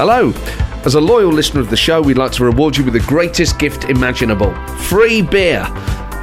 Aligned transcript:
Hello. 0.00 0.32
As 0.86 0.94
a 0.94 1.00
loyal 1.00 1.30
listener 1.30 1.60
of 1.60 1.68
the 1.68 1.76
show, 1.76 2.00
we'd 2.00 2.16
like 2.16 2.32
to 2.32 2.42
reward 2.42 2.74
you 2.74 2.82
with 2.82 2.94
the 2.94 3.00
greatest 3.00 3.58
gift 3.58 3.84
imaginable 3.84 4.54
free 4.88 5.20
beer. 5.20 5.62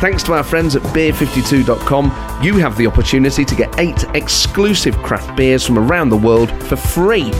Thanks 0.02 0.24
to 0.24 0.34
our 0.34 0.42
friends 0.42 0.76
at 0.76 0.82
beer52.com, 0.82 2.06
you 2.44 2.58
have 2.58 2.76
the 2.76 2.88
opportunity 2.88 3.46
to 3.46 3.56
get 3.56 3.80
eight 3.80 4.04
exclusive 4.16 4.98
craft 5.04 5.38
beers 5.38 5.64
from 5.64 5.78
around 5.78 6.10
the 6.10 6.18
world 6.18 6.50
for 6.64 6.76
free. 6.76 7.32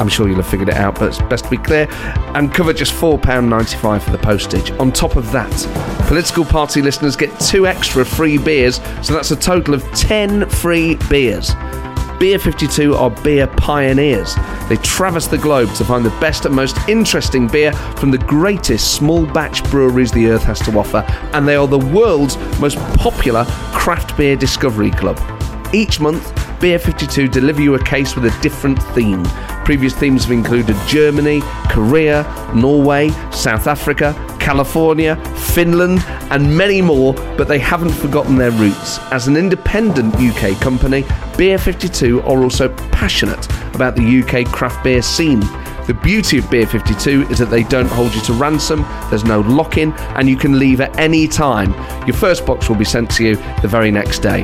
I'm 0.00 0.08
sure 0.08 0.26
you'll 0.26 0.36
have 0.36 0.46
figured 0.46 0.68
it 0.68 0.74
out, 0.74 0.98
but 0.98 1.08
it's 1.08 1.18
best 1.18 1.44
to 1.44 1.50
be 1.50 1.56
clear. 1.56 1.88
And 2.34 2.52
cover 2.52 2.72
just 2.72 2.92
£4.95 2.94 4.02
for 4.02 4.10
the 4.10 4.18
postage. 4.18 4.70
On 4.72 4.92
top 4.92 5.16
of 5.16 5.30
that, 5.32 5.52
political 6.08 6.44
party 6.44 6.82
listeners 6.82 7.16
get 7.16 7.38
two 7.40 7.66
extra 7.66 8.04
free 8.04 8.38
beers, 8.38 8.76
so 9.02 9.14
that's 9.14 9.30
a 9.30 9.36
total 9.36 9.74
of 9.74 9.82
10 9.92 10.48
free 10.48 10.96
beers. 11.08 11.54
Beer 12.18 12.38
52 12.38 12.94
are 12.94 13.10
beer 13.10 13.46
pioneers. 13.46 14.34
They 14.68 14.76
traverse 14.76 15.26
the 15.26 15.36
globe 15.36 15.74
to 15.74 15.84
find 15.84 16.04
the 16.04 16.16
best 16.20 16.46
and 16.46 16.54
most 16.54 16.76
interesting 16.88 17.48
beer 17.48 17.72
from 17.96 18.10
the 18.10 18.18
greatest 18.18 18.94
small 18.94 19.26
batch 19.26 19.62
breweries 19.70 20.12
the 20.12 20.28
earth 20.28 20.44
has 20.44 20.60
to 20.60 20.78
offer, 20.78 21.04
and 21.32 21.46
they 21.46 21.56
are 21.56 21.66
the 21.66 21.78
world's 21.78 22.36
most 22.60 22.78
popular 22.96 23.44
craft 23.74 24.16
beer 24.16 24.36
discovery 24.36 24.90
club. 24.90 25.20
Each 25.74 25.98
month, 25.98 26.32
Beer 26.60 26.78
52 26.78 27.28
deliver 27.28 27.60
you 27.60 27.74
a 27.74 27.84
case 27.84 28.14
with 28.14 28.24
a 28.24 28.40
different 28.40 28.82
theme. 28.94 29.22
Previous 29.64 29.94
themes 29.94 30.24
have 30.24 30.32
included 30.32 30.76
Germany, 30.86 31.40
Korea, 31.70 32.22
Norway, 32.54 33.08
South 33.30 33.66
Africa, 33.66 34.14
California, 34.38 35.16
Finland, 35.54 36.00
and 36.30 36.54
many 36.54 36.82
more, 36.82 37.14
but 37.38 37.48
they 37.48 37.58
haven't 37.58 37.92
forgotten 37.92 38.36
their 38.36 38.50
roots. 38.50 38.98
As 39.10 39.26
an 39.26 39.38
independent 39.38 40.14
UK 40.16 40.60
company, 40.60 41.04
Beer 41.38 41.56
52 41.56 42.20
are 42.22 42.42
also 42.42 42.68
passionate 42.92 43.50
about 43.74 43.96
the 43.96 44.22
UK 44.22 44.46
craft 44.52 44.84
beer 44.84 45.00
scene. 45.00 45.40
The 45.86 45.98
beauty 46.02 46.38
of 46.38 46.50
Beer 46.50 46.66
52 46.66 47.22
is 47.30 47.38
that 47.38 47.46
they 47.46 47.62
don't 47.62 47.88
hold 47.88 48.14
you 48.14 48.20
to 48.22 48.34
ransom, 48.34 48.84
there's 49.08 49.24
no 49.24 49.40
lock 49.40 49.78
in, 49.78 49.92
and 50.16 50.28
you 50.28 50.36
can 50.36 50.58
leave 50.58 50.82
at 50.82 50.94
any 50.98 51.26
time. 51.26 51.72
Your 52.06 52.16
first 52.16 52.44
box 52.44 52.68
will 52.68 52.76
be 52.76 52.84
sent 52.84 53.10
to 53.12 53.24
you 53.24 53.36
the 53.62 53.68
very 53.68 53.90
next 53.90 54.18
day. 54.18 54.42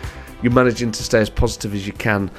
you're 0.43 0.51
managing 0.51 0.91
to 0.93 1.03
stay 1.03 1.21
as 1.21 1.29
positive 1.29 1.75
as 1.75 1.87
you 1.87 1.93
can 1.93 2.31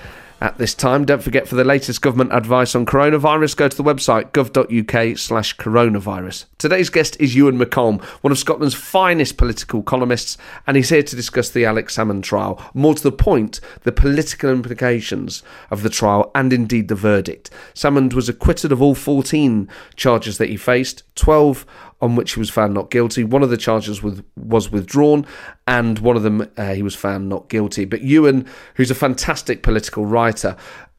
at 0.42 0.58
this 0.58 0.74
time. 0.74 1.06
Don't 1.06 1.22
forget 1.22 1.48
for 1.48 1.54
the 1.54 1.64
latest 1.64 2.02
government 2.02 2.34
advice 2.34 2.74
on 2.74 2.88
coronavirus, 2.88 3.56
go 3.56 3.68
to 3.68 3.78
the 3.78 3.84
website 3.84 4.32
gov.uk 4.32 5.18
slash 5.20 5.56
coronavirus. 5.58 6.46
Today's 6.58 6.90
guest 6.90 7.16
is 7.20 7.36
Euan 7.36 7.62
McColm, 7.62 8.04
one 8.22 8.32
of 8.32 8.40
Scotland's 8.40 8.74
finest 8.74 9.38
political 9.38 9.84
columnists, 9.84 10.40
and 10.66 10.76
he's 10.76 10.90
here 10.90 11.04
to 11.04 11.16
discuss 11.16 11.52
the 11.52 11.66
Alex 11.66 11.96
Salmond 11.96 12.24
trial. 12.24 12.60
More 12.74 12.96
to 12.96 13.04
the 13.04 13.12
point, 13.12 13.62
the 13.84 13.92
political 13.92 14.50
implications 14.50 15.44
of 15.70 15.84
the 15.84 15.90
trial 15.92 16.32
and 16.34 16.52
indeed 16.52 16.88
the 16.88 16.96
verdict. 16.96 17.52
Salmond 17.76 18.14
was 18.14 18.28
acquitted 18.28 18.72
of 18.72 18.82
all 18.82 18.96
14 18.96 19.70
charges 19.96 20.40
that 20.40 20.50
he 20.50 20.58
faced, 20.58 21.04
12 21.16 21.66
on 22.04 22.18
which 22.18 22.34
he 22.34 22.40
was 22.40 22.50
found 22.50 22.74
not 22.74 22.92
guilty. 22.92 23.24
One 23.24 23.44
of 23.44 23.50
the 23.50 23.56
charges 23.56 24.04
was, 24.04 24.22
was 24.36 24.70
withdrawn, 24.70 25.26
and 25.66 25.98
one 26.00 26.18
of 26.18 26.24
them 26.24 26.52
uh, 26.58 26.74
he 26.74 26.84
was 26.84 26.96
found 26.96 27.30
not 27.30 27.48
guilty. 27.48 27.86
But 27.86 28.02
Euan, 28.02 28.46
who's 28.76 28.92
a 28.92 28.96
fantastic 28.96 29.64
political 29.64 30.06
writer, 30.06 30.58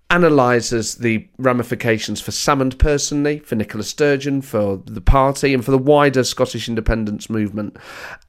analyses 0.08 0.94
the 0.94 1.28
ramifications 1.36 2.22
for 2.22 2.30
Salmond 2.30 2.78
personally, 2.78 3.40
for 3.40 3.54
Nicola 3.54 3.84
Sturgeon, 3.84 4.40
for 4.40 4.78
the 4.86 5.02
party, 5.02 5.52
and 5.52 5.62
for 5.62 5.72
the 5.72 5.78
wider 5.78 6.24
Scottish 6.24 6.70
independence 6.70 7.28
movement, 7.28 7.76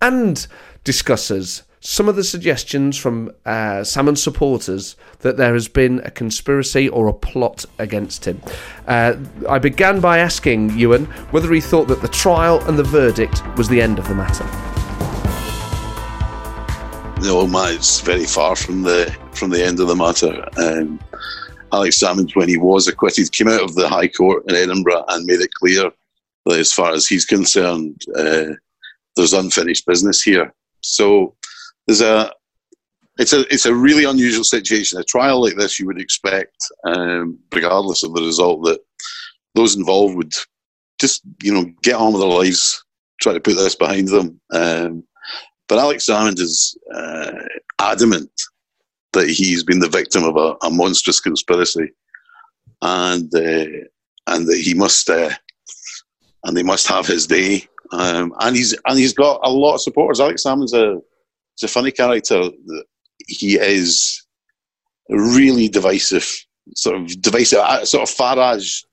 and 0.02 0.46
discusses 0.84 1.64
some 1.86 2.10
of 2.10 2.16
the 2.16 2.24
suggestions 2.24 2.98
from 2.98 3.30
uh, 3.46 3.82
Salmond 3.84 4.18
supporters 4.18 4.96
that 5.20 5.38
there 5.38 5.54
has 5.54 5.68
been 5.68 6.00
a 6.00 6.10
conspiracy 6.10 6.90
or 6.90 7.08
a 7.08 7.14
plot 7.14 7.64
against 7.78 8.26
him. 8.26 8.42
Uh, 8.88 9.16
I 9.48 9.60
began 9.60 10.00
by 10.00 10.18
asking 10.18 10.72
Euan 10.72 11.06
whether 11.32 11.54
he 11.54 11.62
thought 11.62 11.88
that 11.90 12.02
the 12.02 12.08
trial 12.08 12.60
and 12.68 12.80
the 12.80 12.84
verdict 12.84 13.44
was 13.56 13.70
the 13.70 13.80
end 13.80 14.00
of 14.00 14.08
the 14.08 14.16
matter. 14.16 14.44
No, 17.22 17.46
man, 17.46 17.76
it's 17.76 18.02
very 18.02 18.26
far 18.26 18.56
from 18.56 18.82
the 18.82 19.16
from 19.34 19.52
the 19.52 19.64
end 19.64 19.80
of 19.80 19.88
the 19.88 19.96
matter. 19.96 20.44
Um, 20.58 21.00
Alex 21.72 22.00
Salmond, 22.00 22.36
when 22.36 22.50
he 22.50 22.58
was 22.58 22.88
acquitted, 22.88 23.32
came 23.32 23.48
out 23.48 23.62
of 23.62 23.76
the 23.76 23.88
High 23.88 24.08
Court 24.08 24.44
in 24.48 24.56
Edinburgh 24.56 25.06
and 25.10 25.26
made 25.28 25.40
it 25.40 25.54
clear 25.54 25.92
that, 26.48 26.60
as 26.60 26.74
far 26.74 26.94
as 26.94 27.06
he's 27.06 27.26
concerned, 27.26 28.02
uh, 28.16 28.54
there's 29.16 29.34
unfinished 29.34 29.86
business 29.86 30.24
here. 30.24 30.52
So 30.82 31.36
there's 31.88 32.02
a 32.02 32.32
it's 33.18 33.34
a 33.34 33.42
it's 33.54 33.66
a 33.66 33.74
really 33.74 34.04
unusual 34.04 34.44
situation. 34.44 35.00
A 35.00 35.04
trial 35.04 35.42
like 35.42 35.56
this, 35.56 35.80
you 35.80 35.86
would 35.86 36.02
expect, 36.02 36.58
um, 36.86 37.40
regardless 37.54 38.04
of 38.04 38.14
the 38.14 38.22
result, 38.22 38.64
that 38.64 38.80
those 39.54 39.76
involved 39.76 40.16
would 40.16 40.34
just 41.00 41.22
you 41.42 41.54
know 41.54 41.66
get 41.82 41.96
on 41.96 42.14
with 42.14 42.22
their 42.22 42.30
lives, 42.30 42.84
try 43.22 43.34
to 43.34 43.40
put 43.40 43.56
this 43.56 43.76
behind 43.76 44.10
them. 44.10 44.40
Um, 44.52 45.04
but 45.68 45.80
Alex 45.80 46.06
Salmond 46.06 46.40
is 46.40 46.78
uh, 46.94 47.32
adamant 47.80 48.32
that 49.14 49.30
he's 49.30 49.64
been 49.64 49.80
the 49.80 49.90
victim 49.90 50.24
of 50.24 50.36
a, 50.36 50.56
a 50.66 50.70
monstrous 50.70 51.20
conspiracy, 51.22 51.92
and 52.82 53.34
uh, 53.34 53.86
and 54.28 54.48
that 54.48 54.62
he 54.62 54.74
must 54.74 55.10
uh, 55.10 55.32
and 56.44 56.56
they 56.56 56.64
must 56.64 56.88
have 56.88 57.08
his 57.08 57.28
day. 57.28 57.68
Um, 57.92 58.34
and 58.42 58.56
he's 58.56 58.76
and 58.86 59.00
he's 59.00 59.14
got 59.14 59.40
a 59.44 59.50
lot 59.50 59.76
of 59.76 59.82
supporters. 59.82 60.20
Alex 60.20 60.44
Salmond's 60.44 60.74
a 60.74 61.00
he's 61.56 61.70
a 61.70 61.74
funny 61.74 61.92
character. 61.92 62.50
He 63.28 63.56
is 63.56 64.26
really 65.10 65.68
divisive, 65.68 66.30
sort 66.76 66.98
of 66.98 67.22
divisive, 67.22 67.60
uh, 67.60 67.86
sort 67.86 68.10
of 68.10 68.16
Farage 68.16 68.84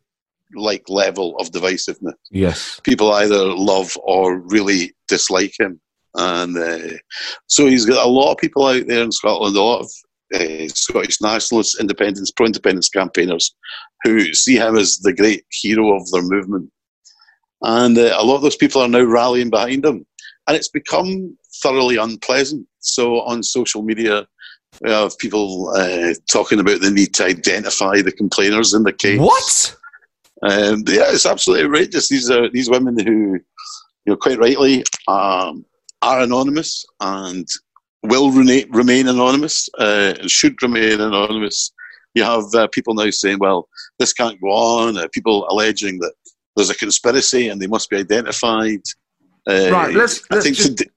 like 0.54 0.88
level 0.88 1.36
of 1.38 1.50
divisiveness. 1.50 2.14
Yes. 2.30 2.80
People 2.84 3.12
either 3.12 3.38
love 3.38 3.96
or 4.02 4.38
really 4.38 4.94
dislike 5.08 5.54
him. 5.58 5.80
And 6.14 6.58
uh, 6.58 6.98
so 7.46 7.66
he's 7.66 7.86
got 7.86 8.04
a 8.04 8.10
lot 8.10 8.32
of 8.32 8.38
people 8.38 8.66
out 8.66 8.86
there 8.86 9.02
in 9.02 9.12
Scotland, 9.12 9.56
a 9.56 9.62
lot 9.62 9.80
of 9.80 9.90
uh, 10.34 10.68
Scottish 10.68 11.20
nationalists, 11.20 11.80
independence, 11.80 12.30
pro 12.30 12.46
independence 12.46 12.88
campaigners 12.90 13.54
who 14.04 14.34
see 14.34 14.56
him 14.56 14.76
as 14.76 14.98
the 14.98 15.14
great 15.14 15.44
hero 15.50 15.96
of 15.96 16.10
their 16.10 16.22
movement. 16.22 16.70
And 17.62 17.96
uh, 17.96 18.16
a 18.18 18.24
lot 18.24 18.36
of 18.36 18.42
those 18.42 18.56
people 18.56 18.82
are 18.82 18.88
now 18.88 19.04
rallying 19.04 19.48
behind 19.48 19.86
him. 19.86 20.04
And 20.46 20.56
it's 20.56 20.68
become 20.68 21.36
thoroughly 21.62 21.96
unpleasant. 21.96 22.66
So 22.80 23.20
on 23.20 23.42
social 23.42 23.82
media, 23.82 24.26
we 24.80 24.90
have 24.90 25.16
people 25.18 25.72
uh, 25.76 26.14
talking 26.30 26.58
about 26.58 26.80
the 26.80 26.90
need 26.90 27.14
to 27.14 27.24
identify 27.24 28.00
the 28.02 28.12
complainers 28.12 28.74
in 28.74 28.82
the 28.82 28.92
case. 28.92 29.20
What? 29.20 29.76
And 30.42 30.88
yeah, 30.88 31.04
it's 31.08 31.26
absolutely 31.26 31.66
outrageous. 31.66 32.08
These 32.08 32.30
are 32.30 32.50
these 32.50 32.68
women 32.68 32.98
who, 32.98 33.34
you 33.34 33.42
know, 34.06 34.16
quite 34.16 34.38
rightly 34.38 34.82
um, 35.06 35.64
are 36.00 36.20
anonymous 36.20 36.84
and 37.00 37.46
will 38.02 38.32
remain, 38.32 38.68
remain 38.72 39.06
anonymous 39.06 39.68
uh, 39.78 40.14
and 40.18 40.30
should 40.30 40.60
remain 40.60 41.00
anonymous. 41.00 41.72
You 42.14 42.24
have 42.24 42.44
uh, 42.54 42.66
people 42.72 42.94
now 42.94 43.08
saying, 43.10 43.38
"Well, 43.38 43.68
this 43.98 44.12
can't 44.12 44.40
go 44.40 44.48
on." 44.48 44.96
Uh, 44.96 45.06
people 45.12 45.46
alleging 45.48 45.98
that 46.00 46.12
there's 46.56 46.70
a 46.70 46.74
conspiracy 46.74 47.48
and 47.48 47.60
they 47.60 47.66
must 47.66 47.88
be 47.88 47.96
identified. 47.96 48.80
Uh, 49.48 49.70
right. 49.72 49.94
Let's, 49.94 50.22
let's 50.30 50.50
just 50.50 50.78
to- 50.78 50.90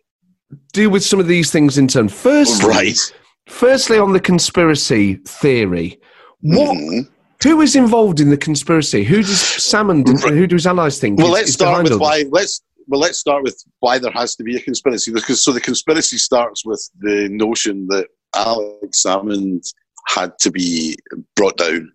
deal 0.74 0.90
with 0.90 1.04
some 1.04 1.20
of 1.20 1.28
these 1.28 1.52
things 1.52 1.78
in 1.78 1.88
turn. 1.88 2.10
Firstly, 2.10 2.70
right. 2.70 3.14
firstly 3.48 3.98
on 3.98 4.14
the 4.14 4.20
conspiracy 4.20 5.16
theory, 5.26 6.00
what? 6.42 6.78
Mhm. 6.78 7.10
Who 7.44 7.62
is 7.62 7.76
involved 7.76 8.20
in 8.20 8.30
the 8.30 8.38
conspiracy? 8.38 9.04
Who 9.04 9.18
does 9.18 9.38
Salmond? 9.38 10.08
Right. 10.24 10.34
Who 10.34 10.48
do 10.48 10.56
his 10.56 10.66
allies 10.66 11.00
think? 11.00 11.20
Well, 11.20 11.28
is- 11.28 11.34
let's 11.34 11.50
is 11.50 11.54
start 11.56 11.84
with 11.84 12.00
why. 12.00 12.26
Let's 12.30 12.62
well, 12.88 13.00
let's 13.02 13.18
start 13.18 13.44
with 13.44 13.62
why 13.80 13.98
there 13.98 14.12
has 14.12 14.36
to 14.36 14.44
be 14.44 14.56
a 14.56 14.62
conspiracy. 14.62 15.12
Because 15.12 15.44
so 15.44 15.52
the 15.52 15.62
conspiracy 15.62 16.18
starts 16.18 16.66
with 16.66 16.88
the 17.00 17.30
notion 17.30 17.88
that 17.88 18.08
Alex 18.36 19.04
Salmond 19.04 19.66
had 20.08 20.38
to 20.40 20.52
be 20.52 20.96
brought 21.36 21.58
down. 21.58 21.92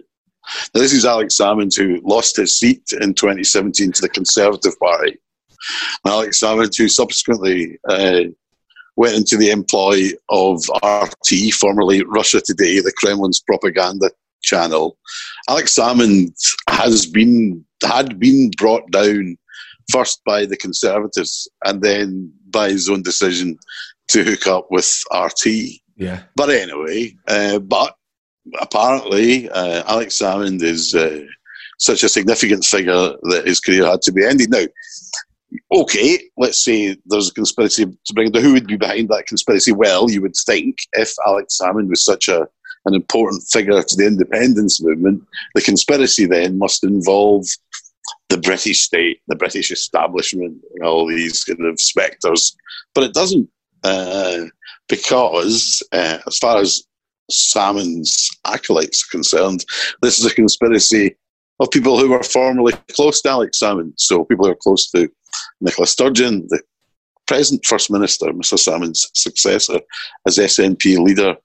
Now, 0.74 0.80
this 0.80 0.92
is 0.92 1.04
Alex 1.04 1.36
Salmond 1.36 1.76
who 1.76 2.00
lost 2.02 2.36
his 2.36 2.58
seat 2.58 2.82
in 3.00 3.14
2017 3.14 3.92
to 3.92 4.02
the 4.02 4.08
Conservative 4.08 4.78
Party. 4.80 5.16
Alex 6.06 6.40
Salmond, 6.40 6.76
who 6.76 6.88
subsequently 6.88 7.78
uh, 7.88 8.22
went 8.96 9.16
into 9.16 9.36
the 9.36 9.50
employ 9.50 10.10
of 10.28 10.62
RT, 10.84 11.54
formerly 11.54 12.02
Russia 12.04 12.40
Today, 12.40 12.80
the 12.80 12.92
Kremlin's 13.02 13.40
propaganda 13.40 14.10
channel. 14.42 14.98
Alex 15.48 15.74
Salmond 15.74 16.32
has 16.68 17.06
been 17.06 17.64
had 17.82 18.18
been 18.18 18.50
brought 18.58 18.90
down 18.90 19.36
first 19.90 20.22
by 20.24 20.44
the 20.44 20.56
Conservatives 20.56 21.48
and 21.64 21.82
then 21.82 22.32
by 22.50 22.70
his 22.70 22.88
own 22.88 23.02
decision 23.02 23.58
to 24.08 24.22
hook 24.24 24.46
up 24.46 24.66
with 24.70 25.02
RT. 25.14 25.46
Yeah. 25.96 26.22
But 26.36 26.50
anyway, 26.50 27.16
uh, 27.28 27.58
but 27.58 27.94
apparently 28.60 29.48
uh, 29.50 29.82
Alex 29.86 30.18
Salmond 30.18 30.62
is 30.62 30.94
uh, 30.94 31.24
such 31.78 32.02
a 32.02 32.08
significant 32.08 32.64
figure 32.64 33.14
that 33.22 33.46
his 33.46 33.60
career 33.60 33.86
had 33.86 34.02
to 34.02 34.12
be 34.12 34.24
ended. 34.24 34.50
Now, 34.50 34.64
okay, 35.72 36.18
let's 36.36 36.64
say 36.64 36.96
there's 37.06 37.30
a 37.30 37.34
conspiracy 37.34 37.86
to 37.86 38.14
bring 38.14 38.32
the 38.32 38.40
who 38.40 38.52
would 38.52 38.66
be 38.66 38.76
behind 38.76 39.08
that 39.08 39.26
conspiracy? 39.26 39.72
Well, 39.72 40.10
you 40.10 40.22
would 40.22 40.36
think 40.46 40.76
if 40.92 41.12
Alex 41.26 41.58
Salmond 41.60 41.88
was 41.88 42.04
such 42.04 42.28
a 42.28 42.48
an 42.86 42.94
important 42.94 43.42
figure 43.50 43.82
to 43.82 43.96
the 43.96 44.06
independence 44.06 44.82
movement, 44.82 45.22
the 45.54 45.60
conspiracy 45.60 46.24
then 46.24 46.56
must 46.58 46.82
involve 46.82 47.44
the 48.30 48.38
British 48.38 48.82
state, 48.82 49.20
the 49.28 49.36
British 49.36 49.70
establishment, 49.70 50.56
and 50.74 50.84
all 50.84 51.06
these 51.06 51.44
kind 51.44 51.64
of 51.66 51.78
spectres. 51.78 52.56
But 52.94 53.04
it 53.04 53.12
doesn't, 53.12 53.48
uh, 53.84 54.44
because 54.88 55.82
uh, 55.92 56.18
as 56.26 56.38
far 56.38 56.58
as 56.58 56.82
Salmond's 57.30 58.30
acolytes 58.46 59.04
are 59.04 59.10
concerned, 59.10 59.64
this 60.00 60.18
is 60.18 60.24
a 60.24 60.34
conspiracy 60.34 61.16
of 61.60 61.70
people 61.70 61.98
who 61.98 62.10
were 62.10 62.22
formerly 62.22 62.72
close 62.90 63.20
to 63.22 63.28
Alex 63.28 63.60
Salmond. 63.62 63.92
So 63.96 64.24
people 64.24 64.46
who 64.46 64.52
are 64.52 64.56
close 64.56 64.90
to 64.90 65.08
Nicola 65.60 65.86
Sturgeon, 65.86 66.46
the 66.48 66.60
present 67.26 67.64
First 67.64 67.90
Minister, 67.90 68.26
Mr. 68.32 68.58
Salmond's 68.58 69.10
successor 69.14 69.78
as 70.26 70.38
SNP 70.38 70.98
leader. 70.98 71.36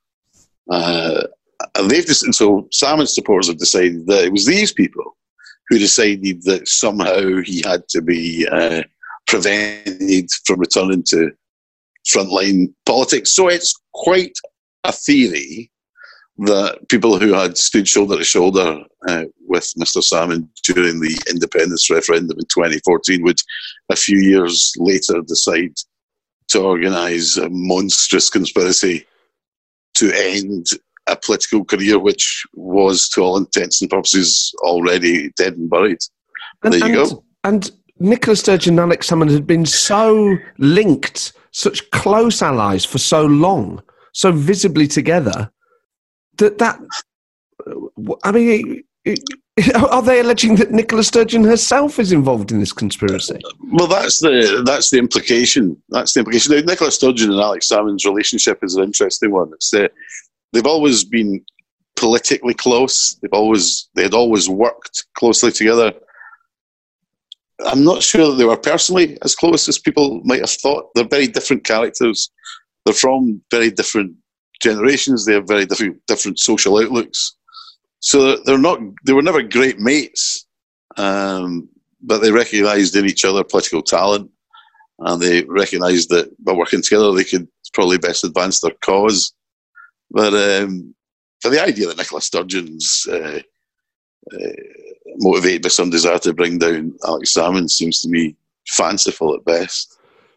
Uh, 0.72 1.24
and 1.76 1.92
they've 1.92 2.06
just, 2.06 2.24
and 2.24 2.34
so 2.34 2.68
Salmond's 2.74 3.14
supporters 3.14 3.48
have 3.48 3.58
decided 3.58 4.08
that 4.08 4.24
it 4.24 4.32
was 4.32 4.46
these 4.46 4.72
people 4.72 5.18
who 5.68 5.78
decided 5.78 6.44
that 6.44 6.68
somehow 6.68 7.42
he 7.42 7.62
had 7.66 7.88
to 7.90 8.02
be 8.02 8.48
uh, 8.52 8.84
prevented 9.28 10.30
from 10.46 10.60
returning 10.60 11.04
to 11.04 11.32
frontline 12.08 12.74
politics. 12.86 13.36
So 13.36 13.48
it's 13.50 13.74
quite 13.94 14.38
a 14.84 14.92
theory 14.92 15.72
that 16.38 16.88
people 16.90 17.18
who 17.18 17.34
had 17.34 17.58
stood 17.58 17.88
shoulder 17.88 18.18
to 18.18 18.24
shoulder 18.24 18.84
uh, 19.08 19.26
with 19.48 19.72
Mr. 19.80 20.04
Salmond 20.04 20.48
during 20.64 21.00
the 21.00 21.18
independence 21.30 21.90
referendum 21.90 22.38
in 22.38 22.46
2014 22.46 23.24
would, 23.24 23.40
a 23.90 23.96
few 23.96 24.18
years 24.18 24.74
later, 24.78 25.22
decide 25.26 25.74
to 26.50 26.62
organise 26.62 27.38
a 27.38 27.50
monstrous 27.50 28.30
conspiracy 28.30 29.06
to 29.96 30.12
end 30.14 30.68
a 31.08 31.16
political 31.16 31.64
career 31.64 32.00
which 32.00 32.44
was, 32.54 33.08
to 33.10 33.22
all 33.22 33.38
intents 33.38 33.82
and 33.82 33.90
purposes, 33.90 34.54
already 34.60 35.32
dead 35.38 35.54
and 35.54 35.70
buried. 35.70 36.00
And, 36.64 36.74
there 36.74 36.80
you 36.90 37.00
and, 37.02 37.10
go. 37.12 37.24
And 37.44 37.72
Nicola 38.00 38.36
Sturgeon 38.36 38.74
and 38.74 38.80
Alex 38.80 39.10
Salmond 39.10 39.32
had 39.32 39.48
been 39.48 39.66
so 39.66 40.36
linked, 40.58 41.32
such 41.52 41.90
close 41.92 42.42
allies 42.42 42.84
for 42.84 42.98
so 42.98 43.26
long, 43.26 43.82
so 44.14 44.32
visibly 44.32 44.88
together, 44.88 45.50
that 46.38 46.58
that. 46.58 46.80
I 48.24 48.32
mean, 48.32 48.84
are 49.90 50.02
they 50.02 50.20
alleging 50.20 50.56
that 50.56 50.72
Nicola 50.72 51.04
Sturgeon 51.04 51.44
herself 51.44 52.00
is 52.00 52.12
involved 52.12 52.52
in 52.52 52.60
this 52.60 52.74
conspiracy? 52.74 53.40
Well, 53.72 53.88
that's 53.88 54.20
the 54.20 54.64
that's 54.66 54.90
the 54.90 54.98
implication. 54.98 55.82
That's 55.90 56.14
the 56.14 56.20
implication. 56.22 56.54
Now, 56.54 56.62
Nicola 56.62 56.92
Sturgeon 56.92 57.32
and 57.32 57.40
Alex 57.40 57.70
Salmond's 57.70 58.06
relationship 58.06 58.60
is 58.64 58.76
an 58.76 58.84
interesting 58.84 59.32
one. 59.32 59.52
It's 59.54 59.74
uh, 59.74 59.88
they've 60.52 60.66
always 60.66 61.06
been 61.06 61.44
politically 61.96 62.54
close. 62.54 63.18
They've 63.22 63.32
always 63.34 63.88
they 63.96 64.04
had 64.04 64.14
always 64.14 64.50
worked 64.50 65.06
closely 65.18 65.52
together. 65.52 65.94
I'm 67.66 67.86
not 67.86 68.04
sure 68.04 68.32
that 68.32 68.36
they 68.36 68.44
were 68.44 68.58
personally 68.58 69.18
as 69.22 69.36
close 69.36 69.70
as 69.70 69.80
people 69.80 70.22
might 70.26 70.42
have 70.42 70.50
thought. 70.50 70.90
They're 70.94 71.08
very 71.08 71.28
different 71.28 71.64
characters. 71.64 72.30
They're 72.84 72.94
from 72.94 73.42
very 73.50 73.72
different 73.72 74.18
generations. 74.62 75.25
They 75.25 75.34
have 75.34 75.48
very 75.48 75.65
different 75.65 76.06
different 76.08 76.39
social 76.39 76.80
outlooks. 76.80 77.36
So 78.00 78.38
they're 78.46 78.58
not. 78.58 78.80
They 79.06 79.13
were 79.13 79.22
never 79.22 79.41
great 79.41 79.80
mates, 79.80 80.46
um, 80.98 81.70
but 82.01 82.20
they 82.20 82.32
recognised 82.32 82.96
in 82.96 83.06
each 83.06 83.25
other 83.25 83.44
political 83.44 83.82
talent, 83.82 84.30
and 85.00 85.22
they 85.22 85.44
recognised 85.44 86.10
that 86.10 86.32
by 86.44 86.53
working 86.53 86.82
together 86.82 87.12
they 87.12 87.24
could 87.24 87.48
probably 87.74 87.98
best 87.98 88.24
advance 88.24 88.62
their 88.62 88.72
cause. 88.82 89.34
But 90.12 90.34
um, 90.34 90.96
for 91.41 91.50
the 91.50 91.62
idea 91.62 91.88
that 91.88 91.98
Nicola 91.98 92.22
Sturgeon's 92.22 93.06
uh, 93.10 93.39
uh, 94.34 94.38
motivated 95.18 95.63
by 95.63 95.70
some 95.70 95.89
desire 95.89 96.20
to 96.20 96.34
bring 96.34 96.58
down 96.58 96.94
Alex 97.06 97.34
Salmond 97.34 97.70
seems 97.70 98.01
to 98.01 98.10
me 98.10 98.36
fanciful 98.68 99.36
at 99.36 99.46
best. 99.46 99.96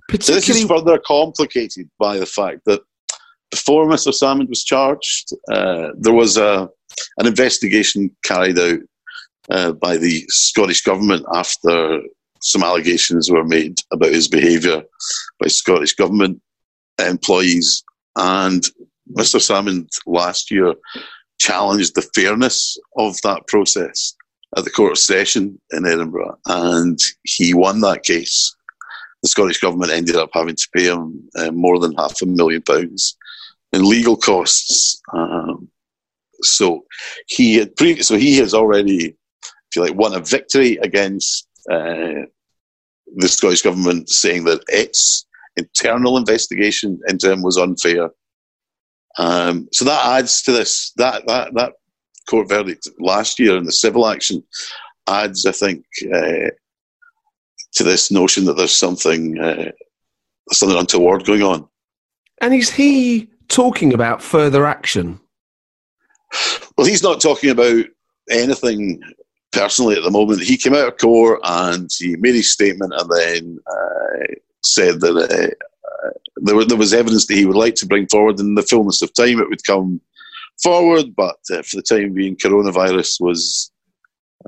Particularly, 0.08 0.40
This 0.40 0.56
is 0.56 0.64
further 0.64 0.98
complicated 0.98 1.90
by 1.98 2.18
the 2.18 2.26
fact 2.26 2.60
that 2.66 2.82
before 3.50 3.86
Mr. 3.86 4.12
Salmond 4.12 4.48
was 4.48 4.64
charged, 4.64 5.32
uh, 5.50 5.88
there 5.98 6.12
was 6.12 6.36
a 6.36 6.68
an 7.18 7.26
investigation 7.26 8.10
carried 8.24 8.58
out 8.58 8.80
uh, 9.50 9.72
by 9.72 9.96
the 9.96 10.24
Scottish 10.28 10.82
government 10.82 11.24
after 11.34 12.00
some 12.40 12.62
allegations 12.62 13.30
were 13.30 13.44
made 13.44 13.76
about 13.92 14.12
his 14.12 14.28
behaviour 14.28 14.82
by 15.40 15.48
Scottish 15.48 15.94
government 15.94 16.40
employees, 16.98 17.82
and 18.16 18.64
Mr. 19.16 19.40
Salmond 19.40 19.88
last 20.06 20.50
year 20.50 20.74
challenged 21.38 21.94
the 21.94 22.08
fairness 22.14 22.76
of 22.96 23.20
that 23.22 23.46
process 23.46 24.14
at 24.56 24.64
the 24.64 24.70
Court 24.70 24.92
of 24.92 24.98
Session 24.98 25.60
in 25.72 25.86
Edinburgh, 25.86 26.36
and 26.46 26.98
he 27.24 27.54
won 27.54 27.80
that 27.80 28.02
case. 28.02 28.54
The 29.22 29.28
Scottish 29.28 29.60
government 29.60 29.92
ended 29.92 30.16
up 30.16 30.30
having 30.32 30.56
to 30.56 30.68
pay 30.74 30.84
him 30.84 31.28
uh, 31.36 31.50
more 31.50 31.78
than 31.78 31.94
half 31.94 32.22
a 32.22 32.26
million 32.26 32.62
pounds 32.62 33.16
in 33.72 33.88
legal 33.88 34.16
costs. 34.16 35.00
Um, 35.12 35.68
so 36.42 36.84
he 37.26 37.56
had 37.56 37.76
pre- 37.76 38.02
so 38.02 38.16
he 38.16 38.36
has 38.36 38.54
already, 38.54 39.06
if 39.06 39.76
you 39.76 39.82
like, 39.82 39.94
won 39.94 40.14
a 40.14 40.20
victory 40.20 40.76
against 40.82 41.48
uh, 41.70 42.24
the 43.16 43.28
Scottish 43.28 43.62
government, 43.62 44.08
saying 44.08 44.44
that 44.44 44.62
its 44.68 45.26
internal 45.56 46.16
investigation 46.16 47.00
into 47.08 47.30
him 47.30 47.42
was 47.42 47.58
unfair. 47.58 48.10
Um, 49.18 49.68
so 49.72 49.84
that 49.84 50.06
adds 50.18 50.42
to 50.42 50.52
this 50.52 50.92
that 50.96 51.26
that 51.26 51.54
that 51.54 51.72
court 52.28 52.48
verdict 52.48 52.88
last 53.00 53.38
year 53.38 53.56
in 53.56 53.64
the 53.64 53.72
civil 53.72 54.06
action 54.06 54.42
adds, 55.08 55.46
I 55.46 55.52
think, 55.52 55.84
uh, 56.14 56.50
to 57.72 57.84
this 57.84 58.10
notion 58.10 58.44
that 58.44 58.56
there's 58.56 58.76
something 58.76 59.38
uh, 59.38 59.72
something 60.52 60.78
untoward 60.78 61.24
going 61.24 61.42
on. 61.42 61.68
And 62.40 62.54
is 62.54 62.70
he 62.70 63.28
talking 63.48 63.92
about 63.92 64.22
further 64.22 64.66
action? 64.66 65.20
Well, 66.76 66.86
he's 66.86 67.02
not 67.02 67.20
talking 67.20 67.50
about 67.50 67.86
anything 68.30 69.02
personally 69.52 69.96
at 69.96 70.02
the 70.02 70.10
moment. 70.10 70.42
He 70.42 70.56
came 70.56 70.74
out 70.74 70.88
of 70.88 70.98
court 70.98 71.40
and 71.44 71.90
he 71.98 72.16
made 72.16 72.34
his 72.34 72.52
statement 72.52 72.92
and 72.94 73.10
then 73.10 73.58
uh, 73.66 74.34
said 74.62 75.00
that 75.00 75.16
uh, 75.16 76.10
there, 76.36 76.64
there, 76.64 76.76
was 76.76 76.94
evidence 76.94 77.26
that 77.26 77.36
he 77.36 77.46
would 77.46 77.56
like 77.56 77.74
to 77.76 77.86
bring 77.86 78.06
forward 78.08 78.38
in 78.38 78.54
the 78.54 78.62
fullness 78.62 79.02
of 79.02 79.12
time 79.14 79.38
it 79.38 79.48
would 79.48 79.64
come 79.64 80.00
forward, 80.62 81.14
but 81.16 81.36
uh, 81.52 81.62
for 81.62 81.76
the 81.76 81.82
time 81.82 82.12
being, 82.12 82.36
coronavirus 82.36 83.20
was 83.20 83.70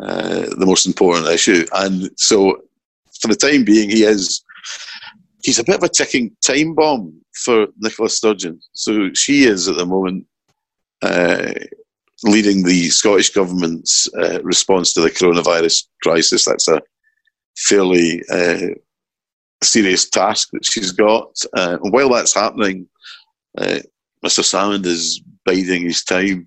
uh, 0.00 0.46
the 0.56 0.66
most 0.66 0.86
important 0.86 1.28
issue. 1.28 1.64
And 1.74 2.10
so, 2.16 2.62
for 3.20 3.28
the 3.28 3.36
time 3.36 3.64
being, 3.64 3.90
he 3.90 4.04
is 4.04 4.42
he's 5.42 5.58
a 5.58 5.64
bit 5.64 5.76
of 5.76 5.82
a 5.82 5.88
ticking 5.88 6.36
time 6.44 6.74
bomb 6.74 7.20
for 7.34 7.66
Nicola 7.78 8.08
Sturgeon. 8.08 8.60
So 8.72 9.12
she 9.14 9.44
is 9.44 9.68
at 9.68 9.76
the 9.76 9.86
moment 9.86 10.26
uh, 11.02 11.52
leading 12.24 12.64
the 12.64 12.90
Scottish 12.90 13.30
government's 13.30 14.08
uh, 14.14 14.40
response 14.42 14.92
to 14.94 15.00
the 15.00 15.10
coronavirus 15.10 15.86
crisis. 16.02 16.44
That's 16.44 16.68
a 16.68 16.82
fairly 17.56 18.22
uh, 18.30 18.74
serious 19.62 20.08
task 20.08 20.50
that 20.52 20.64
she's 20.64 20.92
got. 20.92 21.32
Uh, 21.56 21.78
and 21.82 21.92
while 21.92 22.10
that's 22.10 22.34
happening, 22.34 22.86
uh, 23.58 23.80
Mr. 24.24 24.42
Salmond 24.42 24.86
is 24.86 25.22
biding 25.44 25.82
his 25.82 26.04
time. 26.04 26.46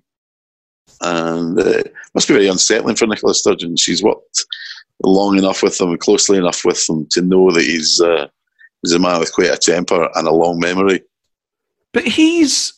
And 1.00 1.58
uh, 1.58 1.64
it 1.64 1.94
must 2.14 2.28
be 2.28 2.34
very 2.34 2.48
unsettling 2.48 2.96
for 2.96 3.06
Nicola 3.06 3.34
Sturgeon. 3.34 3.76
She's 3.76 4.02
worked 4.02 4.46
long 5.02 5.36
enough 5.36 5.62
with 5.62 5.80
him 5.80 5.96
closely 5.98 6.38
enough 6.38 6.64
with 6.64 6.88
him 6.88 7.06
to 7.10 7.20
know 7.20 7.50
that 7.50 7.64
he's, 7.64 8.00
uh, 8.00 8.28
he's 8.84 8.94
a 8.94 8.98
man 8.98 9.20
with 9.20 9.32
quite 9.32 9.50
a 9.50 9.56
temper 9.56 10.08
and 10.14 10.26
a 10.26 10.32
long 10.32 10.58
memory. 10.58 11.02
But 11.92 12.04
he's 12.04 12.72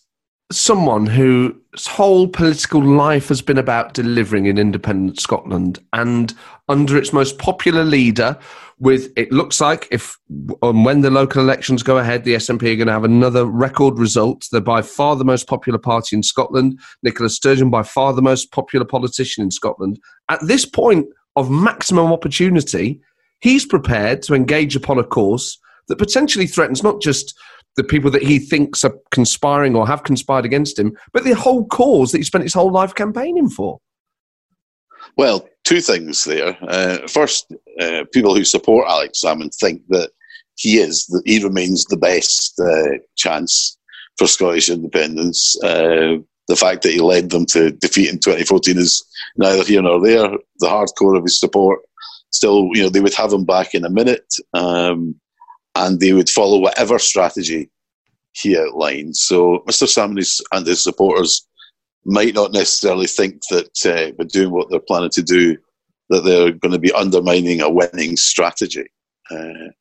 someone 0.52 1.06
whose 1.06 1.86
whole 1.86 2.28
political 2.28 2.80
life 2.80 3.28
has 3.28 3.42
been 3.42 3.58
about 3.58 3.94
delivering 3.94 4.46
in 4.46 4.58
independent 4.58 5.18
Scotland 5.18 5.80
and 5.92 6.32
under 6.68 6.96
its 6.96 7.12
most 7.12 7.38
popular 7.38 7.84
leader 7.84 8.38
with 8.78 9.10
it 9.16 9.32
looks 9.32 9.60
like 9.60 9.88
if 9.90 10.16
um, 10.62 10.84
when 10.84 11.00
the 11.00 11.10
local 11.10 11.42
elections 11.42 11.82
go 11.82 11.98
ahead 11.98 12.22
the 12.22 12.34
SNP 12.34 12.62
are 12.62 12.76
going 12.76 12.86
to 12.86 12.92
have 12.92 13.04
another 13.04 13.44
record 13.44 13.98
result. 13.98 14.46
They're 14.52 14.60
by 14.60 14.82
far 14.82 15.16
the 15.16 15.24
most 15.24 15.48
popular 15.48 15.78
party 15.78 16.14
in 16.14 16.22
Scotland. 16.22 16.78
Nicola 17.02 17.30
Sturgeon 17.30 17.70
by 17.70 17.82
far 17.82 18.12
the 18.12 18.22
most 18.22 18.52
popular 18.52 18.86
politician 18.86 19.42
in 19.42 19.50
Scotland. 19.50 19.98
At 20.28 20.46
this 20.46 20.64
point 20.64 21.06
of 21.34 21.50
maximum 21.50 22.12
opportunity 22.12 23.00
he's 23.40 23.66
prepared 23.66 24.22
to 24.22 24.34
engage 24.34 24.76
upon 24.76 24.98
a 24.98 25.04
course 25.04 25.58
that 25.88 25.98
potentially 25.98 26.46
threatens 26.46 26.82
not 26.82 27.00
just 27.00 27.34
the 27.76 27.84
people 27.84 28.10
that 28.10 28.22
he 28.22 28.38
thinks 28.38 28.84
are 28.84 28.94
conspiring 29.10 29.76
or 29.76 29.86
have 29.86 30.02
conspired 30.02 30.44
against 30.44 30.78
him, 30.78 30.96
but 31.12 31.24
the 31.24 31.34
whole 31.34 31.66
cause 31.66 32.10
that 32.12 32.18
he 32.18 32.24
spent 32.24 32.44
his 32.44 32.54
whole 32.54 32.72
life 32.72 32.94
campaigning 32.94 33.50
for. 33.50 33.78
Well, 35.16 35.48
two 35.64 35.80
things 35.80 36.24
there. 36.24 36.56
Uh, 36.62 37.06
first, 37.06 37.52
uh, 37.80 38.04
people 38.12 38.34
who 38.34 38.44
support 38.44 38.88
Alex 38.88 39.20
Salmond 39.24 39.54
think 39.54 39.82
that 39.88 40.10
he 40.56 40.78
is, 40.78 41.06
that 41.06 41.22
he 41.26 41.42
remains 41.42 41.84
the 41.84 41.96
best 41.96 42.58
uh, 42.58 42.98
chance 43.16 43.78
for 44.16 44.26
Scottish 44.26 44.70
independence. 44.70 45.56
Uh, 45.62 46.16
the 46.48 46.56
fact 46.56 46.82
that 46.82 46.92
he 46.92 47.00
led 47.00 47.30
them 47.30 47.44
to 47.46 47.72
defeat 47.72 48.08
in 48.08 48.18
2014 48.18 48.78
is 48.78 49.04
neither 49.36 49.64
here 49.64 49.82
nor 49.82 50.00
there. 50.00 50.30
The 50.58 50.66
hardcore 50.66 51.16
of 51.16 51.24
his 51.24 51.38
support 51.38 51.80
still, 52.30 52.70
you 52.72 52.82
know, 52.82 52.88
they 52.88 53.00
would 53.00 53.14
have 53.14 53.32
him 53.32 53.44
back 53.44 53.74
in 53.74 53.84
a 53.84 53.90
minute. 53.90 54.32
Um, 54.54 55.16
and 55.76 56.00
they 56.00 56.12
would 56.12 56.28
follow 56.28 56.58
whatever 56.58 56.98
strategy 56.98 57.70
he 58.32 58.58
outlined. 58.58 59.16
So 59.16 59.62
Mr. 59.68 59.86
Salmond 59.86 60.40
and 60.52 60.66
his 60.66 60.82
supporters 60.82 61.46
might 62.04 62.34
not 62.34 62.52
necessarily 62.52 63.06
think 63.06 63.40
that 63.50 63.86
uh, 63.86 64.12
by 64.16 64.24
doing 64.24 64.50
what 64.50 64.70
they're 64.70 64.80
planning 64.80 65.10
to 65.10 65.22
do, 65.22 65.56
that 66.08 66.22
they're 66.22 66.52
going 66.52 66.72
to 66.72 66.78
be 66.78 66.92
undermining 66.92 67.60
a 67.60 67.70
winning 67.70 68.16
strategy. 68.16 68.86
Uh, 69.30 69.72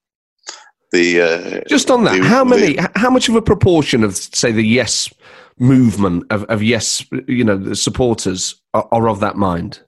the, 0.92 1.22
uh, 1.22 1.68
Just 1.68 1.92
on 1.92 2.04
that, 2.06 2.24
how 2.24 2.44
many, 2.44 2.78
how 2.96 3.10
much 3.10 3.30
of 3.30 3.36
a 3.36 3.42
proportion 3.42 4.04
of, 4.04 4.16
say, 4.16 4.52
the 4.52 4.66
Yes 4.66 5.14
movement 5.60 6.26
of, 6.32 6.44
of 6.46 6.64
Yes, 6.64 7.06
you 7.28 7.44
know, 7.44 7.58
the 7.58 7.76
supporters 7.76 8.62
are, 8.74 8.88
are 8.92 9.08
of 9.08 9.20
that 9.20 9.36
mind? 9.36 9.82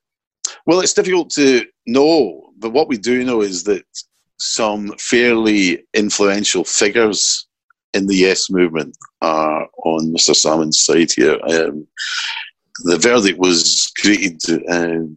Well, 0.65 0.81
it's 0.81 0.93
difficult 0.93 1.29
to 1.31 1.65
know, 1.85 2.51
but 2.57 2.71
what 2.71 2.87
we 2.87 2.97
do 2.97 3.23
know 3.23 3.41
is 3.41 3.63
that 3.63 3.85
some 4.37 4.93
fairly 4.99 5.83
influential 5.93 6.63
figures 6.63 7.47
in 7.93 8.07
the 8.07 8.15
Yes 8.15 8.49
movement 8.49 8.95
are 9.21 9.67
on 9.83 10.13
Mr. 10.13 10.35
Salmond's 10.35 10.83
side 10.83 11.11
here. 11.11 11.39
Um, 11.49 11.87
the 12.83 12.97
verdict 12.97 13.39
was 13.39 13.91
greeted 14.01 14.39
uh, 14.69 15.07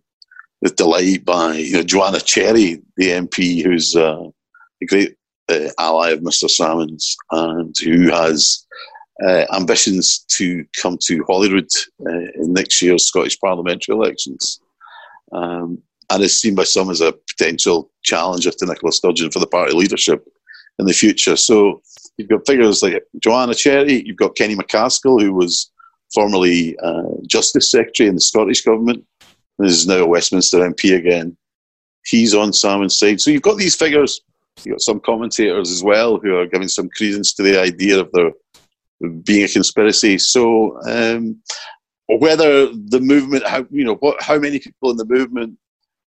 with 0.63 0.77
delight 0.77 1.25
by 1.25 1.55
you 1.55 1.75
know, 1.75 1.83
Joanna 1.83 2.21
Cherry, 2.21 2.83
the 2.97 3.09
MP, 3.09 3.63
who's 3.63 3.95
uh, 3.95 4.25
a 4.83 4.87
great 4.87 5.17
uh, 5.49 5.69
ally 5.79 6.11
of 6.11 6.21
Mr. 6.21 6.49
Salmond's 6.49 7.17
and 7.31 7.75
who 7.83 8.11
has 8.11 8.67
uh, 9.27 9.45
ambitions 9.55 10.25
to 10.29 10.65
come 10.81 10.97
to 11.03 11.25
Holyrood 11.25 11.69
uh, 12.07 12.31
in 12.35 12.53
next 12.55 12.81
year's 12.81 13.07
Scottish 13.07 13.39
parliamentary 13.39 13.95
elections. 13.95 14.61
Um, 15.33 15.83
and 16.11 16.23
is 16.23 16.41
seen 16.41 16.55
by 16.55 16.65
some 16.65 16.91
as 16.91 17.01
a 17.01 17.13
potential 17.13 17.91
challenger 18.03 18.51
to 18.51 18.67
Nicola 18.67 18.93
Sturgeon 18.93 19.31
for 19.31 19.39
the 19.39 19.47
party 19.47 19.73
leadership 19.73 20.27
in 20.79 20.87
the 20.87 20.93
future. 20.93 21.37
So 21.37 21.81
you've 22.17 22.29
got 22.29 22.47
figures 22.47 22.83
like 22.83 23.03
Joanna 23.23 23.55
Cherry, 23.55 24.05
you've 24.05 24.17
got 24.17 24.37
Kenny 24.37 24.57
MacAskill, 24.57 25.23
who 25.23 25.33
was 25.33 25.71
formerly 26.13 26.77
uh, 26.79 27.03
Justice 27.27 27.71
Secretary 27.71 28.09
in 28.09 28.17
the 28.17 28.21
Scottish 28.21 28.63
Government, 28.63 29.05
and 29.59 29.69
is 29.69 29.87
now 29.87 29.99
a 29.99 30.07
Westminster 30.07 30.59
MP 30.59 30.97
again. 30.97 31.37
He's 32.05 32.35
on 32.35 32.53
Salmond's 32.53 32.99
side. 32.99 33.21
So 33.21 33.31
you've 33.31 33.43
got 33.43 33.59
these 33.59 33.77
figures. 33.77 34.21
You've 34.65 34.75
got 34.75 34.81
some 34.81 35.01
commentators 35.01 35.71
as 35.71 35.85
well 35.85 36.19
who 36.19 36.37
are 36.37 36.47
giving 36.47 36.69
some 36.69 36.89
credence 36.97 37.33
to 37.35 37.43
the 37.43 37.61
idea 37.61 38.01
of 38.01 38.11
there 38.13 38.33
being 39.23 39.45
a 39.45 39.49
conspiracy. 39.49 40.19
So 40.19 40.81
um, 40.87 41.41
whether 42.09 42.67
the 42.67 43.01
movement, 43.01 43.47
how 43.47 43.67
you 43.71 43.85
know, 43.85 43.95
what, 43.97 44.21
how 44.21 44.39
many 44.39 44.59
people 44.59 44.91
in 44.91 44.97
the 44.97 45.05
movement 45.05 45.57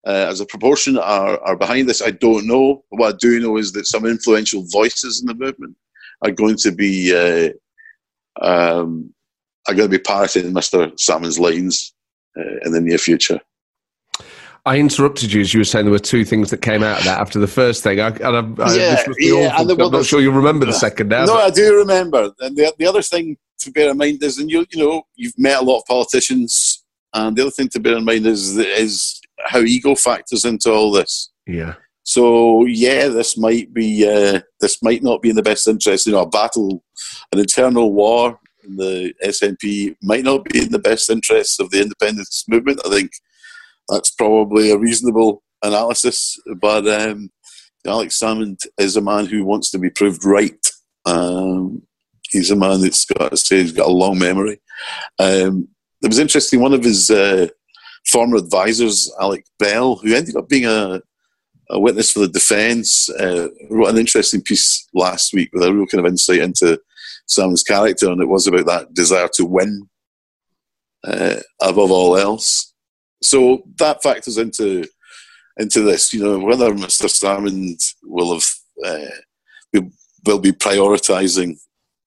uh, 0.05 0.27
as 0.29 0.39
a 0.39 0.45
proportion 0.45 0.97
are, 0.97 1.39
are 1.41 1.55
behind 1.55 1.87
this. 1.87 2.01
I 2.01 2.11
don't 2.11 2.47
know. 2.47 2.83
What 2.89 3.15
I 3.15 3.17
do 3.19 3.39
know 3.39 3.57
is 3.57 3.71
that 3.73 3.85
some 3.85 4.05
influential 4.05 4.65
voices 4.71 5.21
in 5.21 5.27
the 5.27 5.35
movement 5.35 5.75
are 6.23 6.31
going 6.31 6.57
to 6.57 6.71
be 6.71 7.15
uh, 7.15 7.49
um, 8.45 9.13
are 9.67 9.75
going 9.75 9.89
to 9.89 9.97
be 9.97 10.01
parroting 10.01 10.53
Mr. 10.53 10.91
Salmond's 10.99 11.39
lines 11.39 11.93
uh, 12.37 12.57
in 12.65 12.71
the 12.71 12.81
near 12.81 12.97
future. 12.97 13.39
I 14.65 14.77
interrupted 14.77 15.33
you 15.33 15.41
as 15.41 15.53
you 15.53 15.59
were 15.59 15.65
saying 15.65 15.85
there 15.85 15.91
were 15.91 15.97
two 15.97 16.23
things 16.23 16.51
that 16.51 16.61
came 16.61 16.83
out 16.83 16.99
of 16.99 17.05
that 17.05 17.19
after 17.19 17.39
the 17.39 17.47
first 17.47 17.81
thing. 17.81 17.99
I, 17.99 18.09
and 18.09 18.61
I, 18.61 18.75
yeah, 18.75 19.03
yeah, 19.17 19.59
and 19.59 19.71
I'm 19.71 19.91
not 19.91 20.05
sure 20.05 20.21
you 20.21 20.31
remember 20.31 20.67
the 20.67 20.73
second 20.73 21.09
now. 21.09 21.25
No, 21.25 21.33
but. 21.33 21.43
I 21.45 21.49
do 21.49 21.77
remember. 21.77 22.31
And 22.39 22.55
the, 22.55 22.71
the 22.77 22.85
other 22.85 23.01
thing 23.01 23.37
to 23.59 23.71
bear 23.71 23.89
in 23.89 23.97
mind 23.97 24.21
is, 24.21 24.37
and 24.37 24.51
you 24.51 24.65
you 24.71 24.83
know, 24.83 25.03
you've 25.15 25.37
met 25.37 25.61
a 25.61 25.63
lot 25.63 25.79
of 25.79 25.85
politicians, 25.87 26.83
and 27.13 27.35
the 27.35 27.41
other 27.41 27.51
thing 27.51 27.69
to 27.69 27.79
bear 27.79 27.97
in 27.97 28.05
mind 28.05 28.27
is 28.27 28.55
is 28.57 29.20
how 29.45 29.59
ego 29.59 29.95
factors 29.95 30.45
into 30.45 30.71
all 30.71 30.91
this. 30.91 31.31
Yeah. 31.47 31.75
So 32.03 32.65
yeah, 32.65 33.07
this 33.07 33.37
might 33.37 33.73
be 33.73 34.07
uh, 34.07 34.41
this 34.59 34.81
might 34.81 35.03
not 35.03 35.21
be 35.21 35.29
in 35.29 35.35
the 35.35 35.43
best 35.43 35.67
interest. 35.67 36.05
You 36.05 36.13
know, 36.13 36.21
a 36.21 36.29
battle, 36.29 36.83
an 37.31 37.39
internal 37.39 37.93
war 37.93 38.39
in 38.63 38.75
the 38.75 39.13
SNP 39.23 39.95
might 40.01 40.23
not 40.23 40.45
be 40.45 40.63
in 40.63 40.71
the 40.71 40.79
best 40.79 41.09
interests 41.09 41.59
of 41.59 41.69
the 41.69 41.81
independence 41.81 42.43
movement. 42.47 42.81
I 42.85 42.89
think 42.89 43.11
that's 43.87 44.11
probably 44.11 44.71
a 44.71 44.77
reasonable 44.77 45.43
analysis. 45.63 46.37
But 46.59 46.87
um, 46.87 47.29
Alex 47.85 48.19
Salmond 48.19 48.65
is 48.77 48.95
a 48.95 49.01
man 49.01 49.25
who 49.25 49.45
wants 49.45 49.71
to 49.71 49.79
be 49.79 49.89
proved 49.89 50.25
right. 50.25 50.65
Um, 51.05 51.83
he's 52.29 52.51
a 52.51 52.55
man 52.55 52.81
that's 52.81 53.05
got, 53.05 53.37
say, 53.37 53.61
he's 53.61 53.71
got 53.71 53.87
a 53.87 53.91
long 53.91 54.17
memory. 54.19 54.61
Um, 55.19 55.67
it 56.01 56.07
was 56.07 56.19
interesting. 56.19 56.61
One 56.61 56.73
of 56.73 56.83
his 56.83 57.11
uh, 57.11 57.47
former 58.05 58.37
advisors, 58.37 59.11
Alex 59.19 59.49
Bell, 59.59 59.95
who 59.95 60.13
ended 60.13 60.35
up 60.35 60.49
being 60.49 60.65
a, 60.65 61.01
a 61.69 61.79
witness 61.79 62.11
for 62.11 62.19
the 62.19 62.27
defence, 62.27 63.09
uh, 63.09 63.47
wrote 63.69 63.89
an 63.89 63.97
interesting 63.97 64.41
piece 64.41 64.87
last 64.93 65.33
week 65.33 65.49
with 65.53 65.63
a 65.63 65.73
real 65.73 65.87
kind 65.87 66.05
of 66.05 66.09
insight 66.09 66.39
into 66.39 66.79
Sam's 67.27 67.63
character, 67.63 68.11
and 68.11 68.21
it 68.21 68.27
was 68.27 68.47
about 68.47 68.65
that 68.65 68.93
desire 68.93 69.29
to 69.35 69.45
win 69.45 69.89
uh, 71.03 71.37
above 71.61 71.91
all 71.91 72.17
else. 72.17 72.73
So 73.23 73.63
that 73.77 74.03
factors 74.03 74.37
into 74.37 74.85
into 75.57 75.81
this. 75.81 76.13
You 76.13 76.23
know, 76.23 76.39
whether 76.39 76.71
Mr. 76.71 77.05
Salmond 77.05 77.93
will 78.03 78.33
have 78.33 78.45
uh, 78.85 79.81
will 80.25 80.39
be 80.39 80.51
prioritising 80.51 81.57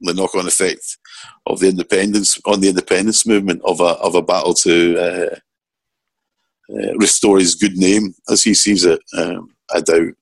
the 0.00 0.14
knock-on 0.14 0.46
effect 0.46 0.98
of 1.46 1.60
the 1.60 1.68
independence 1.68 2.38
on 2.46 2.60
the 2.60 2.68
independence 2.68 3.26
movement 3.26 3.62
of 3.64 3.80
a 3.80 3.94
of 4.00 4.14
a 4.14 4.22
battle 4.22 4.54
to 4.54 4.98
uh, 4.98 5.38
uh, 6.70 6.94
restore 6.96 7.38
his 7.38 7.54
good 7.54 7.76
name 7.76 8.14
as 8.30 8.42
he 8.42 8.54
sees 8.54 8.84
it. 8.84 9.00
Um, 9.16 9.54
I 9.74 9.80
doubt. 9.80 10.14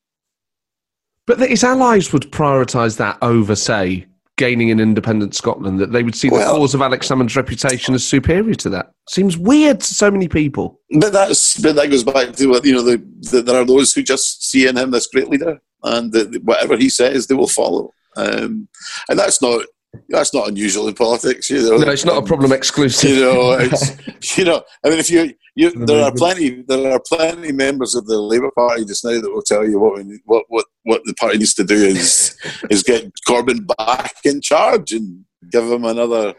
But 1.26 1.38
that 1.38 1.50
his 1.50 1.64
allies 1.64 2.12
would 2.12 2.30
prioritise 2.32 2.96
that 2.98 3.16
over, 3.22 3.54
say, 3.54 4.06
gaining 4.36 4.70
an 4.70 4.80
independent 4.80 5.34
Scotland. 5.34 5.78
That 5.78 5.92
they 5.92 6.02
would 6.02 6.16
see 6.16 6.30
Well- 6.30 6.52
the 6.52 6.58
cause 6.58 6.74
of 6.74 6.82
Alex 6.82 7.08
Salmond's 7.08 7.36
reputation 7.36 7.94
as 7.94 8.04
superior 8.04 8.54
to 8.56 8.70
that. 8.70 8.92
Seems 9.08 9.36
weird 9.38 9.80
to 9.80 9.94
so 9.94 10.10
many 10.10 10.28
people. 10.28 10.80
But 10.98 11.12
that's 11.12 11.60
but 11.60 11.76
that 11.76 11.90
goes 11.90 12.04
back 12.04 12.32
to 12.32 12.46
what 12.48 12.64
you 12.64 12.74
know. 12.74 12.82
The, 12.82 13.02
the, 13.30 13.42
there 13.42 13.60
are 13.60 13.64
those 13.64 13.92
who 13.92 14.02
just 14.02 14.48
see 14.48 14.66
in 14.66 14.76
him 14.76 14.90
this 14.90 15.06
great 15.06 15.28
leader, 15.28 15.60
and 15.84 16.12
the, 16.12 16.40
whatever 16.44 16.76
he 16.76 16.88
says, 16.88 17.26
they 17.26 17.34
will 17.34 17.48
follow. 17.48 17.92
Um, 18.16 18.68
and 19.08 19.18
that's 19.18 19.40
not 19.40 19.64
that's 20.08 20.32
not 20.32 20.48
unusual 20.48 20.88
in 20.88 20.94
politics. 20.94 21.50
You 21.50 21.62
know, 21.62 21.76
No, 21.76 21.90
it's 21.90 22.04
not 22.04 22.22
a 22.22 22.26
problem 22.26 22.52
um, 22.52 22.56
exclusive. 22.56 23.10
You 23.10 23.20
know, 23.20 23.52
it's 23.60 24.38
you 24.38 24.44
know. 24.44 24.62
I 24.84 24.88
mean, 24.88 24.98
if 24.98 25.10
you 25.10 25.34
you 25.54 25.70
there 25.86 26.04
are 26.04 26.12
plenty 26.12 26.62
there 26.62 26.92
are 26.92 27.00
plenty 27.00 27.52
members 27.52 27.94
of 27.94 28.06
the 28.06 28.18
Labour 28.18 28.50
Party 28.56 28.84
just 28.84 29.04
now 29.04 29.20
that 29.20 29.30
will 29.30 29.42
tell 29.42 29.68
you 29.68 29.78
what 29.78 29.96
we 29.96 30.20
what 30.24 30.44
what 30.48 30.66
what 30.84 31.02
the 31.04 31.14
party 31.14 31.38
needs 31.38 31.54
to 31.54 31.64
do 31.64 31.74
is 31.74 32.36
is 32.70 32.82
get 32.82 33.10
Corbyn 33.28 33.66
back 33.76 34.16
in 34.24 34.40
charge 34.40 34.92
and 34.92 35.24
give 35.50 35.64
him 35.64 35.84
another 35.84 36.34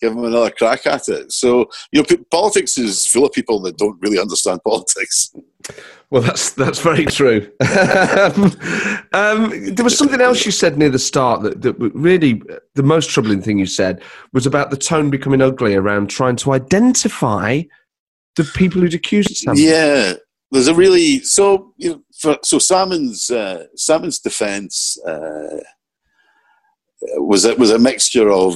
give 0.00 0.12
him 0.12 0.24
another 0.24 0.50
crack 0.50 0.86
at 0.86 1.08
it. 1.08 1.32
So 1.32 1.70
you 1.92 2.00
know, 2.00 2.04
p- 2.04 2.24
politics 2.30 2.78
is 2.78 3.06
full 3.06 3.24
of 3.24 3.32
people 3.32 3.60
that 3.60 3.78
don't 3.78 4.00
really 4.00 4.18
understand 4.18 4.60
politics. 4.66 5.32
Well, 6.10 6.22
that's 6.22 6.52
that's 6.52 6.80
very 6.80 7.04
true. 7.04 7.50
um, 9.12 9.74
there 9.74 9.84
was 9.84 9.98
something 9.98 10.20
else 10.20 10.46
you 10.46 10.52
said 10.52 10.78
near 10.78 10.90
the 10.90 10.98
start 10.98 11.42
that, 11.42 11.62
that 11.62 11.74
really 11.94 12.42
the 12.74 12.82
most 12.82 13.10
troubling 13.10 13.42
thing 13.42 13.58
you 13.58 13.66
said 13.66 14.02
was 14.32 14.46
about 14.46 14.70
the 14.70 14.76
tone 14.76 15.10
becoming 15.10 15.42
ugly 15.42 15.74
around 15.74 16.08
trying 16.08 16.36
to 16.36 16.52
identify 16.52 17.62
the 18.36 18.44
people 18.44 18.80
who'd 18.80 18.94
accused 18.94 19.36
Sam. 19.36 19.54
Yeah, 19.56 20.14
there's 20.52 20.68
a 20.68 20.74
really 20.74 21.20
so 21.20 21.72
you 21.76 21.90
know 21.90 22.02
for, 22.16 22.38
so 22.44 22.58
Salmond's 22.58 23.30
uh, 23.30 23.64
Salmond's 23.76 24.20
defence 24.20 24.96
uh, 25.04 25.60
was 27.16 27.44
a, 27.44 27.54
was 27.56 27.70
a 27.72 27.78
mixture 27.78 28.30
of 28.30 28.54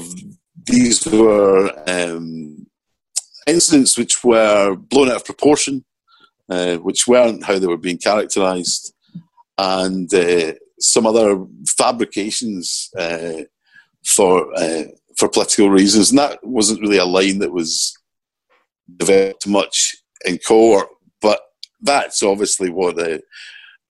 these 0.66 1.06
were 1.06 1.72
um, 1.86 2.66
incidents 3.46 3.96
which 3.96 4.22
were 4.24 4.76
blown 4.76 5.08
out 5.08 5.16
of 5.16 5.24
proportion, 5.24 5.84
uh, 6.48 6.76
which 6.76 7.06
weren't 7.06 7.44
how 7.44 7.58
they 7.58 7.66
were 7.66 7.76
being 7.76 7.98
characterised, 7.98 8.94
and 9.58 10.12
uh, 10.14 10.52
some 10.78 11.06
other 11.06 11.44
fabrications 11.66 12.90
uh, 12.98 13.42
for 14.04 14.52
uh, 14.56 14.84
for 15.16 15.28
political 15.28 15.70
reasons, 15.70 16.10
and 16.10 16.18
that 16.18 16.38
wasn't 16.42 16.80
really 16.80 16.98
a 16.98 17.04
line 17.04 17.38
that 17.38 17.52
was 17.52 17.96
developed 18.96 19.46
much 19.46 19.96
in 20.24 20.38
court, 20.38 20.88
but 21.20 21.40
that's 21.82 22.22
obviously 22.22 22.70
what 22.70 22.98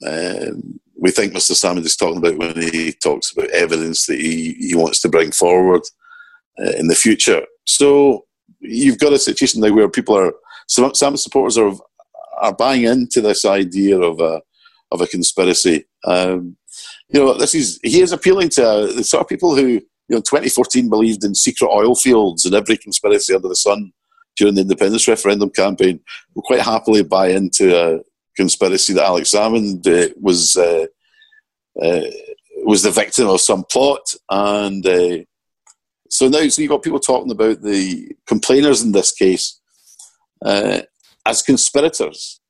um, 0.06 0.80
we 1.00 1.10
think 1.10 1.32
Mr. 1.32 1.52
Salmond 1.52 1.84
is 1.84 1.96
talking 1.96 2.18
about 2.18 2.36
when 2.36 2.60
he 2.60 2.92
talks 2.92 3.32
about 3.32 3.50
evidence 3.50 4.06
that 4.06 4.18
he, 4.18 4.54
he 4.54 4.74
wants 4.74 5.00
to 5.00 5.08
bring 5.08 5.32
forward 5.32 5.82
uh, 6.60 6.72
in 6.78 6.88
the 6.88 6.94
future. 6.94 7.42
So 7.66 8.24
you've 8.60 8.98
got 8.98 9.12
a 9.12 9.18
situation 9.18 9.60
now 9.60 9.72
where 9.72 9.88
people 9.88 10.16
are, 10.16 10.32
some 10.68 10.90
Salmond 10.92 11.18
supporters 11.18 11.58
are, 11.58 11.72
are 12.40 12.54
buying 12.54 12.84
into 12.84 13.20
this 13.20 13.44
idea 13.44 13.98
of 13.98 14.20
a, 14.20 14.40
of 14.92 15.00
a 15.00 15.06
conspiracy. 15.06 15.84
Um, 16.04 16.56
you 17.08 17.20
know, 17.20 17.34
this 17.34 17.54
is, 17.54 17.78
he 17.82 18.00
is 18.00 18.12
appealing 18.12 18.50
to 18.50 18.66
uh, 18.66 18.86
the 18.92 19.04
sort 19.04 19.22
of 19.22 19.28
people 19.28 19.54
who, 19.54 19.66
you 19.66 19.80
know, 20.08 20.18
in 20.18 20.22
2014 20.22 20.88
believed 20.88 21.24
in 21.24 21.34
secret 21.34 21.68
oil 21.68 21.94
fields 21.94 22.44
and 22.44 22.54
every 22.54 22.76
conspiracy 22.76 23.34
under 23.34 23.48
the 23.48 23.56
sun 23.56 23.92
during 24.36 24.54
the 24.54 24.62
independence 24.62 25.06
referendum 25.06 25.50
campaign 25.50 26.00
will 26.34 26.42
quite 26.42 26.60
happily 26.60 27.02
buy 27.02 27.28
into 27.28 27.76
a 27.76 28.00
conspiracy 28.36 28.92
that 28.94 29.04
Alex 29.04 29.30
Salmond 29.30 29.86
uh, 29.86 30.12
was 30.20 30.56
uh, 30.56 30.86
uh, 31.82 32.00
was 32.64 32.82
the 32.82 32.90
victim 32.90 33.28
of 33.28 33.40
some 33.40 33.64
plot, 33.70 34.14
and 34.30 34.84
so 36.10 36.28
now 36.28 36.46
so 36.48 36.60
you've 36.60 36.70
got 36.70 36.82
people 36.82 36.98
talking 36.98 37.30
about 37.30 37.62
the 37.62 38.14
complainers 38.26 38.82
in 38.82 38.90
this 38.92 39.12
case 39.12 39.60
uh, 40.44 40.80
as 41.24 41.42
conspirators. 41.42 42.40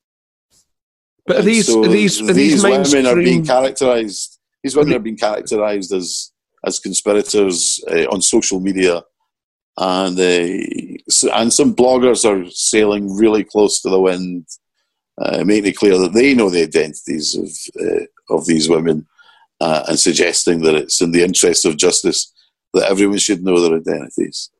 But 1.26 1.40
are 1.40 1.42
these 1.42 1.66
So 1.66 1.84
are 1.84 1.88
these 1.88 2.20
are 2.22 2.32
these, 2.32 2.62
women 2.62 3.06
are 3.06 3.16
being 3.16 3.44
characterised. 3.44 4.38
These 4.62 4.76
women 4.76 4.94
are 4.94 5.00
being 5.00 5.18
characterised 5.18 5.92
as 5.92 6.32
as 6.66 6.78
conspirators 6.78 7.82
uh, 7.90 8.06
on 8.10 8.22
social 8.22 8.60
media, 8.60 9.02
and 9.76 10.18
uh, 10.18 11.34
and 11.34 11.52
some 11.52 11.76
bloggers 11.76 12.24
are 12.24 12.50
sailing 12.50 13.14
really 13.14 13.44
close 13.44 13.82
to 13.82 13.90
the 13.90 14.00
wind, 14.00 14.46
uh, 15.20 15.44
making 15.44 15.66
it 15.66 15.76
clear 15.76 15.98
that 15.98 16.14
they 16.14 16.34
know 16.34 16.48
the 16.48 16.62
identities 16.62 17.36
of 17.36 17.84
uh, 17.84 18.34
of 18.34 18.46
these 18.46 18.70
women, 18.70 19.06
uh, 19.60 19.84
and 19.88 19.98
suggesting 19.98 20.62
that 20.62 20.74
it's 20.74 21.02
in 21.02 21.12
the 21.12 21.22
interest 21.22 21.66
of 21.66 21.76
justice 21.76 22.32
that 22.74 22.90
everyone 22.90 23.18
should 23.18 23.42
know 23.42 23.60
their 23.60 23.78
identities. 23.78 24.50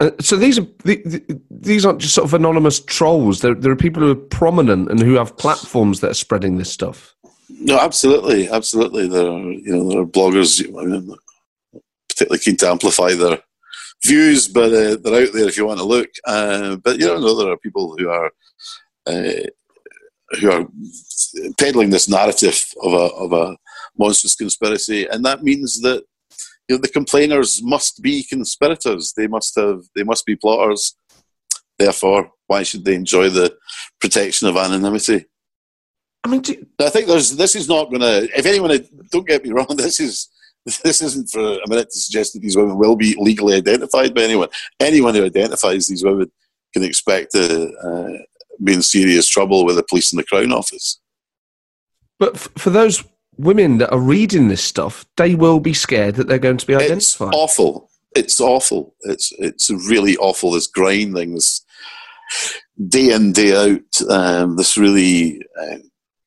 Uh, 0.00 0.10
so 0.20 0.36
these 0.36 0.58
are 0.58 0.66
the, 0.84 1.02
the, 1.04 1.40
these 1.50 1.86
aren't 1.86 2.00
just 2.00 2.14
sort 2.14 2.26
of 2.26 2.34
anonymous 2.34 2.80
trolls. 2.80 3.40
There, 3.40 3.54
there 3.54 3.72
are 3.72 3.76
people 3.76 4.02
who 4.02 4.10
are 4.10 4.16
prominent 4.16 4.90
and 4.90 5.00
who 5.00 5.14
have 5.14 5.36
platforms 5.36 6.00
that 6.00 6.10
are 6.10 6.14
spreading 6.14 6.58
this 6.58 6.70
stuff. 6.70 7.14
No, 7.48 7.78
absolutely, 7.78 8.48
absolutely. 8.48 9.06
There 9.06 9.26
are 9.26 9.40
you 9.40 9.76
know 9.76 9.88
there 9.88 10.00
are 10.00 10.06
bloggers 10.06 10.60
I 10.66 10.84
mean, 10.84 11.14
particularly 12.08 12.40
keen 12.40 12.56
to 12.58 12.68
amplify 12.68 13.14
their 13.14 13.38
views, 14.04 14.48
but 14.48 14.72
uh, 14.72 14.96
they're 14.96 15.26
out 15.26 15.32
there 15.32 15.48
if 15.48 15.56
you 15.56 15.66
want 15.66 15.78
to 15.78 15.84
look. 15.84 16.10
Uh, 16.26 16.76
but 16.76 16.98
you 16.98 17.06
don't 17.06 17.20
know 17.20 17.36
there 17.36 17.52
are 17.52 17.58
people 17.58 17.96
who 17.96 18.08
are 18.08 18.30
uh, 19.06 19.46
who 20.40 20.50
are 20.50 20.66
peddling 21.58 21.90
this 21.90 22.08
narrative 22.08 22.64
of 22.82 22.92
a 22.92 23.14
of 23.14 23.32
a 23.32 23.56
monstrous 23.96 24.34
conspiracy, 24.34 25.06
and 25.06 25.24
that 25.24 25.42
means 25.42 25.80
that 25.82 26.04
you 26.68 26.76
know 26.76 26.80
the 26.80 26.88
complainers 26.88 27.62
must 27.62 28.02
be 28.02 28.24
conspirators. 28.24 29.12
They 29.16 29.26
must 29.26 29.54
have 29.56 29.82
they 29.94 30.02
must 30.02 30.24
be 30.26 30.36
plotters. 30.36 30.96
Therefore, 31.78 32.30
why 32.46 32.62
should 32.62 32.84
they 32.84 32.94
enjoy 32.94 33.30
the 33.30 33.56
protection 34.00 34.48
of 34.48 34.56
anonymity? 34.56 35.26
I 36.24 36.28
mean, 36.28 36.42
I 36.80 36.88
think 36.88 37.06
there's 37.06 37.36
this 37.36 37.54
is 37.54 37.68
not 37.68 37.90
going 37.90 38.00
to. 38.00 38.28
If 38.36 38.46
anyone, 38.46 38.86
don't 39.10 39.26
get 39.26 39.44
me 39.44 39.50
wrong, 39.50 39.66
this 39.76 40.00
is 40.00 40.28
this 40.64 41.02
isn't 41.02 41.28
for 41.28 41.58
a 41.58 41.68
minute 41.68 41.90
to 41.90 41.98
suggest 41.98 42.32
that 42.32 42.40
these 42.40 42.56
women 42.56 42.78
will 42.78 42.96
be 42.96 43.14
legally 43.18 43.56
identified 43.56 44.14
by 44.14 44.22
anyone. 44.22 44.48
Anyone 44.80 45.14
who 45.14 45.24
identifies 45.24 45.86
these 45.86 46.02
women 46.02 46.30
can 46.72 46.82
expect 46.82 47.32
to 47.32 47.70
uh, 47.84 48.18
be 48.62 48.72
in 48.72 48.82
serious 48.82 49.28
trouble 49.28 49.64
with 49.64 49.76
the 49.76 49.82
police 49.82 50.12
and 50.12 50.18
the 50.18 50.24
Crown 50.24 50.52
Office. 50.52 51.00
but 52.18 52.34
f- 52.34 52.48
for 52.56 52.70
those 52.70 53.04
women 53.36 53.78
that 53.78 53.92
are 53.92 54.00
reading 54.00 54.48
this 54.48 54.62
stuff, 54.62 55.04
they 55.16 55.34
will 55.34 55.60
be 55.60 55.74
scared 55.74 56.16
that 56.16 56.28
they're 56.28 56.38
going 56.38 56.56
to 56.56 56.66
be 56.66 56.74
identified. 56.74 57.28
It's 57.28 57.36
awful. 57.36 57.90
It's 58.14 58.40
awful. 58.40 58.94
It's 59.02 59.32
it's 59.38 59.70
really 59.70 60.16
awful. 60.16 60.52
This 60.52 60.66
grinding, 60.66 61.34
this 61.34 61.64
day 62.88 63.12
in 63.12 63.32
day 63.32 63.54
out. 63.56 64.10
Um, 64.10 64.56
this 64.56 64.76
really 64.76 65.40
uh, 65.60 65.78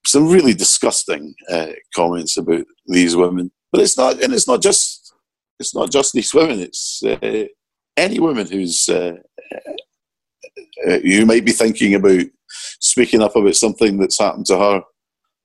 some 0.06 0.30
really 0.30 0.54
disgusting 0.54 1.34
uh, 1.52 1.74
comments 1.96 2.38
about 2.38 2.66
these 2.88 3.16
women. 3.16 3.52
But 3.72 3.82
it's 3.82 3.98
not, 3.98 4.22
and 4.22 4.34
it's 4.34 4.48
not 4.48 4.62
just 4.62 5.14
it's 5.60 5.76
not 5.76 5.92
just 5.92 6.14
these 6.14 6.34
women. 6.34 6.60
It's 6.60 7.04
uh, 7.04 7.46
any 7.96 8.20
woman 8.20 8.48
who's 8.48 8.88
uh, 8.90 9.18
uh, 10.88 11.00
you 11.04 11.26
might 11.26 11.46
be 11.46 11.52
thinking 11.52 11.96
about 11.96 12.24
speaking 12.80 13.22
up 13.22 13.36
about 13.36 13.56
something 13.56 13.98
that's 13.98 14.20
happened 14.20 14.46
to 14.48 14.58
her. 14.58 14.82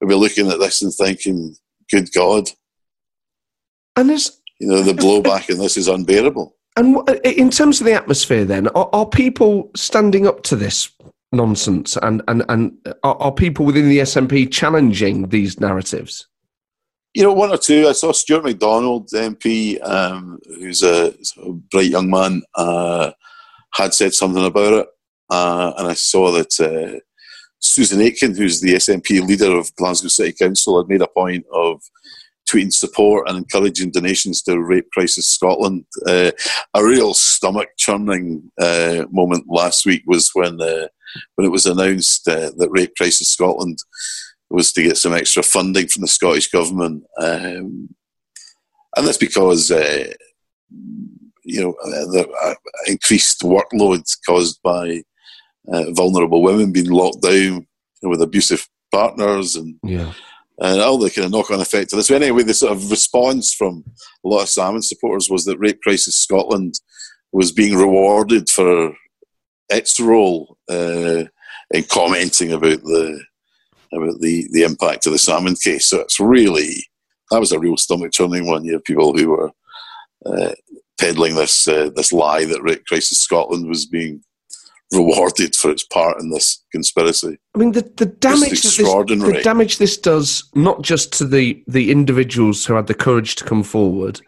Will 0.03 0.09
be 0.09 0.15
looking 0.17 0.51
at 0.51 0.59
this 0.59 0.83
and 0.83 0.93
thinking, 0.93 1.57
"Good 1.91 2.13
God." 2.13 2.51
and 3.97 4.11
there's 4.11 4.41
You 4.59 4.69
know, 4.69 4.83
the 4.83 4.93
blowback 4.93 5.51
in 5.51 5.59
this 5.59 5.77
is 5.77 5.89
unbearable. 5.89 6.57
and 6.77 6.97
in 7.25 7.51
terms 7.51 7.81
of 7.81 7.87
the 7.87 7.93
atmosphere, 7.93 8.45
then 8.45 8.69
are, 8.69 8.89
are 8.93 9.07
people 9.07 9.71
standing 9.77 10.27
up 10.27 10.43
to 10.45 10.57
this 10.57 10.91
nonsense, 11.33 11.97
and 12.03 12.23
and 12.29 12.45
and 12.49 12.73
are, 13.03 13.17
are 13.17 13.33
people 13.33 13.65
within 13.67 13.89
the 13.89 13.99
SNP 13.99 14.51
challenging 14.51 15.29
these 15.29 15.61
narratives? 15.61 16.27
You 17.15 17.23
know, 17.25 17.33
one 17.33 17.51
or 17.51 17.59
two. 17.59 17.87
I 17.89 17.93
saw 17.93 18.13
Stuart 18.13 18.45
McDonald, 18.45 19.09
MP, 19.11 19.79
um, 19.87 20.39
who's 20.47 20.83
a, 20.83 21.15
of 21.37 21.69
bright 21.69 21.91
young 21.91 22.09
man, 22.09 22.43
uh, 22.55 23.13
had 23.75 23.93
said 23.93 24.15
something 24.15 24.45
about 24.45 24.73
it. 24.73 24.87
Uh, 25.31 25.73
and 25.77 25.89
I 25.89 25.95
saw 25.95 26.33
that 26.33 26.59
uh, 26.59 26.99
Susan 27.63 28.01
Aitken, 28.01 28.35
who's 28.35 28.61
the 28.61 28.75
SNP 28.75 29.27
leader 29.27 29.57
of 29.57 29.75
Glasgow 29.77 30.09
City 30.09 30.33
Council, 30.33 30.79
had 30.79 30.89
made 30.89 31.01
a 31.01 31.07
point 31.07 31.47
of 31.53 31.81
tweeting 32.51 32.73
support 32.73 33.29
and 33.29 33.39
encouraging 33.39 33.91
donations 33.91 34.43
to 34.43 34.61
Rape 34.61 34.91
Crisis 34.93 35.29
Scotland. 35.29 35.85
Uh, 36.07 36.33
a 36.75 36.85
real 36.85 37.15
stomach 37.15 37.69
churning 37.79 38.51
uh, 38.61 39.05
moment 39.11 39.45
last 39.49 39.87
week 39.87 40.03
was 40.07 40.31
when 40.35 40.61
uh, 40.61 40.89
when 41.37 41.47
it 41.47 41.53
was 41.53 41.67
announced 41.67 42.27
uh, 42.29 42.51
that 42.57 42.71
Rape 42.71 42.95
Crisis 42.97 43.29
Scotland 43.29 43.79
was 44.51 44.73
to 44.73 44.83
get 44.83 44.97
some 44.97 45.15
extra 45.15 45.43
funding 45.43 45.87
from 45.87 46.03
the 46.03 46.09
Scottish 46.09 46.51
government, 46.51 47.05
um, 47.19 47.89
and 48.97 49.07
that's 49.07 49.19
because 49.19 49.71
uh, 49.71 50.13
you 51.45 51.61
know 51.61 51.75
uh, 51.85 52.07
the 52.11 52.57
increased 52.87 53.41
workload 53.43 54.05
caused 54.27 54.61
by 54.63 55.03
uh, 55.73 55.91
vulnerable 55.93 56.43
women 56.43 56.73
being 56.73 56.91
locked 56.91 57.23
down 57.23 57.67
with 58.03 58.23
abusive 58.23 58.67
partners 58.91 59.57
and 59.57 59.77
Yeah. 59.85 60.13
and 60.59 60.81
all 60.81 60.99
the 60.99 61.11
kind 61.11 61.27
of 61.27 61.33
knock-on 61.33 61.61
effect 61.61 61.93
of 61.93 61.97
this. 61.99 62.09
But 62.09 62.23
anyway, 62.23 62.43
the 62.43 62.55
sort 62.55 62.73
of 62.73 62.91
response 62.91 63.53
from 63.55 63.85
a 64.25 64.29
lot 64.29 64.43
of 64.43 64.49
Salmond 64.49 64.85
supporters 64.85 65.31
was 65.31 65.45
that 65.45 65.59
Rape 65.59 65.81
Crisis 65.83 66.17
Scotland 66.21 66.75
was 67.33 67.53
being 67.53 67.75
rewarded 67.77 68.49
for 68.51 68.95
its 69.71 69.99
role 69.99 70.59
uh, 70.71 71.25
in 71.71 71.85
commenting 71.89 72.53
about 72.53 72.83
the 72.83 73.21
about 73.95 74.21
the, 74.21 74.49
the 74.53 74.63
impact 74.63 75.07
of 75.07 75.13
the 75.13 75.19
Salmond 75.19 75.63
case. 75.63 75.87
So 75.87 76.01
it's 76.01 76.19
really 76.21 76.87
that 77.31 77.41
was 77.41 77.53
a 77.53 77.59
real 77.59 77.77
stomach 77.77 78.13
churning 78.13 78.47
one. 78.47 78.65
You 78.65 78.75
have 78.75 78.85
people 78.85 79.17
who 79.17 79.31
were 79.31 79.51
uh, 80.27 80.53
peddling 81.01 81.35
this 81.35 81.67
uh, 81.69 81.91
this 81.97 82.13
lie 82.13 82.45
that 82.45 82.63
Rape 82.63 82.85
Crisis 82.87 83.19
Scotland 83.21 83.67
was 83.69 83.87
being 83.87 84.23
rewarded 84.93 85.57
for 85.57 85.71
its 85.71 85.85
part 85.85 86.21
in 86.21 86.31
this 86.31 86.63
conspiracy. 86.71 87.39
I 87.55 87.59
mean, 87.59 87.73
the, 87.73 87.83
the 87.97 88.07
damage 88.07 88.63
this, 88.63 88.77
the 88.77 89.41
damage 89.43 89.79
this 89.79 89.97
does 89.97 90.49
not 90.55 90.83
just 90.83 91.13
to 91.15 91.27
the 91.27 91.63
the 91.67 91.91
individuals 91.91 92.65
who 92.65 92.75
had 92.75 92.87
the 92.87 92.95
courage 92.95 93.37
to 93.37 93.45
come 93.45 93.63
forward, 93.63 94.21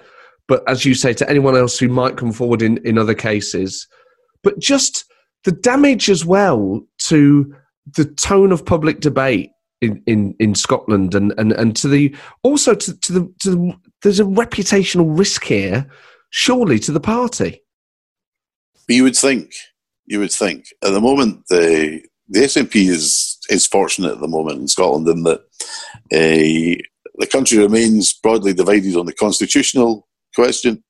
but 0.48 0.68
as 0.68 0.84
you 0.84 0.94
say, 0.94 1.12
to 1.14 1.28
anyone 1.28 1.56
else 1.56 1.78
who 1.78 1.88
might 1.88 2.16
come 2.16 2.32
forward 2.32 2.62
in, 2.62 2.78
in 2.78 2.98
other 2.98 3.14
cases, 3.14 3.86
but 4.42 4.58
just 4.58 5.04
the 5.44 5.52
damage 5.52 6.08
as 6.08 6.24
well 6.24 6.80
to 6.98 7.54
the 7.96 8.04
tone 8.04 8.50
of 8.50 8.64
public 8.64 9.00
debate 9.00 9.50
in, 9.80 10.02
in, 10.06 10.34
in 10.38 10.54
Scotland 10.54 11.14
and, 11.14 11.34
and, 11.36 11.52
and 11.52 11.76
to 11.76 11.88
the 11.88 12.14
also 12.42 12.74
to, 12.74 12.98
to 13.00 13.12
the 13.12 13.34
to 13.40 13.50
the, 13.50 13.72
there's 14.02 14.20
a 14.20 14.24
reputational 14.24 15.18
risk 15.18 15.44
here, 15.44 15.86
surely 16.30 16.78
to 16.78 16.92
the 16.92 17.00
party. 17.00 17.60
You 18.88 19.04
would 19.04 19.16
think 19.16 19.52
you 20.06 20.20
would 20.20 20.32
think. 20.32 20.66
At 20.82 20.90
the 20.90 21.00
moment, 21.00 21.44
the 21.48 22.02
the 22.28 22.40
SNP 22.40 22.88
is 22.88 23.38
is 23.48 23.66
fortunate 23.66 24.12
at 24.12 24.20
the 24.20 24.28
moment 24.28 24.60
in 24.60 24.68
Scotland 24.68 25.08
in 25.08 25.22
that 25.24 25.40
uh, 26.12 26.82
the 27.16 27.26
country 27.30 27.58
remains 27.58 28.12
broadly 28.12 28.52
divided 28.52 28.96
on 28.96 29.06
the 29.06 29.12
constitutional 29.12 30.08
question. 30.34 30.82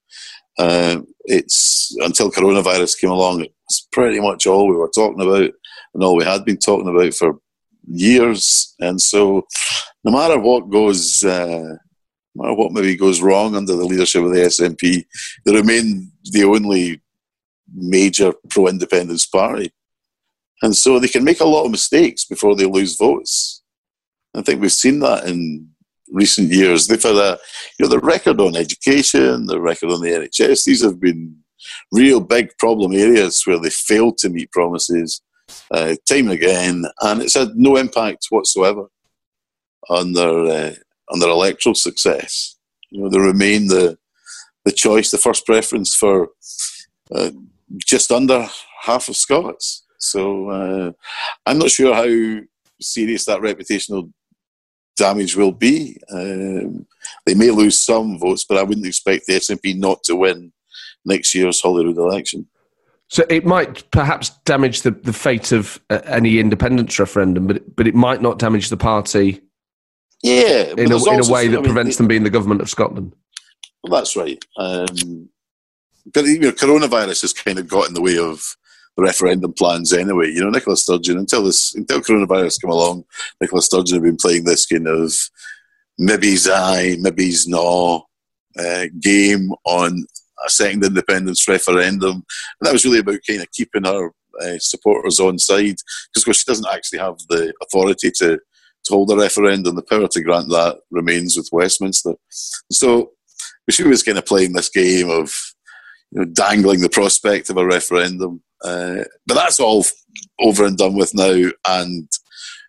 Uh, 0.59 1.01
it's 1.25 1.95
until 1.99 2.31
coronavirus 2.31 3.01
came 3.01 3.11
along, 3.11 3.45
it's 3.67 3.89
pretty 3.93 4.21
much 4.21 4.47
all 4.47 4.69
we 4.69 4.77
were 4.77 4.91
talking 4.95 5.21
about 5.21 5.51
and 5.95 6.03
all 6.03 6.17
we 6.17 6.25
had 6.25 6.45
been 6.45 6.59
talking 6.59 6.89
about 6.89 7.13
for 7.15 7.39
years. 7.87 8.75
And 8.81 9.01
so, 9.01 9.47
no 10.05 10.13
matter 10.13 10.39
what 10.39 10.71
goes, 10.71 11.25
uh, 11.25 11.77
no 12.35 12.43
matter 12.43 12.55
what 12.55 12.73
maybe 12.73 12.97
goes 12.97 13.21
wrong 13.21 13.57
under 13.57 13.75
the 13.75 13.85
leadership 13.85 14.23
of 14.23 14.31
the 14.31 14.41
SNP, 14.41 15.05
they 15.45 15.53
remain 15.53 16.11
the 16.25 16.45
only 16.45 17.01
major 17.73 18.33
pro 18.51 18.69
independence 18.69 19.27
party. 19.27 19.73
And 20.63 20.77
so 20.77 20.99
they 20.99 21.09
can 21.09 21.25
make 21.25 21.41
a 21.41 21.47
lot 21.47 21.65
of 21.65 21.71
mistakes 21.71 22.25
before 22.25 22.57
they 22.57 22.67
lose 22.67 22.97
votes. 22.97 23.63
I 24.35 24.43
think 24.43 24.61
we've 24.61 24.73
seen 24.73 25.01
that 25.01 25.27
in 25.27 25.69
recent 26.11 26.51
years. 26.51 26.87
They've 26.87 27.03
had 27.03 27.17
a, 27.17 27.39
you 27.79 27.85
know, 27.85 27.89
the 27.89 27.99
record 27.99 28.41
on 28.41 28.57
education, 28.57 29.47
the 29.47 29.61
record 29.61 29.91
on 29.91 30.01
the 30.01 30.11
NHS. 30.11 30.65
These 30.65 30.83
have 30.83 31.01
been 31.01 31.37
real 31.93 32.21
big 32.21 32.51
problem 32.59 32.93
areas 32.93 33.43
where 33.45 33.59
they 33.59 33.71
failed 33.71 34.19
to 34.19 34.29
meet 34.29 34.51
promises 34.53 35.23
uh, 35.71 35.95
time 36.09 36.29
and 36.29 36.33
again, 36.33 36.85
and 37.01 37.23
it's 37.23 37.35
had 37.35 37.55
no 37.55 37.77
impact 37.77 38.27
whatsoever 38.31 38.87
on 39.89 40.13
their 40.13 40.47
uh, 40.47 40.75
on 41.11 41.21
their 41.21 41.29
electoral 41.29 41.75
success. 41.75 42.57
You 42.91 43.03
know, 43.03 43.11
they 43.11 43.19
remain 43.19 43.69
the 43.69 43.99
the 44.65 44.73
choice, 44.73 45.11
the 45.11 45.19
first 45.19 45.45
preference 45.45 45.95
for 45.95 46.31
uh, 47.15 47.31
just 47.79 48.13
under 48.13 48.49
half 48.83 49.09
of 49.09 49.17
Scots. 49.17 49.85
So 49.99 50.51
uh, 50.51 50.93
I'm 51.47 51.59
not 51.59 51.71
sure 51.71 51.95
how 51.95 52.41
serious 52.81 53.25
that 53.25 53.41
reputational 53.41 54.13
damage 54.97 55.37
will 55.37 55.53
be. 55.53 55.99
Um, 56.13 56.87
they 57.27 57.35
may 57.35 57.51
lose 57.51 57.81
some 57.81 58.19
votes, 58.19 58.45
but 58.45 58.59
I 58.59 58.63
wouldn't 58.63 58.87
expect 58.87 59.27
the 59.27 59.35
SNP 59.35 59.79
not 59.79 60.03
to 60.05 60.17
win 60.17 60.53
next 61.05 61.35
year's 61.35 61.61
Holyrood 61.61 61.97
election. 61.97 62.47
So 63.09 63.25
it 63.29 63.45
might 63.45 63.91
perhaps 63.91 64.31
damage 64.45 64.83
the, 64.83 64.91
the 64.91 65.13
fate 65.13 65.53
of 65.53 65.81
uh, 65.91 66.01
any 66.05 66.39
independence 66.39 66.99
referendum, 66.99 67.47
but 67.47 67.77
but 67.77 67.87
it 67.87 67.95
might 67.95 68.23
not 68.23 68.39
damage 68.39 68.71
the 68.71 68.77
party. 68.77 69.41
Yeah, 70.23 70.73
in 70.79 70.91
a, 70.91 71.13
in 71.13 71.21
a 71.21 71.31
way 71.31 71.49
that 71.49 71.59
I 71.59 71.61
mean, 71.61 71.65
prevents 71.65 71.97
them 71.97 72.09
being 72.09 72.25
the 72.25 72.31
government 72.31 72.63
of 72.63 72.71
Scotland. 72.71 73.15
Well, 73.83 73.93
that's 73.93 74.17
right. 74.17 74.43
Um, 74.57 75.29
you 76.15 76.39
know, 76.39 76.53
coronavirus 76.53 77.23
has 77.23 77.33
kind 77.33 77.59
of 77.59 77.69
got 77.69 77.89
in 77.89 77.95
the 77.95 78.03
way 78.03 78.19
of 78.19 78.57
the 78.97 79.03
referendum 79.03 79.53
plans 79.53 79.93
anyway. 79.93 80.31
You 80.31 80.45
know, 80.45 80.51
Nicola 80.51 80.77
Sturgeon 80.77 81.19
until 81.19 81.45
this 81.45 81.75
until 81.75 82.01
coronavirus 82.01 82.61
came 82.61 82.71
along, 82.71 83.05
Nicola 83.41 83.63
Sturgeon 83.63 83.97
had 83.97 84.03
been 84.03 84.17
playing 84.17 84.45
this 84.45 84.67
kind 84.67 84.87
of 84.87 85.13
maybe's 85.99 86.49
aye, 86.49 86.97
maybe's 87.01 87.49
no 87.49 88.07
uh, 88.59 88.87
game 89.01 89.51
on 89.65 90.07
a 90.45 90.51
second 90.51 90.85
independence 90.85 91.47
referendum, 91.49 92.13
and 92.13 92.25
that 92.61 92.73
was 92.73 92.85
really 92.85 92.99
about 92.99 93.21
kind 93.29 93.41
of 93.41 93.51
keeping 93.53 93.85
her 93.85 94.11
uh, 94.43 94.59
supporters 94.59 95.21
on 95.21 95.39
side 95.39 95.77
because 96.15 96.37
she 96.37 96.45
doesn't 96.47 96.73
actually 96.73 96.99
have 96.99 97.17
the 97.29 97.53
authority 97.63 98.11
to 98.11 98.39
to 98.85 98.93
hold 98.93 99.11
a 99.11 99.17
referendum. 99.17 99.75
The 99.75 99.83
power 99.83 100.09
to 100.09 100.23
grant 100.23 100.49
that 100.51 100.81
remains 100.91 101.37
with 101.37 101.49
Westminster. 101.51 102.15
So 102.71 103.13
she 103.71 103.83
was 103.83 104.03
kind 104.03 104.19
of 104.19 104.27
playing 104.27 104.53
this 104.53 104.69
game 104.69 105.09
of 105.09 105.35
you 106.15 106.21
know, 106.21 106.25
dangling 106.27 106.81
the 106.81 106.89
prospect 106.89 107.51
of 107.51 107.57
a 107.57 107.67
referendum. 107.67 108.43
Uh, 108.65 109.05
but 109.27 109.35
that's 109.35 109.61
all 109.61 109.85
over 110.41 110.65
and 110.65 110.79
done 110.79 110.95
with 110.95 111.15
now, 111.15 111.51
and 111.67 112.09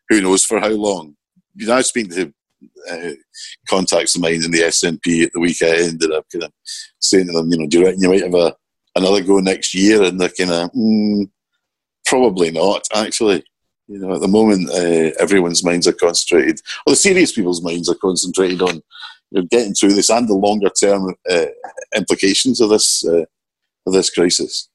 who 0.09 0.21
knows 0.21 0.43
for 0.43 0.59
how 0.59 0.69
long. 0.69 1.15
You 1.55 1.67
know, 1.67 1.73
I 1.73 1.77
was 1.77 1.87
speaking 1.87 2.11
to 2.11 2.33
uh, 2.91 3.11
contacts 3.69 4.15
of 4.15 4.21
mine 4.21 4.43
in 4.43 4.51
the 4.51 4.63
SNP 4.63 5.25
at 5.25 5.33
the 5.33 5.39
weekend, 5.39 6.03
and 6.03 6.13
I'm 6.13 6.23
kind 6.31 6.43
of 6.43 6.51
saying 6.99 7.27
to 7.27 7.33
them, 7.33 7.51
you 7.51 7.59
know, 7.59 7.67
do 7.67 7.79
you 7.79 7.85
reckon 7.85 8.01
you 8.01 8.09
might 8.09 8.23
have 8.23 8.33
a, 8.33 8.55
another 8.95 9.23
go 9.23 9.39
next 9.39 9.73
year? 9.73 10.03
And 10.03 10.19
they're 10.19 10.29
kind 10.29 10.51
of, 10.51 10.71
mm, 10.71 11.29
probably 12.05 12.51
not, 12.51 12.85
actually. 12.93 13.43
You 13.87 13.99
know, 13.99 14.15
at 14.15 14.21
the 14.21 14.27
moment, 14.27 14.69
uh, 14.71 15.15
everyone's 15.19 15.63
minds 15.63 15.87
are 15.87 15.93
concentrated, 15.93 16.59
or 16.85 16.91
the 16.91 16.97
serious 16.97 17.31
people's 17.31 17.63
minds 17.63 17.87
are 17.87 17.95
concentrated 17.95 18.61
on 18.63 18.81
you 19.31 19.41
know, 19.41 19.47
getting 19.51 19.73
through 19.73 19.93
this 19.93 20.09
and 20.09 20.27
the 20.27 20.33
longer 20.33 20.69
term 20.69 21.13
uh, 21.29 21.45
implications 21.95 22.59
of 22.59 22.69
this 22.69 23.05
uh, 23.05 23.25
of 23.85 23.93
this 23.93 24.09
crisis. 24.09 24.69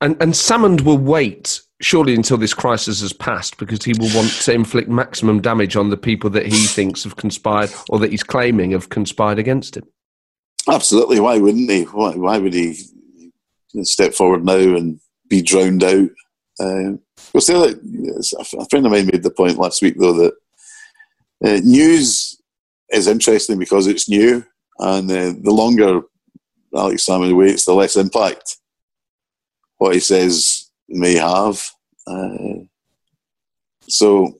And, 0.00 0.20
and 0.20 0.32
Salmond 0.32 0.82
will 0.82 0.98
wait 0.98 1.60
surely 1.80 2.14
until 2.14 2.36
this 2.36 2.54
crisis 2.54 3.00
has 3.00 3.12
passed 3.12 3.58
because 3.58 3.84
he 3.84 3.92
will 3.98 4.14
want 4.14 4.30
to 4.30 4.52
inflict 4.52 4.88
maximum 4.88 5.40
damage 5.40 5.76
on 5.76 5.90
the 5.90 5.96
people 5.96 6.30
that 6.30 6.46
he 6.46 6.66
thinks 6.66 7.04
have 7.04 7.16
conspired 7.16 7.70
or 7.88 7.98
that 7.98 8.10
he's 8.10 8.22
claiming 8.22 8.72
have 8.72 8.88
conspired 8.88 9.38
against 9.38 9.76
him. 9.76 9.84
Absolutely. 10.68 11.20
Why 11.20 11.38
wouldn't 11.38 11.70
he? 11.70 11.84
Why, 11.84 12.12
why 12.12 12.38
would 12.38 12.54
he 12.54 12.78
step 13.82 14.14
forward 14.14 14.44
now 14.44 14.56
and 14.56 15.00
be 15.28 15.42
drowned 15.42 15.84
out? 15.84 16.10
Uh, 16.58 16.96
well, 17.32 17.40
still, 17.40 17.64
a 17.64 18.68
friend 18.70 18.86
of 18.86 18.92
mine 18.92 19.06
made 19.06 19.22
the 19.22 19.30
point 19.30 19.58
last 19.58 19.82
week, 19.82 19.96
though, 19.98 20.14
that 20.14 20.34
uh, 21.44 21.60
news 21.62 22.40
is 22.90 23.06
interesting 23.06 23.58
because 23.58 23.86
it's 23.86 24.08
new, 24.08 24.44
and 24.78 25.10
uh, 25.10 25.34
the 25.42 25.52
longer 25.52 26.00
Alex 26.74 27.06
Salmond 27.06 27.36
waits, 27.36 27.64
the 27.64 27.72
less 27.72 27.96
impact 27.96 28.58
what 29.78 29.94
he 29.94 30.00
says 30.00 30.70
may 30.88 31.14
have. 31.14 31.62
Uh, 32.06 32.64
so, 33.88 34.38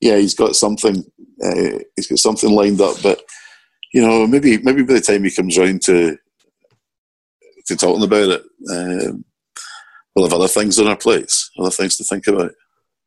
yeah, 0.00 0.16
he's 0.16 0.34
got 0.34 0.56
something. 0.56 1.04
Uh, 1.42 1.78
he's 1.96 2.06
got 2.06 2.18
something 2.18 2.50
lined 2.50 2.80
up, 2.80 2.96
but 3.02 3.22
you 3.92 4.02
know, 4.02 4.26
maybe 4.26 4.58
maybe 4.62 4.82
by 4.82 4.94
the 4.94 5.00
time 5.00 5.24
he 5.24 5.30
comes 5.30 5.58
round 5.58 5.82
to 5.82 6.16
to 7.66 7.76
talking 7.76 8.02
about 8.02 8.28
it, 8.28 8.42
um, 8.70 9.24
we'll 10.14 10.24
have 10.26 10.34
other 10.34 10.48
things 10.48 10.78
on 10.78 10.88
our 10.88 10.96
plates, 10.96 11.50
other 11.58 11.70
things 11.70 11.96
to 11.96 12.04
think 12.04 12.26
about. 12.26 12.52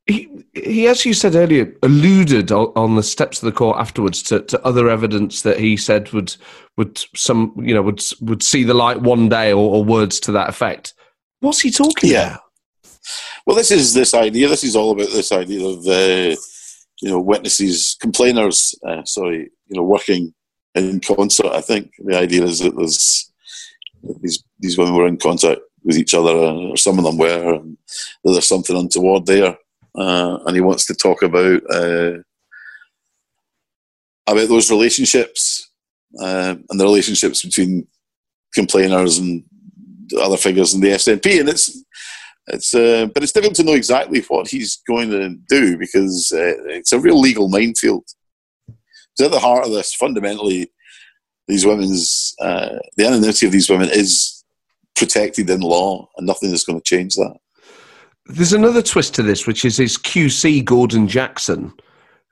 He, 0.07 0.29
he, 0.53 0.87
as 0.87 1.03
you 1.03 1.15
said 1.15 1.33
earlier, 1.33 1.73
alluded 1.81 2.51
on 2.51 2.95
the 2.95 3.01
steps 3.01 3.41
of 3.41 3.47
the 3.47 3.51
court 3.51 3.79
afterwards 3.79 4.21
to, 4.23 4.41
to 4.41 4.63
other 4.63 4.87
evidence 4.87 5.41
that 5.41 5.59
he 5.59 5.75
said 5.77 6.11
would 6.13 6.35
would 6.77 7.03
some 7.15 7.53
you 7.57 7.73
know 7.73 7.81
would 7.81 8.03
would 8.21 8.43
see 8.43 8.63
the 8.63 8.75
light 8.75 9.01
one 9.01 9.29
day, 9.29 9.51
or, 9.51 9.77
or 9.77 9.83
words 9.83 10.19
to 10.21 10.31
that 10.33 10.47
effect. 10.47 10.93
What's 11.39 11.61
he 11.61 11.71
talking 11.71 12.11
yeah. 12.11 12.27
about? 12.27 12.41
Well, 13.47 13.55
this 13.55 13.71
is 13.71 13.95
this 13.95 14.13
idea. 14.13 14.47
This 14.47 14.63
is 14.63 14.75
all 14.75 14.91
about 14.91 15.09
this 15.09 15.31
idea 15.31 15.65
of 15.65 15.87
uh, 15.87 16.35
you 17.01 17.09
know 17.09 17.19
witnesses, 17.19 17.97
complainers. 17.99 18.75
Uh, 18.87 19.03
sorry, 19.05 19.49
you 19.65 19.75
know, 19.75 19.83
working 19.83 20.35
in 20.75 20.99
concert. 20.99 21.47
I 21.47 21.61
think 21.61 21.93
the 21.97 22.15
idea 22.15 22.43
is 22.43 22.59
that 22.59 22.75
there's 22.75 23.31
these 24.21 24.43
these 24.59 24.77
women 24.77 24.93
were 24.93 25.07
in 25.07 25.17
contact 25.17 25.61
with 25.83 25.97
each 25.97 26.13
other, 26.13 26.31
or 26.31 26.77
some 26.77 26.99
of 26.99 27.05
them 27.05 27.17
were, 27.17 27.55
and 27.55 27.75
there's 28.23 28.47
something 28.47 28.77
untoward 28.77 29.25
there 29.25 29.57
uh, 29.97 30.39
and 30.45 30.55
he 30.55 30.61
wants 30.61 30.85
to 30.87 30.95
talk 30.95 31.21
about 31.21 31.61
uh, 31.71 32.17
about 34.27 34.49
those 34.49 34.71
relationships 34.71 35.69
uh, 36.19 36.55
and 36.69 36.79
the 36.79 36.83
relationships 36.83 37.43
between 37.43 37.87
complainers 38.53 39.17
and 39.17 39.43
other 40.19 40.37
figures 40.37 40.73
in 40.73 40.81
the 40.81 40.89
SNP. 40.89 41.39
And 41.39 41.49
it's 41.49 41.83
it's 42.47 42.73
uh, 42.73 43.07
but 43.13 43.23
it's 43.23 43.31
difficult 43.31 43.55
to 43.55 43.63
know 43.63 43.73
exactly 43.73 44.21
what 44.27 44.47
he's 44.47 44.81
going 44.87 45.09
to 45.09 45.35
do 45.49 45.77
because 45.77 46.31
uh, 46.33 46.53
it's 46.67 46.93
a 46.93 46.99
real 46.99 47.19
legal 47.19 47.49
minefield. 47.49 48.05
at 49.21 49.31
the 49.31 49.39
heart 49.39 49.65
of 49.65 49.71
this. 49.71 49.93
Fundamentally, 49.95 50.71
these 51.47 51.65
women's 51.65 52.35
uh, 52.39 52.77
the 52.97 53.05
anonymity 53.05 53.45
of 53.45 53.51
these 53.51 53.69
women 53.69 53.89
is 53.91 54.43
protected 54.95 55.49
in 55.49 55.61
law, 55.61 56.07
and 56.17 56.27
nothing 56.27 56.51
is 56.51 56.63
going 56.63 56.79
to 56.79 56.83
change 56.83 57.15
that. 57.15 57.35
There's 58.27 58.53
another 58.53 58.81
twist 58.81 59.13
to 59.15 59.23
this, 59.23 59.45
which 59.45 59.65
is 59.65 59.77
his 59.77 59.97
QC 59.97 60.65
Gordon 60.65 61.07
Jackson, 61.07 61.71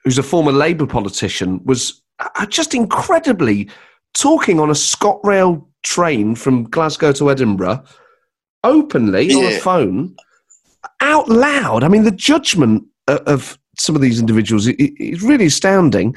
who's 0.03 0.17
a 0.17 0.23
former 0.23 0.51
Labour 0.51 0.88
politician, 0.88 1.63
was 1.65 2.01
uh, 2.19 2.45
just 2.47 2.73
incredibly 2.73 3.69
talking 4.13 4.60
on 4.60 4.69
a 4.69 4.73
ScotRail 4.73 5.65
train 5.84 6.36
from 6.36 6.63
Glasgow 6.63 7.12
to 7.13 7.29
Edinburgh, 7.29 7.84
openly 8.63 9.25
yeah. 9.25 9.38
on 9.38 9.43
a 9.45 9.60
phone, 9.60 10.15
out 10.99 11.29
loud. 11.29 11.84
I 11.84 11.88
mean, 11.88 12.03
the 12.03 12.12
judgment 12.12 12.86
of 13.08 13.60
some 13.77 13.95
of 13.95 14.01
these 14.01 14.19
individuals 14.19 14.67
is 14.67 15.21
really 15.21 15.45
astounding. 15.45 16.15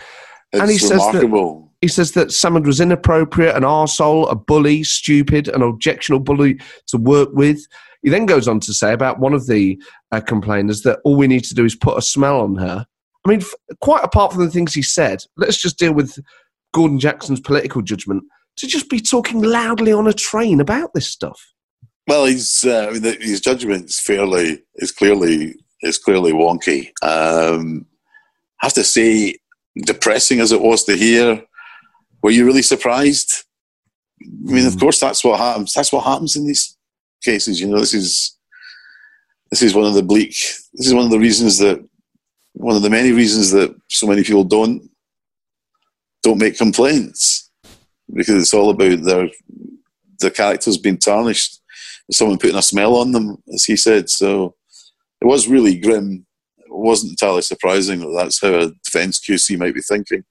It's 0.53 0.61
and 0.63 0.71
he 0.71 0.79
remarkable. 0.89 1.61
says 1.61 1.61
that 1.61 1.67
he 1.81 1.89
says 1.89 2.13
that 2.13 2.29
Salmond 2.29 2.67
was 2.67 2.81
inappropriate, 2.81 3.55
an 3.55 3.63
arsehole, 3.63 4.31
a 4.31 4.35
bully, 4.35 4.83
stupid, 4.83 5.49
an 5.49 5.63
objectionable 5.63 6.25
bully 6.25 6.61
to 6.87 6.97
work 6.97 7.29
with. 7.33 7.67
He 8.07 8.11
then 8.11 8.25
goes 8.25 8.47
on 8.47 8.61
to 8.61 8.73
say 8.73 8.93
about 8.93 9.19
one 9.19 9.35
of 9.35 9.49
the 9.49 9.83
uh, 10.13 10.21
complainers 10.21 10.83
that 10.83 11.01
all 11.03 11.17
we 11.17 11.27
need 11.27 11.43
to 11.43 11.55
do 11.57 11.65
is 11.65 11.75
put 11.75 11.99
a 11.99 12.01
smell 12.03 12.41
on 12.41 12.55
her. 12.55 12.87
I 13.25 13.29
mean, 13.29 13.41
f- 13.41 13.77
quite 13.81 14.05
apart 14.05 14.33
from 14.33 14.45
the 14.45 14.51
things 14.53 14.73
he 14.73 14.83
said, 14.83 15.25
let's 15.37 15.61
just 15.61 15.77
deal 15.77 15.93
with 15.93 16.17
Gordon 16.73 17.01
Jackson's 17.01 17.41
political 17.41 17.83
judgment 17.83 18.23
to 18.59 18.69
just 18.69 18.89
be 18.89 19.01
talking 19.01 19.43
loudly 19.43 19.93
on 19.93 20.07
a 20.07 20.13
train 20.13 20.61
about 20.61 20.95
this 20.95 21.09
stuff. 21.09 21.53
Well, 22.07 22.27
he's 22.27 22.65
uh, 22.65 22.87
I 22.89 22.93
mean, 22.93 23.03
the, 23.03 23.19
his 23.21 23.41
judgment 23.41 23.87
is 23.87 23.99
fairly 23.99 24.63
is 24.77 24.93
clearly 24.93 25.57
is 25.83 25.99
clearly 25.99 26.31
wonky. 26.31 26.91
Um, 27.03 27.87
I 28.63 28.67
have 28.67 28.75
to 28.75 28.85
say, 28.85 29.35
depressing 29.79 30.39
as 30.39 30.53
it 30.53 30.61
was 30.61 30.85
to 30.85 30.97
hear, 30.97 31.43
were 32.23 32.31
you 32.31 32.47
really 32.47 32.63
surprised? 32.63 33.43
I 34.23 34.53
mean, 34.53 34.65
of 34.65 34.75
hmm. 34.75 34.79
course, 34.79 35.01
that's 35.01 35.25
what 35.25 35.41
happens. 35.41 35.73
That's 35.73 35.91
what 35.91 36.05
happens 36.05 36.37
in 36.37 36.47
these 36.47 36.76
cases. 37.23 37.61
You 37.61 37.69
know, 37.69 37.81
this 37.81 37.95
is 37.95 38.37
this 39.51 39.63
is 39.63 39.75
one 39.75 39.87
of 39.87 39.95
the 39.95 40.03
bleak. 40.03 40.31
This 40.75 40.87
is 40.87 40.95
one 40.95 41.05
of 41.05 41.11
the 41.11 41.19
reasons 41.19 41.59
that 41.59 41.85
one 42.53 42.77
of 42.77 42.83
the 42.83 42.91
many 42.91 43.13
reasons 43.13 43.51
that 43.51 43.75
so 43.89 44.07
many 44.07 44.25
people 44.25 44.45
don't 44.45 44.89
don't 46.23 46.39
make 46.39 46.57
complaints 46.57 47.51
because 48.13 48.43
it's 48.43 48.55
all 48.55 48.71
about 48.71 49.03
their 49.03 49.29
their 50.21 50.31
characters 50.31 50.79
being 50.79 50.99
tarnished. 50.99 51.61
Someone 52.11 52.39
putting 52.39 52.57
a 52.57 52.63
smell 52.63 52.97
on 52.97 53.13
them, 53.13 53.43
as 53.53 53.65
he 53.65 53.77
said. 53.77 54.09
So 54.09 54.55
it 55.21 55.27
was 55.27 55.49
really 55.49 55.79
grim. 55.79 56.25
It 56.59 56.67
wasn't 56.69 57.13
entirely 57.13 57.43
surprising 57.43 58.01
that 58.01 58.15
that's 58.17 58.41
how 58.41 58.55
a 58.55 58.71
defence 58.85 59.19
QC 59.19 59.59
might 59.59 59.75
be 59.75 59.81
thinking. 59.81 60.25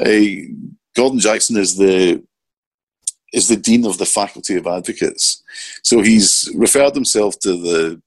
Uh, 0.00 0.48
Gordon 0.96 1.20
Jackson 1.20 1.56
is 1.56 1.76
the 1.76 2.22
is 3.32 3.48
the 3.48 3.56
dean 3.56 3.84
of 3.84 3.98
the 3.98 4.06
faculty 4.06 4.56
of 4.56 4.66
advocates, 4.66 5.42
so 5.82 6.02
he's 6.02 6.50
referred 6.54 6.94
himself 6.94 7.38
to 7.40 7.50
the 7.50 8.02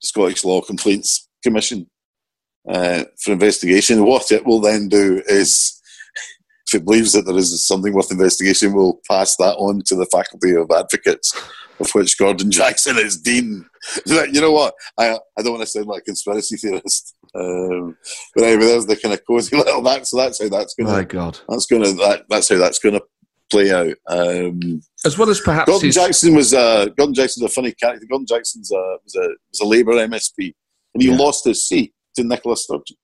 Scottish 0.00 0.44
Law 0.44 0.60
Complaints 0.60 1.28
Commission 1.42 1.86
uh, 2.68 3.04
for 3.18 3.32
investigation. 3.32 4.04
What 4.04 4.30
it 4.30 4.44
will 4.44 4.60
then 4.60 4.88
do 4.88 5.22
is, 5.26 5.80
if 6.66 6.74
it 6.74 6.84
believes 6.84 7.12
that 7.12 7.22
there 7.22 7.36
is 7.36 7.66
something 7.66 7.92
worth 7.92 8.10
investigation, 8.10 8.74
we'll 8.74 9.00
pass 9.08 9.36
that 9.36 9.56
on 9.56 9.82
to 9.86 9.96
the 9.96 10.06
faculty 10.06 10.54
of 10.54 10.70
advocates, 10.70 11.34
of 11.78 11.90
which 11.92 12.18
Gordon 12.18 12.50
Jackson 12.50 12.98
is 12.98 13.20
dean. 13.20 13.66
you 14.06 14.40
know 14.40 14.52
what? 14.52 14.74
I 14.98 15.18
I 15.38 15.42
don't 15.42 15.54
want 15.54 15.62
to 15.62 15.66
sound 15.66 15.86
like 15.86 16.02
a 16.02 16.06
conspiracy 16.06 16.56
theorist, 16.56 17.14
um, 17.34 17.96
but 18.34 18.44
anyway, 18.44 18.66
there's 18.66 18.86
the 18.86 18.96
kind 18.96 19.14
of 19.14 19.24
cozy 19.26 19.56
little 19.56 19.82
that. 19.82 20.06
So 20.06 20.16
that's 20.18 20.42
how 20.42 20.48
that's 20.48 20.74
going. 20.74 20.90
My 20.90 21.04
God, 21.04 21.38
that's 21.48 21.66
going 21.66 21.84
to 21.84 21.92
that, 21.94 22.24
that's 22.28 22.48
how 22.48 22.58
that's 22.58 22.78
going 22.78 22.94
to 22.94 23.02
play 23.50 23.72
out. 23.72 23.94
Um, 24.08 24.82
as 25.04 25.18
well 25.18 25.30
as 25.30 25.40
perhaps 25.40 25.68
Gordon 25.68 25.88
his... 25.88 25.94
Jackson 25.94 26.34
was 26.34 26.54
uh, 26.54 26.86
Gordon 26.96 27.14
Jackson's 27.14 27.44
a 27.44 27.48
funny 27.48 27.72
character. 27.72 28.06
Gordon 28.08 28.26
Jackson's 28.26 28.70
a, 28.72 28.96
was 29.04 29.14
a 29.16 29.28
was 29.50 29.60
a 29.60 29.66
Labour 29.66 29.92
MSP, 29.92 30.54
and 30.94 31.02
he 31.02 31.10
yeah. 31.10 31.16
lost 31.16 31.44
his 31.44 31.66
seat 31.66 31.92
to 32.16 32.24
Nicola 32.24 32.56
Sturgeon. 32.56 32.96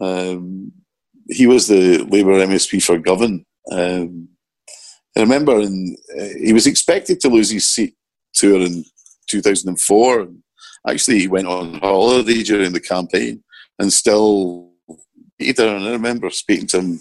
Um, 0.00 0.72
he 1.28 1.46
was 1.46 1.68
the 1.68 1.98
Labour 2.04 2.32
MSP 2.32 2.82
for 2.82 2.98
Govan. 2.98 3.44
Um, 3.70 4.28
I 5.16 5.20
remember, 5.20 5.60
in, 5.60 5.96
uh, 6.18 6.24
he 6.38 6.52
was 6.52 6.66
expected 6.66 7.20
to 7.20 7.28
lose 7.28 7.50
his 7.50 7.68
seat 7.68 7.94
to 8.34 8.54
her 8.54 8.66
in 8.66 8.84
2004. 9.28 10.28
Actually, 10.88 11.20
he 11.20 11.28
went 11.28 11.46
on 11.46 11.74
holiday 11.74 12.42
during 12.42 12.72
the 12.72 12.80
campaign 12.80 13.42
and 13.78 13.92
still 13.92 14.72
either. 15.38 15.68
And 15.68 15.84
I 15.84 15.90
remember 15.90 16.30
speaking 16.30 16.66
to 16.68 16.78
him 16.78 17.00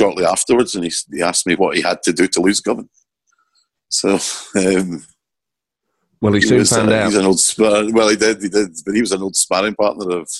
shortly 0.00 0.24
afterwards, 0.24 0.74
and 0.74 0.84
he, 0.84 0.92
he 1.12 1.22
asked 1.22 1.46
me 1.46 1.54
what 1.56 1.76
he 1.76 1.82
had 1.82 2.02
to 2.04 2.12
do 2.12 2.26
to 2.28 2.40
lose 2.40 2.60
Govan. 2.60 2.88
So, 3.88 4.18
um, 4.56 5.04
well, 6.22 6.32
he, 6.32 6.40
he 6.40 6.46
soon 6.46 6.58
was, 6.58 6.72
found 6.72 6.90
uh, 6.90 6.94
out. 6.94 7.06
He's 7.08 7.16
an 7.16 7.26
old 7.26 7.40
spar- 7.40 7.92
well, 7.92 8.08
he 8.08 8.16
did, 8.16 8.42
he 8.42 8.48
did, 8.48 8.70
but 8.84 8.94
he 8.94 9.02
was 9.02 9.12
an 9.12 9.22
old 9.22 9.36
sparring 9.36 9.74
partner 9.74 10.08
of 10.20 10.30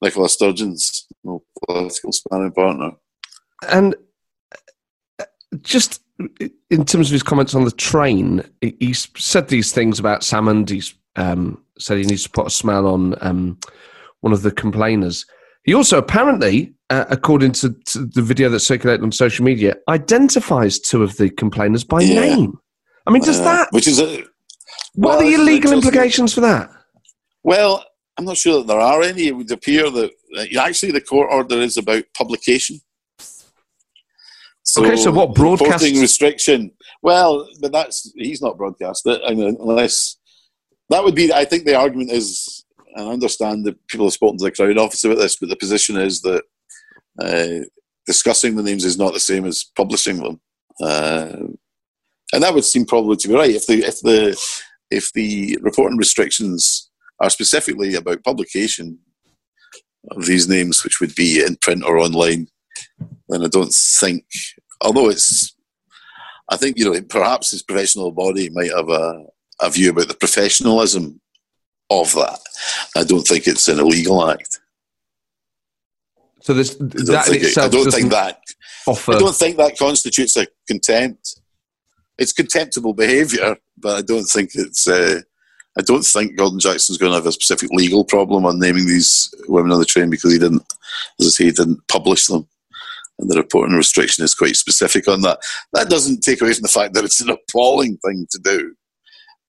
Nicola 0.00 0.28
Sturgeon's, 0.28 1.06
old 1.26 1.42
political 1.66 2.12
sparring 2.12 2.52
partner. 2.52 2.92
And 3.68 3.94
uh, 5.20 5.26
just 5.60 6.00
in 6.70 6.84
terms 6.84 7.08
of 7.08 7.12
his 7.12 7.22
comments 7.22 7.54
on 7.54 7.64
the 7.64 7.72
train, 7.72 8.42
he 8.60 8.94
said 8.94 9.48
these 9.48 9.72
things 9.72 9.98
about 9.98 10.22
Salmond. 10.22 10.70
He's 10.70 10.94
um, 11.16 11.62
said 11.78 11.98
he 11.98 12.04
needs 12.04 12.24
to 12.24 12.30
put 12.30 12.46
a 12.46 12.50
smell 12.50 12.86
on 12.86 13.14
um, 13.20 13.58
one 14.20 14.32
of 14.32 14.42
the 14.42 14.52
complainers. 14.52 15.26
He 15.64 15.74
also 15.74 15.98
apparently, 15.98 16.74
uh, 16.90 17.06
according 17.08 17.52
to, 17.52 17.72
to, 17.86 18.06
the 18.06 18.22
video 18.22 18.48
that 18.50 18.60
circulated 18.60 19.02
on 19.02 19.12
social 19.12 19.44
media, 19.44 19.76
identifies 19.88 20.78
two 20.78 21.02
of 21.02 21.16
the 21.16 21.30
complainers 21.30 21.84
by 21.84 22.00
yeah. 22.00 22.20
name. 22.20 22.58
I 23.06 23.10
mean, 23.10 23.22
does 23.22 23.40
uh, 23.40 23.44
that? 23.44 23.68
Which 23.72 23.88
is 23.88 24.00
a. 24.00 24.24
What 24.94 25.18
well, 25.18 25.20
are 25.20 25.30
the 25.30 25.38
legal 25.38 25.72
implications 25.72 26.34
for 26.34 26.40
that? 26.42 26.70
Well, 27.42 27.84
I'm 28.16 28.24
not 28.24 28.36
sure 28.36 28.58
that 28.58 28.66
there 28.66 28.78
are 28.80 29.02
any. 29.02 29.28
It 29.28 29.36
would 29.36 29.50
appear 29.50 29.90
that 29.90 30.10
uh, 30.36 30.60
actually 30.60 30.92
the 30.92 31.00
court 31.00 31.28
order 31.30 31.60
is 31.60 31.76
about 31.76 32.04
publication. 32.16 32.80
So 34.62 34.84
okay, 34.84 34.96
so 34.96 35.10
what 35.10 35.34
broadcasting 35.34 36.00
restriction? 36.00 36.70
Well, 37.02 37.46
but 37.60 37.72
that's 37.72 38.10
he's 38.16 38.40
not 38.40 38.56
broadcast 38.56 39.06
it 39.06 39.20
I 39.26 39.34
mean, 39.34 39.56
unless 39.60 40.16
that 40.88 41.04
would 41.04 41.14
be. 41.14 41.32
I 41.32 41.44
think 41.44 41.64
the 41.64 41.74
argument 41.74 42.10
is, 42.10 42.53
I 42.96 43.00
understand 43.02 43.64
that 43.64 43.86
people 43.88 44.06
have 44.06 44.12
spoken 44.12 44.38
to 44.38 44.44
the 44.44 44.52
Crown 44.52 44.78
Office 44.78 45.04
about 45.04 45.18
this, 45.18 45.36
but 45.36 45.48
the 45.48 45.56
position 45.56 45.96
is 45.96 46.20
that 46.22 46.42
uh, 47.20 47.66
discussing 48.06 48.56
the 48.56 48.62
names 48.62 48.84
is 48.84 48.98
not 48.98 49.12
the 49.12 49.20
same 49.20 49.44
as 49.46 49.64
publishing 49.76 50.18
them, 50.18 50.40
uh, 50.82 51.36
and 52.32 52.42
that 52.42 52.54
would 52.54 52.64
seem 52.64 52.84
probably 52.84 53.16
to 53.16 53.28
be 53.28 53.34
right. 53.34 53.50
If 53.50 53.66
the 53.66 53.82
if 53.82 54.00
the 54.00 54.38
if 54.90 55.12
the 55.12 55.58
reporting 55.62 55.98
restrictions 55.98 56.90
are 57.20 57.30
specifically 57.30 57.94
about 57.94 58.24
publication 58.24 58.98
of 60.10 60.26
these 60.26 60.48
names, 60.48 60.84
which 60.84 61.00
would 61.00 61.14
be 61.14 61.42
in 61.42 61.56
print 61.56 61.82
or 61.84 61.98
online 61.98 62.48
then 63.28 63.44
I 63.44 63.48
don't 63.48 63.72
think, 63.72 64.24
although 64.80 65.08
it's, 65.08 65.54
I 66.50 66.56
think, 66.56 66.78
you 66.78 66.84
know, 66.92 67.00
perhaps 67.02 67.50
his 67.50 67.62
professional 67.62 68.12
body 68.12 68.50
might 68.50 68.70
have 68.70 68.88
a, 68.88 69.24
a 69.60 69.70
view 69.70 69.90
about 69.90 70.08
the 70.08 70.14
professionalism 70.14 71.20
of 71.90 72.12
that. 72.14 72.38
I 72.96 73.04
don't 73.04 73.26
think 73.26 73.46
it's 73.46 73.68
an 73.68 73.78
illegal 73.78 74.28
act. 74.28 74.60
So 76.40 76.54
this, 76.54 76.74
that 76.76 77.28
in 77.28 77.34
itself 77.36 77.72
it, 77.72 77.76
I 77.76 77.82
don't 77.82 77.90
think 77.90 78.10
that 78.10 78.40
offer. 78.86 79.14
I 79.14 79.18
don't 79.18 79.34
think 79.34 79.56
that 79.56 79.78
constitutes 79.78 80.36
a 80.36 80.46
contempt. 80.66 81.40
It's 82.18 82.32
contemptible 82.32 82.94
behaviour, 82.94 83.56
but 83.78 83.98
I 83.98 84.02
don't 84.02 84.24
think 84.24 84.50
it's. 84.54 84.86
Uh, 84.86 85.20
I 85.76 85.82
don't 85.82 86.04
think 86.04 86.36
Gordon 86.36 86.60
Jackson's 86.60 86.98
going 86.98 87.10
to 87.10 87.16
have 87.16 87.26
a 87.26 87.32
specific 87.32 87.70
legal 87.72 88.04
problem 88.04 88.46
on 88.46 88.60
naming 88.60 88.86
these 88.86 89.34
women 89.48 89.72
on 89.72 89.80
the 89.80 89.84
train 89.84 90.08
because 90.08 90.32
he 90.32 90.38
didn't, 90.38 90.62
as 91.18 91.26
I 91.26 91.30
say, 91.30 91.44
he 91.46 91.50
didn't 91.50 91.80
publish 91.88 92.26
them 92.26 92.46
and 93.18 93.30
the 93.30 93.36
reporting 93.36 93.76
restriction 93.76 94.24
is 94.24 94.34
quite 94.34 94.56
specific 94.56 95.08
on 95.08 95.22
that. 95.22 95.38
That 95.72 95.88
doesn't 95.88 96.20
take 96.20 96.40
away 96.40 96.52
from 96.52 96.62
the 96.62 96.68
fact 96.68 96.94
that 96.94 97.04
it's 97.04 97.20
an 97.20 97.30
appalling 97.30 97.98
thing 97.98 98.26
to 98.30 98.38
do, 98.38 98.74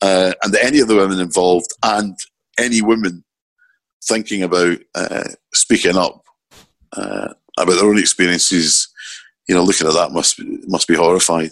uh, 0.02 0.34
and 0.44 0.56
any 0.56 0.80
of 0.80 0.88
the 0.88 0.96
women 0.96 1.20
involved 1.20 1.72
and 1.84 2.18
any 2.58 2.82
women 2.82 3.24
thinking 4.04 4.44
about 4.44 4.78
uh, 4.94 5.24
speaking 5.54 5.98
up 5.98 6.22
uh, 6.94 7.34
about 7.58 7.74
their 7.74 7.86
own 7.86 7.98
experiences, 7.98 8.88
you 9.48 9.56
know, 9.56 9.64
looking 9.64 9.88
at 9.88 9.94
that 9.94 10.12
must 10.12 10.38
be, 10.38 10.60
must 10.68 10.88
be 10.88 10.96
horrified. 10.96 11.52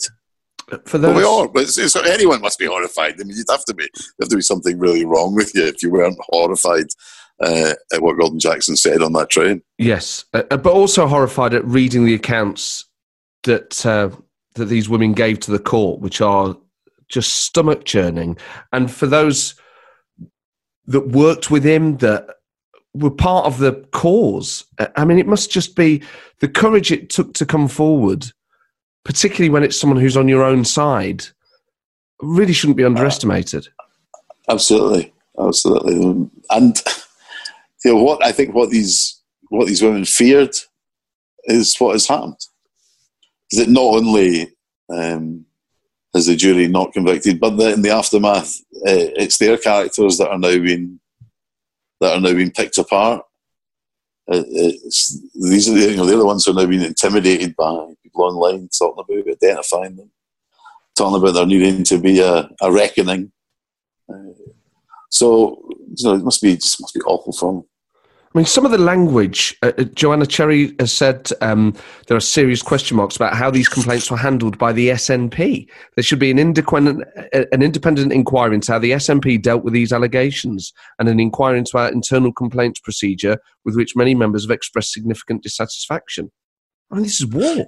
For 0.86 0.98
those... 0.98 1.16
Well, 1.16 1.18
we 1.18 1.46
are, 1.46 1.48
but 1.48 1.64
it's, 1.64 1.78
it's, 1.78 1.96
anyone 1.96 2.42
must 2.42 2.60
be 2.60 2.66
horrified. 2.66 3.16
I 3.20 3.24
mean, 3.24 3.38
you'd 3.38 3.46
have 3.50 3.66
to 3.66 3.74
be, 3.74 3.88
there 3.94 4.26
have 4.26 4.30
to 4.30 4.36
be 4.38 4.42
something 4.42 4.80
really 4.80 5.06
wrong 5.06 5.36
with 5.36 5.54
you 5.54 5.66
if 5.66 5.84
you 5.84 5.92
weren't 5.92 6.18
horrified 6.30 6.86
uh, 7.42 7.74
at 7.94 8.02
what 8.02 8.18
Gordon 8.18 8.40
Jackson 8.40 8.76
said 8.76 9.02
on 9.02 9.14
that 9.14 9.30
train. 9.30 9.62
Yes, 9.78 10.26
uh, 10.34 10.44
uh, 10.50 10.58
but 10.58 10.74
also 10.74 11.08
horrified 11.08 11.54
at 11.54 11.66
reading 11.66 12.06
the 12.06 12.14
accounts 12.14 12.86
that 13.44 13.86
uh, 13.86 14.10
that 14.56 14.66
these 14.66 14.88
women 14.88 15.14
gave 15.14 15.40
to 15.42 15.52
the 15.52 15.60
court, 15.60 16.00
which 16.00 16.22
are 16.22 16.56
just 17.14 17.46
stomach 17.46 17.86
churning. 17.86 18.36
And 18.74 18.92
for 18.92 19.06
those 19.06 19.56
that 20.88 21.10
worked 21.10 21.52
with 21.52 21.64
him, 21.64 21.98
that 21.98 22.28
were 22.94 23.12
part 23.12 23.46
of 23.46 23.60
the 23.60 23.74
cause. 23.92 24.66
I 24.96 25.06
mean, 25.06 25.20
it 25.20 25.28
must 25.28 25.52
just 25.52 25.76
be 25.76 26.04
the 26.40 26.48
courage 26.48 26.92
it 26.92 27.10
took 27.10 27.34
to 27.36 27.46
come 27.46 27.68
forward, 27.68 28.26
particularly 29.06 29.50
when 29.50 29.64
it's 29.64 29.80
someone 29.80 30.00
who's 30.00 30.18
on 30.18 30.28
your 30.28 30.44
own 30.44 30.66
side, 30.66 31.26
really 32.22 32.54
shouldn't 32.54 32.78
be 32.78 32.84
underestimated. 32.84 33.68
Uh, 33.80 34.54
absolutely, 34.54 35.14
absolutely, 35.40 36.30
and 36.50 36.84
you 37.86 37.94
know 37.94 38.04
what 38.04 38.24
I 38.26 38.32
think 38.32 38.54
what 38.54 38.70
these 38.70 39.22
what 39.50 39.68
these 39.68 39.82
women 39.82 40.06
feared 40.06 40.56
is 41.46 41.76
what 41.78 41.94
has 41.94 42.08
happened. 42.08 42.40
Is 43.52 43.60
that 43.60 43.70
not 43.70 43.84
only 43.84 44.56
um, 44.90 45.46
has 46.14 46.28
the 46.28 46.36
jury 46.36 46.68
not 46.68 46.94
convicted, 46.94 47.40
but 47.40 47.60
in 47.60 47.82
the 47.82 47.90
aftermath, 47.90 48.60
uh, 48.88 49.10
it's 49.16 49.38
their 49.38 49.58
characters 49.58 50.18
that 50.18 50.30
are 50.30 50.38
now 50.38 50.58
being 50.58 51.00
that 52.00 52.18
are 52.18 52.22
now 52.22 52.34
being 52.34 52.52
picked 52.52 52.78
apart. 52.78 53.24
Uh, 54.32 54.44
these 54.44 55.70
are 55.70 55.74
the, 55.74 55.88
you 55.92 55.98
know 55.98 56.06
they're 56.06 56.18
the 56.18 56.26
ones 56.26 56.46
who 56.46 56.52
are 56.52 56.56
now 56.56 56.66
being 56.66 56.82
intimidated 56.84 57.56
by 57.56 57.94
people 58.02 58.24
online 58.24 58.70
talking 58.78 59.04
about 59.04 59.34
identifying 59.34 59.96
them, 59.96 60.12
talking 60.96 61.22
about 61.22 61.34
there 61.34 61.46
needing 61.46 61.84
to 61.84 61.98
be 61.98 62.20
a, 62.20 62.50
a 62.62 62.72
reckoning. 62.72 63.32
Uh, 64.08 64.34
so 65.10 65.62
you 65.96 66.06
know 66.06 66.14
it 66.14 66.24
must 66.24 66.42
be 66.42 66.56
just 66.56 66.80
must 66.80 66.94
be 66.94 67.02
awful 67.02 67.34
for 67.34 67.54
them. 67.54 67.64
I 68.34 68.40
mean, 68.40 68.46
some 68.48 68.66
of 68.66 68.72
the 68.72 68.80
language, 68.80 69.56
uh, 69.62 69.74
uh, 69.78 69.84
Joanna 69.84 70.26
Cherry 70.26 70.74
has 70.80 70.92
said 70.92 71.30
um, 71.42 71.76
there 72.08 72.18
are 72.18 72.22
serious 72.22 72.64
question 72.64 72.98
marks 72.98 73.16
about 73.16 73.36
how 73.36 73.52
these 73.52 73.70
complaints 73.70 74.10
were 74.10 74.18
handled 74.18 74.58
by 74.58 74.74
the 74.74 74.90
SNP. 74.90 75.70
There 75.96 76.04
should 76.04 76.18
be 76.18 76.32
an 76.32 76.40
independent, 76.40 77.04
uh, 77.16 77.46
an 77.52 77.62
independent 77.62 78.12
inquiry 78.12 78.56
into 78.56 78.72
how 78.72 78.80
the 78.80 78.92
SNP 78.92 79.44
dealt 79.44 79.64
with 79.64 79.74
these 79.74 79.94
allegations 79.94 80.74
and 80.98 81.08
an 81.08 81.20
inquiry 81.20 81.60
into 81.60 81.78
our 81.78 81.92
internal 81.92 82.34
complaints 82.34 82.80
procedure 82.80 83.38
with 83.66 83.76
which 83.76 83.96
many 83.96 84.16
members 84.16 84.46
have 84.46 84.52
expressed 84.52 84.94
significant 84.94 85.44
dissatisfaction. 85.44 86.32
I 86.92 86.96
mean, 86.96 87.04
this 87.04 87.22
is 87.22 87.28
war. 87.28 87.68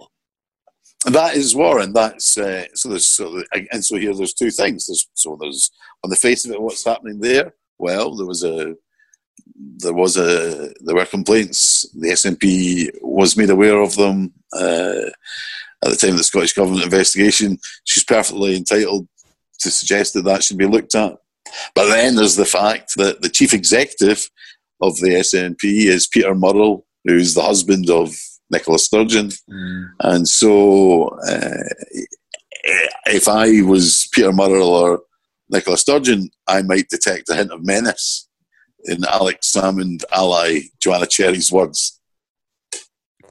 That 1.06 1.36
is 1.36 1.56
war, 1.56 1.80
and 1.80 1.93
that's 1.93 2.39
uh, 2.39 2.65
so. 2.73 2.89
There's 2.89 3.06
so, 3.06 3.43
and 3.71 3.86
so 3.86 3.97
here. 3.97 4.15
There's 4.15 4.34
two 4.34 4.49
things. 4.49 4.88
There's, 4.88 5.08
so 5.13 5.38
there's 5.39 5.69
on 6.04 6.10
the 6.10 6.15
face 6.15 6.45
of 6.45 6.51
it, 6.51 6.60
what's 6.60 6.84
happening 6.84 7.19
there. 7.19 7.54
Well, 7.78 8.15
there 8.15 8.25
was 8.25 8.43
a 8.43 8.73
there 9.55 9.93
was 9.93 10.17
a 10.17 10.73
there 10.81 10.95
were 10.95 11.05
complaints. 11.05 11.89
The 11.93 12.09
SNP 12.09 12.89
was 13.01 13.37
made 13.37 13.49
aware 13.49 13.79
of 13.81 13.95
them 13.95 14.33
uh, 14.53 15.09
at 15.83 15.89
the 15.89 15.95
time 15.95 16.11
of 16.11 16.17
the 16.17 16.23
Scottish 16.23 16.53
Government 16.53 16.83
investigation. 16.83 17.57
She's 17.85 18.03
perfectly 18.03 18.55
entitled 18.55 19.07
to 19.59 19.71
suggest 19.71 20.13
that 20.13 20.23
that 20.23 20.43
should 20.43 20.57
be 20.57 20.65
looked 20.65 20.95
at. 20.95 21.17
But 21.73 21.87
then 21.87 22.15
there's 22.15 22.35
the 22.35 22.45
fact 22.45 22.95
that 22.97 23.21
the 23.21 23.29
chief 23.29 23.53
executive 23.53 24.29
of 24.81 24.97
the 24.97 25.09
SNP 25.09 25.63
is 25.63 26.07
Peter 26.07 26.35
Murrell, 26.35 26.85
who's 27.05 27.33
the 27.33 27.41
husband 27.41 27.89
of 27.89 28.13
Nicola 28.49 28.77
Sturgeon, 28.77 29.29
mm. 29.49 29.85
and 30.01 30.27
so 30.27 31.07
uh, 31.27 31.63
if 33.07 33.27
I 33.27 33.61
was 33.61 34.07
Peter 34.11 34.31
Murrell 34.31 34.69
or 34.69 35.01
Nicola 35.49 35.77
Sturgeon, 35.77 36.29
I 36.47 36.61
might 36.61 36.89
detect 36.89 37.29
a 37.29 37.35
hint 37.35 37.51
of 37.51 37.65
menace 37.65 38.24
in 38.85 39.05
Alex 39.05 39.51
Salmond 39.53 40.03
ally 40.11 40.61
Joanna 40.79 41.05
Cherry's 41.05 41.51
words. 41.51 41.99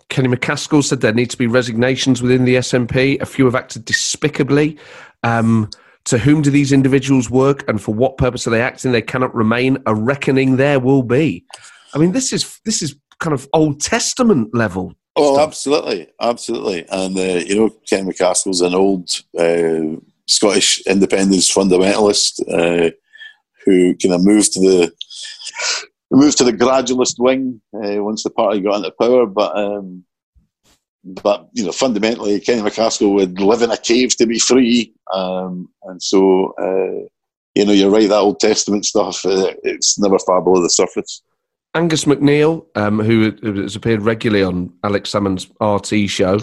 Kenny 0.09 0.29
MacAskill 0.29 0.85
said 0.85 1.01
there 1.01 1.13
need 1.13 1.31
to 1.31 1.39
be 1.39 1.47
resignations 1.47 2.23
within 2.23 2.45
the 2.45 2.57
SNP. 2.57 3.21
A 3.21 3.27
few 3.27 3.45
have 3.47 3.55
acted 3.55 3.85
despicably. 3.85 4.79
Um, 5.23 5.71
to 6.05 6.19
whom 6.19 6.43
do 6.43 6.51
these 6.51 6.73
individuals 6.73 7.31
work 7.31 7.67
and 7.69 7.81
for 7.81 7.95
what 7.95 8.19
purpose 8.19 8.47
are 8.47 8.51
they 8.51 8.61
acting? 8.61 8.93
They 8.93 9.03
cannot 9.03 9.35
remain. 9.35 9.79
A 9.87 9.95
reckoning 9.95 10.57
there 10.57 10.79
will 10.79 11.03
be. 11.03 11.45
I 11.95 11.99
mean, 11.99 12.13
this 12.13 12.33
is 12.33 12.61
this 12.65 12.83
is 12.83 12.95
kind 13.21 13.33
of 13.33 13.49
Old 13.53 13.81
Testament 13.81 14.55
level. 14.55 14.95
Oh, 15.17 15.35
stuff. 15.35 15.49
absolutely, 15.49 16.09
absolutely. 16.21 16.87
And 16.91 17.17
uh, 17.17 17.45
you 17.47 17.57
know, 17.57 17.71
Kenny 17.89 18.11
MacAskill's 18.11 18.61
an 18.61 18.75
old 18.75 19.11
uh, 19.39 19.99
Scottish 20.27 20.81
independence 20.87 21.53
fundamentalist 21.53 22.41
uh, 22.53 22.91
who 23.65 23.95
kind 23.97 24.15
of 24.15 24.25
moved 24.25 24.53
to 24.53 24.61
the 24.61 24.93
moved 26.11 26.39
to 26.39 26.45
the 26.45 26.53
gradualist 26.53 27.19
wing 27.19 27.61
uh, 27.75 28.03
once 28.03 28.23
the 28.23 28.31
party 28.31 28.61
got 28.61 28.77
into 28.77 28.93
power. 29.01 29.27
But 29.27 29.57
um, 29.57 30.05
but 31.05 31.49
you 31.53 31.65
know, 31.65 31.73
fundamentally, 31.73 32.41
Kenny 32.41 32.63
MacAskill 32.63 33.15
would 33.15 33.41
live 33.41 33.63
in 33.63 33.71
a 33.71 33.77
cave 33.77 34.17
to 34.17 34.27
be 34.27 34.39
free, 34.39 34.95
um, 35.13 35.69
and 35.85 36.03
so 36.03 36.55
uh, 36.61 37.09
you 37.55 37.65
know, 37.65 37.73
you're 37.73 37.91
right. 37.91 38.09
That 38.09 38.17
Old 38.17 38.41
Testament 38.41 38.85
stuff, 38.85 39.25
uh, 39.25 39.53
it's 39.63 39.99
never 39.99 40.19
far 40.19 40.43
below 40.43 40.61
the 40.61 40.71
surface. 40.71 41.23
Angus 41.75 42.05
MacNeil, 42.05 42.67
um, 42.77 43.01
who 43.01 43.33
has 43.63 43.75
appeared 43.75 44.03
regularly 44.03 44.45
on 44.45 44.73
Alex 44.85 45.11
Salmond's 45.11 45.49
RT 45.61 46.09
show, 46.09 46.39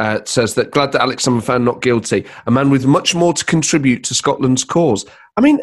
uh, 0.00 0.20
says 0.24 0.54
that 0.54 0.72
glad 0.72 0.92
that 0.92 1.02
Alex 1.02 1.24
Salmond 1.24 1.44
found 1.44 1.64
not 1.64 1.80
guilty, 1.80 2.24
a 2.46 2.50
man 2.50 2.70
with 2.70 2.84
much 2.84 3.14
more 3.14 3.32
to 3.32 3.44
contribute 3.44 4.02
to 4.04 4.14
Scotland's 4.14 4.64
cause. 4.64 5.06
I 5.36 5.40
mean, 5.40 5.60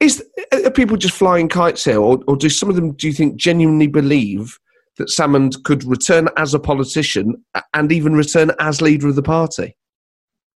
is 0.00 0.24
are 0.52 0.70
people 0.70 0.96
just 0.96 1.14
flying 1.14 1.48
kites 1.48 1.84
here, 1.84 2.00
or, 2.00 2.20
or 2.26 2.36
do 2.36 2.48
some 2.48 2.68
of 2.68 2.76
them 2.76 2.92
do 2.92 3.06
you 3.06 3.12
think 3.12 3.36
genuinely 3.36 3.86
believe 3.86 4.58
that 4.96 5.08
Salmond 5.08 5.62
could 5.64 5.84
return 5.84 6.28
as 6.36 6.54
a 6.54 6.58
politician 6.58 7.44
and 7.72 7.90
even 7.90 8.14
return 8.14 8.52
as 8.60 8.80
leader 8.80 9.08
of 9.08 9.16
the 9.16 9.22
party? 9.22 9.76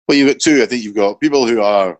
Well, 0.07 0.17
you've 0.17 0.29
got 0.29 0.39
two. 0.39 0.61
I 0.61 0.65
think 0.65 0.83
you've 0.83 0.95
got 0.95 1.19
people 1.19 1.47
who 1.47 1.61
are 1.61 1.99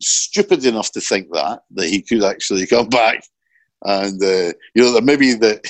stupid 0.00 0.64
enough 0.64 0.92
to 0.92 1.00
think 1.00 1.28
that 1.32 1.62
that 1.72 1.88
he 1.88 2.02
could 2.02 2.24
actually 2.24 2.66
come 2.66 2.88
back, 2.88 3.24
and 3.84 4.22
uh, 4.22 4.52
you 4.74 4.82
know, 4.82 5.00
maybe 5.00 5.34
that. 5.34 5.66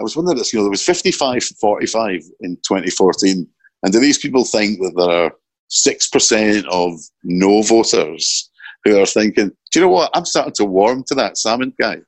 I 0.00 0.02
was 0.02 0.16
wondering 0.16 0.38
this. 0.38 0.54
You 0.54 0.58
know, 0.58 0.64
there 0.64 0.70
was 0.70 0.80
55-45 0.80 2.24
in 2.40 2.56
2014, 2.66 3.46
and 3.82 3.92
do 3.92 4.00
these 4.00 4.16
people 4.16 4.42
think 4.42 4.78
that 4.80 4.94
there 4.96 5.26
are 5.26 5.32
six 5.68 6.08
percent 6.08 6.66
of 6.68 6.94
no 7.24 7.60
voters 7.62 8.50
who 8.84 9.00
are 9.00 9.06
thinking, 9.06 9.48
do 9.48 9.78
you 9.78 9.80
know 9.82 9.92
what? 9.92 10.10
I'm 10.14 10.24
starting 10.24 10.54
to 10.54 10.64
warm 10.64 11.04
to 11.04 11.14
that 11.14 11.34
Salmond 11.34 11.74
guy. 11.78 11.98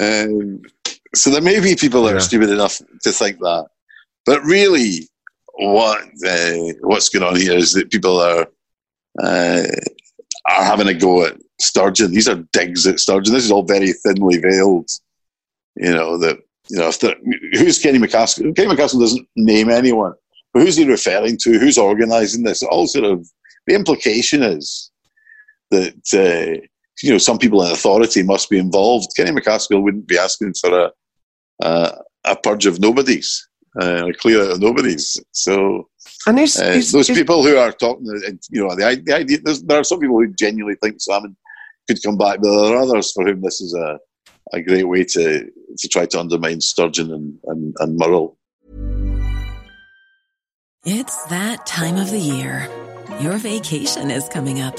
Um, 0.00 0.62
so 1.14 1.30
there 1.30 1.42
may 1.42 1.60
be 1.60 1.76
people 1.76 2.02
that 2.04 2.10
yeah. 2.10 2.16
are 2.16 2.20
stupid 2.20 2.50
enough 2.50 2.80
to 3.02 3.12
think 3.12 3.38
that, 3.38 3.68
but 4.26 4.42
really, 4.42 5.08
what 5.54 6.02
uh, 6.26 6.72
what's 6.80 7.08
going 7.08 7.22
on 7.22 7.36
here 7.36 7.56
is 7.56 7.72
that 7.74 7.90
people 7.90 8.18
are 8.20 8.48
uh, 9.22 9.62
are 10.46 10.64
having 10.64 10.88
a 10.88 10.94
go 10.94 11.24
at 11.24 11.36
Sturgeon. 11.60 12.12
These 12.12 12.28
are 12.28 12.44
digs 12.52 12.86
at 12.86 12.98
Sturgeon. 12.98 13.32
This 13.32 13.44
is 13.44 13.52
all 13.52 13.62
very 13.62 13.92
thinly 13.92 14.38
veiled. 14.38 14.88
You 15.76 15.92
know 15.92 16.18
that 16.18 16.38
you 16.68 16.78
know 16.78 16.90
who's 17.52 17.78
Kenny 17.78 17.98
MacAskill? 17.98 18.56
Kenny 18.56 18.74
MacAskill 18.74 19.00
doesn't 19.00 19.28
name 19.36 19.70
anyone, 19.70 20.14
but 20.52 20.62
who's 20.62 20.76
he 20.76 20.88
referring 20.88 21.36
to? 21.42 21.58
Who's 21.58 21.78
organising 21.78 22.42
this? 22.42 22.62
All 22.62 22.88
sort 22.88 23.04
of 23.04 23.28
the 23.66 23.74
implication 23.74 24.42
is 24.42 24.90
that 25.74 26.04
uh, 26.14 26.66
you 27.02 27.10
know 27.12 27.18
some 27.18 27.38
people 27.38 27.62
in 27.62 27.72
authority 27.72 28.22
must 28.22 28.50
be 28.50 28.58
involved. 28.58 29.08
Kenny 29.16 29.32
MacAskill 29.32 29.82
wouldn't 29.82 30.06
be 30.06 30.18
asking 30.18 30.54
for 30.54 30.70
a 30.86 30.90
a, 31.62 31.92
a 32.24 32.36
purge 32.36 32.66
of 32.66 32.80
nobodies, 32.80 33.48
uh, 33.80 34.06
a 34.06 34.14
clear 34.14 34.42
out 34.44 34.52
of 34.52 34.60
nobodies. 34.60 35.20
So. 35.32 35.88
And 36.26 36.38
is, 36.38 36.58
uh, 36.60 36.64
is, 36.64 36.92
those 36.92 37.10
is, 37.10 37.16
people 37.16 37.42
who 37.42 37.56
are 37.56 37.72
talking, 37.72 38.06
uh, 38.08 38.30
you 38.50 38.62
know, 38.62 38.74
the, 38.74 39.02
the 39.04 39.14
idea. 39.14 39.38
There 39.38 39.80
are 39.80 39.84
some 39.84 40.00
people 40.00 40.18
who 40.18 40.32
genuinely 40.34 40.78
think 40.82 40.98
Salmond 40.98 41.36
could 41.86 42.02
come 42.02 42.16
back, 42.16 42.40
but 42.40 42.50
there 42.50 42.74
are 42.74 42.82
others 42.82 43.12
for 43.12 43.24
whom 43.24 43.42
this 43.42 43.60
is 43.60 43.74
a, 43.74 43.98
a 44.52 44.62
great 44.62 44.88
way 44.88 45.04
to 45.04 45.50
to 45.78 45.88
try 45.88 46.06
to 46.06 46.20
undermine 46.20 46.60
Sturgeon 46.60 47.12
and, 47.12 47.38
and, 47.44 47.74
and 47.80 47.98
Murrell. 47.98 48.38
It's 50.86 51.24
that 51.26 51.66
time 51.66 51.96
of 51.96 52.10
the 52.10 52.18
year. 52.18 52.68
Your 53.20 53.38
vacation 53.38 54.10
is 54.10 54.28
coming 54.28 54.60
up. 54.60 54.78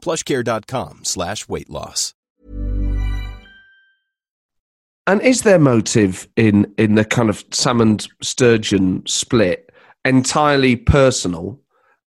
plushcare.com 0.00 1.00
slash 1.04 1.48
weight 1.48 1.70
loss. 1.70 2.14
And 5.06 5.20
is 5.22 5.42
their 5.42 5.58
motive 5.58 6.28
in 6.36 6.72
in 6.78 6.94
the 6.94 7.04
kind 7.04 7.28
of 7.28 7.48
Salmond 7.50 8.08
Sturgeon 8.22 9.02
split 9.06 9.70
entirely 10.04 10.76
personal 10.76 11.58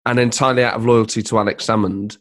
and 0.06 0.20
entirely 0.20 0.64
out 0.64 0.76
of 0.76 0.86
loyalty 0.86 1.22
to 1.24 1.38
Alex 1.38 1.66
Salmond, 1.66 2.18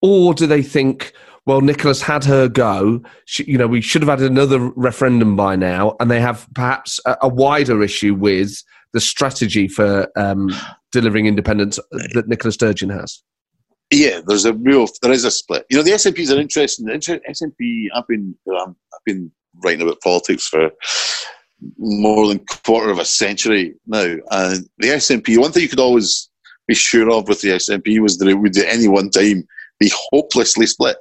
or 0.00 0.32
do 0.32 0.46
they 0.46 0.62
think? 0.62 1.12
Well, 1.44 1.60
Nicola's 1.60 2.02
had 2.02 2.24
her 2.24 2.48
go. 2.48 3.02
She, 3.26 3.44
you 3.44 3.56
know, 3.56 3.68
we 3.68 3.80
should 3.80 4.02
have 4.02 4.18
had 4.18 4.26
another 4.26 4.58
referendum 4.74 5.36
by 5.36 5.54
now, 5.54 5.96
and 6.00 6.10
they 6.10 6.20
have 6.20 6.48
perhaps 6.54 6.98
a, 7.04 7.16
a 7.22 7.28
wider 7.28 7.82
issue 7.82 8.14
with 8.14 8.62
the 8.92 9.00
strategy 9.00 9.68
for 9.68 10.08
um, 10.16 10.50
delivering 10.92 11.26
independence 11.26 11.78
that 12.14 12.26
Nicola 12.26 12.52
Sturgeon 12.52 12.90
has. 12.90 13.22
Yeah, 13.90 14.20
there's 14.26 14.44
a 14.44 14.52
real, 14.52 14.86
there 15.02 15.12
is 15.12 15.24
a 15.24 15.30
split. 15.30 15.64
You 15.70 15.76
know, 15.76 15.82
the 15.82 15.92
SNP 15.92 16.18
is 16.18 16.30
an 16.30 16.40
interesting. 16.40 16.86
SNP. 16.86 17.86
I've 17.94 18.06
been, 18.08 18.34
um, 18.60 18.76
I've 18.92 19.04
been 19.04 19.30
writing 19.62 19.82
about 19.82 20.00
politics 20.00 20.48
for 20.48 20.70
more 21.78 22.28
than 22.28 22.44
quarter 22.64 22.90
of 22.90 22.98
a 22.98 23.04
century 23.04 23.74
now, 23.86 24.16
and 24.30 24.68
the 24.78 24.88
SNP. 24.88 25.38
One 25.38 25.52
thing 25.52 25.62
you 25.62 25.68
could 25.68 25.80
always 25.80 26.28
be 26.66 26.74
sure 26.74 27.10
of 27.10 27.28
with 27.28 27.40
the 27.40 27.50
SNP 27.50 28.00
was 28.00 28.18
that 28.18 28.28
it 28.28 28.34
would 28.34 28.56
at 28.58 28.66
any 28.66 28.88
one 28.88 29.10
time 29.10 29.46
be 29.78 29.90
hopelessly 30.10 30.66
split. 30.66 30.96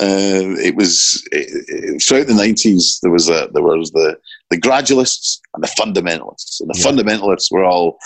Uh, 0.00 0.56
it 0.58 0.76
was 0.76 1.22
it, 1.30 1.48
it, 1.68 2.02
throughout 2.02 2.26
the 2.26 2.34
nineties. 2.34 2.98
There 3.02 3.12
was 3.12 3.28
a, 3.28 3.50
there 3.52 3.62
was 3.62 3.90
the 3.90 4.16
the 4.50 4.60
gradualists 4.60 5.40
and 5.54 5.62
the 5.62 5.68
fundamentalists, 5.78 6.60
and 6.60 6.70
the 6.70 6.78
yeah. 6.78 6.86
fundamentalists 6.86 7.50
were 7.50 7.64
all 7.64 7.98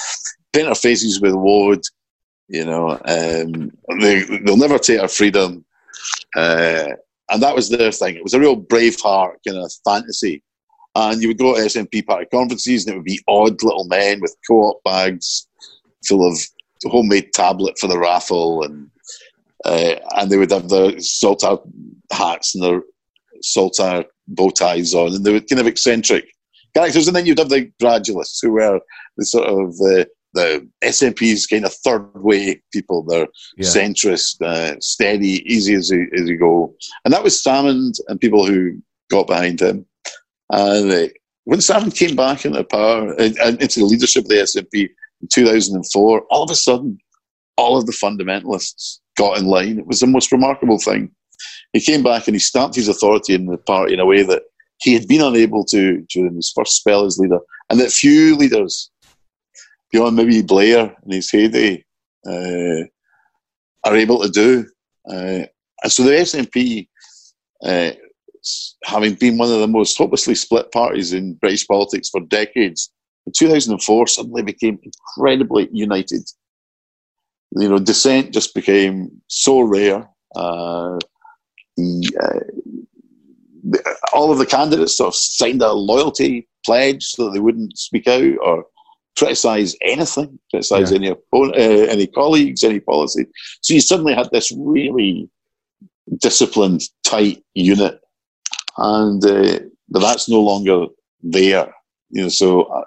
interfaces 0.55 1.23
with 1.23 1.35
Wood. 1.35 1.83
You 2.49 2.65
know, 2.65 2.91
um, 3.07 3.71
they 4.01 4.23
they'll 4.45 4.57
never 4.57 4.79
take 4.79 5.01
our 5.01 5.09
freedom, 5.09 5.65
uh, 6.37 6.89
and 7.31 7.43
that 7.43 7.55
was 7.55 7.71
their 7.71 7.91
thing. 7.91 8.17
It 8.17 8.23
was 8.23 8.35
a 8.35 8.41
real 8.41 8.61
Braveheart 8.61 9.37
kind 9.47 9.59
of 9.59 9.73
fantasy. 9.85 10.43
And 10.97 11.21
you 11.21 11.29
would 11.29 11.39
go 11.39 11.55
to 11.55 11.61
SNP 11.61 12.07
party 12.07 12.27
conferences, 12.27 12.87
and 12.87 12.95
it 12.95 12.99
would 12.99 13.05
be 13.05 13.21
odd 13.27 13.63
little 13.65 13.85
men 13.87 14.21
with 14.21 14.37
co-op 14.47 14.81
bags 14.85 15.49
full 16.07 16.29
of 16.29 16.39
homemade 16.85 17.33
tablet 17.33 17.77
for 17.79 17.89
the 17.89 17.99
raffle, 17.99 18.63
and 18.63 18.91
uh, 19.65 19.97
and 20.17 20.31
they 20.31 20.37
would 20.37 20.53
have 20.53 20.69
their 20.69 20.99
saltire 21.01 21.57
hats 22.13 22.55
and 22.55 22.63
their 22.63 22.83
saltire 23.43 24.05
bow 24.29 24.51
ties 24.51 24.95
on, 24.95 25.15
and 25.15 25.25
they 25.25 25.33
were 25.33 25.41
kind 25.41 25.61
of 25.61 25.67
eccentric 25.67 26.27
characters. 26.75 27.07
And 27.07 27.17
then 27.17 27.27
you'd 27.27 27.39
have 27.39 27.49
the 27.49 27.71
gradualists 27.83 28.39
who 28.43 28.53
were 28.53 28.81
the 29.17 29.25
sort 29.25 29.49
of 29.49 29.77
the 29.79 30.07
the 30.35 30.69
SNP's 30.83 31.47
kind 31.47 31.65
of 31.65 31.73
third 31.73 32.11
way 32.15 32.61
people. 32.73 33.03
They're 33.03 33.29
yeah. 33.57 33.67
centrist, 33.67 34.43
uh, 34.43 34.79
steady, 34.81 35.43
easy 35.53 35.75
as 35.75 35.91
you, 35.91 36.09
as 36.15 36.29
you 36.29 36.39
go. 36.39 36.75
And 37.05 37.15
that 37.15 37.25
was 37.25 37.43
Salmond 37.43 37.95
and 38.09 38.21
people 38.21 38.47
who 38.47 38.81
got 39.11 39.27
behind 39.27 39.61
him. 39.61 39.87
And 40.51 40.91
uh, 40.91 41.09
when 41.45 41.61
Salmond 41.61 41.97
came 41.97 42.17
back 42.17 42.45
into 42.45 42.63
power, 42.65 43.13
and 43.15 43.39
uh, 43.41 43.57
into 43.61 43.81
the 43.81 43.87
leadership 43.87 44.25
of 44.25 44.29
the 44.29 44.37
SNP 44.37 44.89
in 45.23 45.29
2004, 45.33 46.21
all 46.31 46.43
of 46.43 46.51
a 46.51 46.55
sudden, 46.55 46.99
all 47.57 47.79
of 47.79 47.87
the 47.87 47.93
fundamentalists 47.93 48.99
got 49.17 49.39
in 49.39 49.47
line. 49.47 49.79
It 49.79 49.87
was 49.87 50.01
the 50.01 50.07
most 50.07 50.33
remarkable 50.33 50.79
thing. 50.79 51.11
He 51.73 51.81
came 51.81 52.03
back 52.03 52.27
and 52.27 52.35
he 52.35 52.41
stamped 52.41 52.77
his 52.77 52.89
authority 52.89 53.35
in 53.35 53.47
the 53.47 53.59
party 53.59 53.95
in 53.95 54.01
a 54.01 54.07
way 54.07 54.23
that 54.23 54.43
he 54.81 54.95
had 54.95 55.07
been 55.07 55.23
unable 55.23 55.65
to 55.67 56.05
during 56.11 56.35
his 56.35 56.53
first 56.55 56.77
spell 56.77 57.05
as 57.05 57.19
leader, 57.19 57.39
and 57.71 57.81
that 57.81 57.91
few 57.91 58.37
leaders, 58.37 58.91
beyond 59.95 60.17
maybe 60.17 60.43
Blair 60.43 60.93
in 61.07 61.13
his 61.13 61.31
heyday, 61.31 61.85
uh, 62.27 62.83
are 63.85 63.97
able 63.97 64.21
to 64.21 64.29
do. 64.29 64.67
Uh, 65.09 65.47
and 65.83 65.93
so 65.93 66.03
the 66.03 66.11
SNP, 66.11 66.89
uh, 67.65 67.93
having 68.85 69.15
been 69.15 69.39
one 69.39 69.53
of 69.53 69.61
the 69.61 69.69
most 69.69 69.97
hopelessly 69.97 70.35
split 70.35 70.73
parties 70.73 71.13
in 71.13 71.35
British 71.35 71.65
politics 71.69 72.11
for 72.11 72.21
decades, 72.23 72.91
in 73.27 73.33
2004 73.37 74.09
suddenly 74.09 74.43
became 74.43 74.81
incredibly 74.83 75.69
united 75.73 76.29
you 77.57 77.69
know, 77.69 77.79
dissent 77.79 78.33
just 78.33 78.53
became 78.53 79.23
so 79.29 79.61
rare. 79.61 80.09
Uh, 80.35 80.97
uh, 80.97 82.41
the, 83.67 83.97
all 84.13 84.33
of 84.33 84.39
the 84.39 84.47
candidates 84.47 84.97
sort 84.97 85.09
of 85.09 85.15
signed 85.15 85.63
a 85.63 85.73
loyalty 85.73 86.49
pledge 86.65 87.05
so 87.05 87.25
that 87.25 87.31
they 87.31 87.39
wouldn't 87.39 87.79
speak 87.79 88.09
out 88.09 88.35
or 88.43 88.65
criticize 89.17 89.77
anything, 89.83 90.39
criticize 90.51 90.91
yeah. 90.91 90.97
any 90.97 91.09
opponent, 91.09 91.57
uh, 91.57 91.93
any 91.93 92.07
colleagues, 92.07 92.65
any 92.65 92.81
policy. 92.81 93.27
So 93.63 93.75
you 93.75 93.81
suddenly 93.81 94.15
had 94.15 94.29
this 94.33 94.53
really 94.57 95.29
disciplined, 96.19 96.83
tight 97.05 97.43
unit, 97.55 98.01
and 98.79 99.25
uh, 99.25 99.61
but 99.89 100.01
that's 100.01 100.29
no 100.29 100.41
longer 100.41 100.87
there. 101.23 101.73
You 102.11 102.23
know, 102.23 102.29
so 102.29 102.63
uh, 102.63 102.85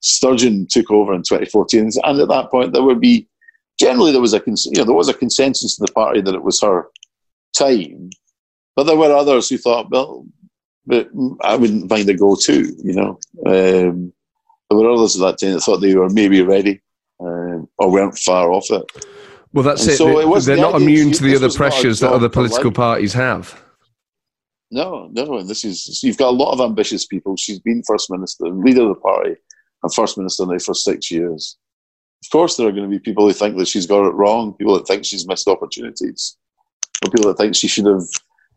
Sturgeon 0.00 0.66
took 0.70 0.90
over 0.90 1.14
in 1.14 1.22
2014, 1.22 1.90
and 2.02 2.20
at 2.20 2.28
that 2.28 2.50
point 2.50 2.72
there 2.72 2.82
would 2.82 3.00
be 3.00 3.28
generally 3.78 4.12
there 4.12 4.20
was 4.20 4.34
a 4.34 4.42
you 4.46 4.72
know 4.76 4.84
there 4.84 4.94
was 4.94 5.08
a 5.08 5.14
consensus 5.14 5.78
in 5.78 5.84
the 5.84 5.92
party 5.92 6.20
that 6.20 6.34
it 6.34 6.42
was 6.42 6.60
her 6.60 6.88
time, 7.56 8.10
but 8.74 8.84
there 8.84 8.96
were 8.96 9.12
others 9.12 9.48
who 9.48 9.58
thought, 9.58 9.90
well, 9.90 10.26
but 10.86 11.08
I 11.42 11.56
wouldn't 11.56 11.90
mind 11.90 12.08
a 12.08 12.14
go 12.14 12.36
too. 12.36 12.74
You 12.82 12.94
know, 12.94 13.18
um, 13.46 14.12
there 14.70 14.78
were 14.78 14.90
others 14.90 15.20
at 15.20 15.26
that 15.26 15.38
time 15.38 15.54
that 15.54 15.60
thought 15.60 15.78
they 15.78 15.94
were 15.94 16.10
maybe 16.10 16.42
ready 16.42 16.80
um, 17.20 17.68
or 17.78 17.90
weren't 17.90 18.18
far 18.18 18.52
off 18.52 18.70
it. 18.70 18.84
Well, 19.52 19.64
that's 19.64 19.82
and 19.82 19.92
it. 19.92 19.96
So 19.96 20.18
it 20.18 20.44
They're 20.44 20.56
the 20.56 20.62
not 20.62 20.80
immune 20.80 21.12
to 21.12 21.22
the 21.22 21.36
other 21.36 21.50
pressures 21.50 22.00
that 22.00 22.12
other 22.12 22.28
political 22.28 22.72
parties 22.72 23.12
have. 23.14 23.62
No, 24.70 25.08
no, 25.12 25.42
this 25.42 25.64
is 25.64 26.02
you've 26.02 26.16
got 26.16 26.28
a 26.28 26.36
lot 26.36 26.52
of 26.52 26.60
ambitious 26.60 27.06
people. 27.06 27.36
She's 27.36 27.60
been 27.60 27.82
first 27.86 28.10
minister, 28.10 28.48
leader 28.48 28.82
of 28.82 28.88
the 28.88 28.94
party, 28.96 29.36
and 29.82 29.94
first 29.94 30.18
minister 30.18 30.44
now 30.44 30.58
for 30.58 30.74
six 30.74 31.10
years. 31.10 31.56
Of 32.24 32.30
course, 32.30 32.56
there 32.56 32.66
are 32.66 32.72
going 32.72 32.90
to 32.90 32.90
be 32.90 32.98
people 32.98 33.26
who 33.26 33.32
think 33.32 33.56
that 33.56 33.68
she's 33.68 33.86
got 33.86 34.06
it 34.06 34.14
wrong, 34.14 34.54
people 34.54 34.74
that 34.74 34.86
think 34.86 35.04
she's 35.04 35.28
missed 35.28 35.46
opportunities, 35.46 36.36
or 37.04 37.10
people 37.12 37.28
that 37.28 37.38
think 37.38 37.54
she 37.54 37.68
should 37.68 37.86
have 37.86 38.02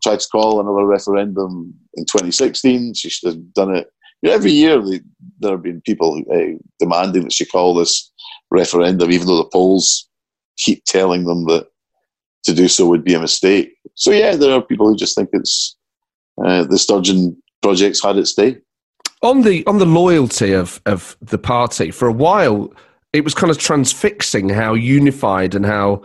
tried 0.01 0.19
to 0.19 0.27
call 0.29 0.59
another 0.59 0.85
referendum 0.85 1.73
in 1.95 2.05
2016. 2.05 2.95
She 2.95 3.09
should 3.09 3.33
have 3.33 3.53
done 3.53 3.75
it. 3.75 3.91
You 4.21 4.29
know, 4.29 4.35
every 4.35 4.51
year, 4.51 4.81
they, 4.81 5.01
there 5.39 5.51
have 5.51 5.63
been 5.63 5.81
people 5.81 6.21
uh, 6.33 6.57
demanding 6.79 7.23
that 7.23 7.33
she 7.33 7.45
call 7.45 7.73
this 7.73 8.11
referendum, 8.51 9.11
even 9.11 9.27
though 9.27 9.37
the 9.37 9.49
polls 9.51 10.09
keep 10.57 10.83
telling 10.85 11.25
them 11.25 11.45
that 11.45 11.67
to 12.43 12.53
do 12.53 12.67
so 12.67 12.87
would 12.87 13.03
be 13.03 13.13
a 13.13 13.19
mistake. 13.19 13.73
So, 13.95 14.11
yeah, 14.11 14.35
there 14.35 14.53
are 14.53 14.61
people 14.61 14.87
who 14.87 14.95
just 14.95 15.15
think 15.15 15.29
it's 15.33 15.77
uh, 16.43 16.63
the 16.65 16.77
Sturgeon 16.77 17.41
project's 17.61 18.03
had 18.03 18.17
its 18.17 18.33
day. 18.33 18.57
On 19.21 19.41
the 19.41 19.65
on 19.67 19.79
the 19.79 19.85
loyalty 19.85 20.53
of, 20.53 20.81
of 20.85 21.17
the 21.21 21.37
party, 21.37 21.91
for 21.91 22.07
a 22.07 22.13
while, 22.13 22.73
it 23.11 23.25
was 23.25 23.33
kind 23.33 23.51
of 23.51 23.57
transfixing 23.57 24.47
how 24.47 24.73
unified 24.73 25.55
and 25.55 25.65
how 25.65 26.03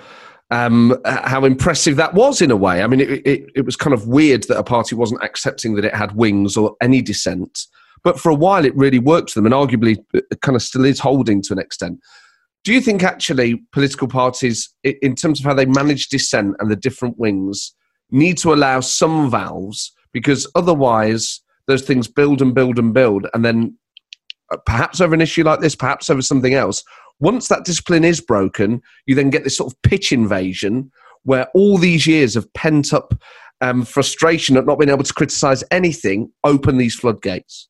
um, 0.50 0.96
how 1.04 1.44
impressive 1.44 1.96
that 1.96 2.14
was 2.14 2.40
in 2.40 2.50
a 2.50 2.56
way. 2.56 2.82
I 2.82 2.86
mean, 2.86 3.00
it, 3.00 3.26
it, 3.26 3.50
it, 3.56 3.64
was 3.64 3.76
kind 3.76 3.94
of 3.94 4.06
weird 4.06 4.44
that 4.44 4.58
a 4.58 4.62
party 4.62 4.94
wasn't 4.94 5.22
accepting 5.22 5.74
that 5.74 5.84
it 5.84 5.94
had 5.94 6.16
wings 6.16 6.56
or 6.56 6.76
any 6.80 7.02
dissent. 7.02 7.66
But 8.04 8.20
for 8.20 8.30
a 8.30 8.34
while, 8.34 8.64
it 8.64 8.76
really 8.76 8.98
worked 8.98 9.30
for 9.30 9.40
them, 9.40 9.46
and 9.50 9.54
arguably, 9.54 9.96
it 10.12 10.40
kind 10.42 10.54
of 10.54 10.62
still 10.62 10.84
is 10.84 11.00
holding 11.00 11.42
to 11.42 11.54
an 11.54 11.58
extent. 11.58 11.98
Do 12.62 12.72
you 12.72 12.80
think 12.80 13.02
actually 13.02 13.62
political 13.72 14.08
parties, 14.08 14.72
in 14.84 15.14
terms 15.14 15.40
of 15.40 15.46
how 15.46 15.54
they 15.54 15.66
manage 15.66 16.08
dissent 16.08 16.56
and 16.58 16.70
the 16.70 16.76
different 16.76 17.18
wings, 17.18 17.74
need 18.10 18.38
to 18.38 18.52
allow 18.52 18.80
some 18.80 19.30
valves 19.30 19.92
because 20.12 20.50
otherwise 20.54 21.40
those 21.66 21.82
things 21.82 22.06
build 22.06 22.40
and 22.40 22.54
build 22.54 22.78
and 22.78 22.94
build, 22.94 23.26
and 23.34 23.44
then 23.44 23.76
uh, 24.52 24.58
perhaps 24.66 25.00
over 25.00 25.14
an 25.14 25.20
issue 25.20 25.42
like 25.42 25.60
this, 25.60 25.74
perhaps 25.74 26.10
over 26.10 26.22
something 26.22 26.54
else. 26.54 26.84
Once 27.20 27.48
that 27.48 27.64
discipline 27.64 28.04
is 28.04 28.20
broken, 28.20 28.82
you 29.06 29.14
then 29.14 29.30
get 29.30 29.44
this 29.44 29.56
sort 29.56 29.72
of 29.72 29.82
pitch 29.82 30.12
invasion 30.12 30.90
where 31.22 31.48
all 31.54 31.78
these 31.78 32.06
years 32.06 32.36
of 32.36 32.52
pent 32.52 32.92
up 32.92 33.14
um, 33.60 33.84
frustration 33.84 34.56
at 34.56 34.66
not 34.66 34.78
being 34.78 34.90
able 34.90 35.04
to 35.04 35.14
criticise 35.14 35.64
anything 35.70 36.30
open 36.44 36.76
these 36.76 36.94
floodgates. 36.94 37.68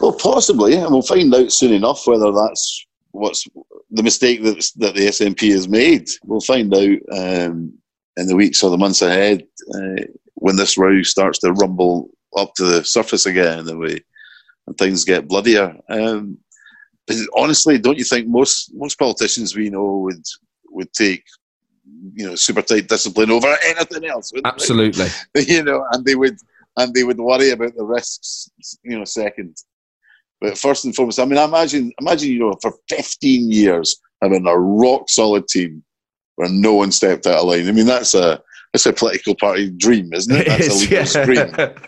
Well, 0.00 0.12
possibly, 0.12 0.74
and 0.74 0.90
we'll 0.90 1.02
find 1.02 1.34
out 1.34 1.52
soon 1.52 1.72
enough 1.72 2.06
whether 2.06 2.32
that's 2.32 2.86
what's 3.12 3.46
the 3.90 4.02
mistake 4.02 4.42
that 4.42 4.70
that 4.76 4.94
the 4.94 5.06
SNP 5.08 5.50
has 5.50 5.68
made. 5.68 6.08
We'll 6.24 6.40
find 6.40 6.72
out 6.74 6.98
um, 7.12 7.74
in 8.16 8.26
the 8.26 8.36
weeks 8.36 8.62
or 8.62 8.70
the 8.70 8.78
months 8.78 9.02
ahead 9.02 9.42
uh, 9.74 10.04
when 10.34 10.56
this 10.56 10.78
row 10.78 11.02
starts 11.02 11.38
to 11.40 11.52
rumble 11.52 12.10
up 12.36 12.54
to 12.54 12.64
the 12.64 12.84
surface 12.84 13.26
again, 13.26 13.68
and 13.68 13.78
we 13.78 14.00
and 14.66 14.78
things 14.78 15.04
get 15.04 15.28
bloodier. 15.28 15.76
Um, 15.88 16.38
honestly, 17.34 17.78
don't 17.78 17.98
you 17.98 18.04
think 18.04 18.28
most 18.28 18.72
most 18.74 18.98
politicians 18.98 19.56
we 19.56 19.70
know 19.70 19.98
would 19.98 20.24
would 20.70 20.92
take 20.92 21.24
you 22.14 22.26
know 22.26 22.34
super 22.34 22.62
tight 22.62 22.88
discipline 22.88 23.30
over 23.30 23.54
anything 23.64 24.06
else? 24.06 24.32
Absolutely. 24.44 25.08
They? 25.34 25.42
You 25.54 25.62
know, 25.62 25.84
and 25.92 26.04
they 26.04 26.14
would 26.14 26.38
and 26.80 26.94
they 26.94 27.04
would 27.04 27.18
worry 27.18 27.50
about 27.50 27.74
the 27.76 27.84
risks. 27.84 28.50
You 28.82 28.98
know, 28.98 29.04
second. 29.04 29.56
But 30.40 30.58
first 30.58 30.84
and 30.84 30.94
foremost, 30.94 31.20
I 31.20 31.26
mean, 31.26 31.38
I 31.38 31.44
imagine, 31.44 31.92
imagine, 32.00 32.30
you 32.30 32.38
know, 32.38 32.54
for 32.62 32.72
15 32.88 33.50
years 33.50 34.00
having 34.22 34.46
a 34.46 34.58
rock 34.58 35.10
solid 35.10 35.46
team 35.48 35.82
where 36.36 36.48
no 36.48 36.74
one 36.74 36.92
stepped 36.92 37.26
out 37.26 37.40
of 37.40 37.44
line. 37.44 37.68
I 37.68 37.72
mean, 37.72 37.86
that's 37.86 38.14
a 38.14 38.40
that's 38.72 38.86
a 38.86 38.92
political 38.92 39.34
party 39.34 39.70
dream, 39.70 40.12
isn't 40.12 40.34
it? 40.34 40.46
That's 40.46 40.68
a 40.68 40.74
legal 40.74 40.96
yeah. 40.96 41.24
dream. 41.24 41.76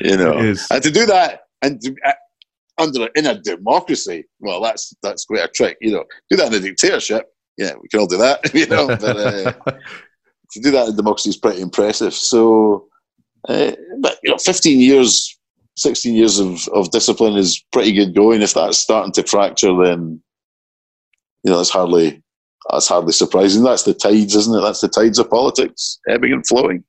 You 0.00 0.16
know, 0.16 0.54
and 0.70 0.82
to 0.84 0.92
do 0.92 1.06
that 1.06 1.40
and 1.60 1.80
to, 1.80 1.92
uh, 2.06 2.12
under 2.78 3.08
in 3.16 3.26
a 3.26 3.34
democracy, 3.36 4.24
well, 4.38 4.60
that's 4.60 4.94
that's 5.02 5.24
quite 5.24 5.44
a 5.44 5.48
trick. 5.48 5.76
You 5.80 5.90
know, 5.90 6.04
do 6.30 6.36
that 6.36 6.52
in 6.52 6.54
a 6.54 6.60
dictatorship, 6.60 7.26
yeah, 7.58 7.72
we 7.82 7.88
can 7.88 8.00
all 8.00 8.06
do 8.06 8.16
that. 8.18 8.40
You 8.54 8.66
know, 8.66 8.86
but 8.86 9.16
uh, 9.16 9.52
to 10.52 10.60
do 10.60 10.70
that 10.70 10.88
in 10.88 10.96
democracy 10.96 11.30
is 11.30 11.36
pretty 11.36 11.60
impressive. 11.60 12.14
So, 12.14 12.86
uh, 13.48 13.72
but 14.00 14.18
you 14.22 14.30
know, 14.30 14.38
15 14.38 14.80
years 14.80 15.38
16 15.78 16.14
years 16.14 16.38
of, 16.38 16.66
of 16.68 16.90
discipline 16.90 17.36
is 17.36 17.64
pretty 17.72 17.92
good 17.92 18.14
going. 18.14 18.42
If 18.42 18.54
that's 18.54 18.78
starting 18.78 19.12
to 19.12 19.22
fracture, 19.22 19.74
then 19.82 20.20
you 21.44 21.50
know 21.50 21.58
that's 21.58 21.70
hardly 21.70 22.22
that's 22.70 22.88
hardly 22.88 23.12
surprising. 23.12 23.62
That's 23.62 23.84
the 23.84 23.94
tides, 23.94 24.34
isn't 24.34 24.58
it? 24.58 24.62
That's 24.62 24.80
the 24.80 24.88
tides 24.88 25.18
of 25.18 25.30
politics 25.30 25.98
ebbing 26.08 26.32
and 26.32 26.46
flowing. 26.46 26.84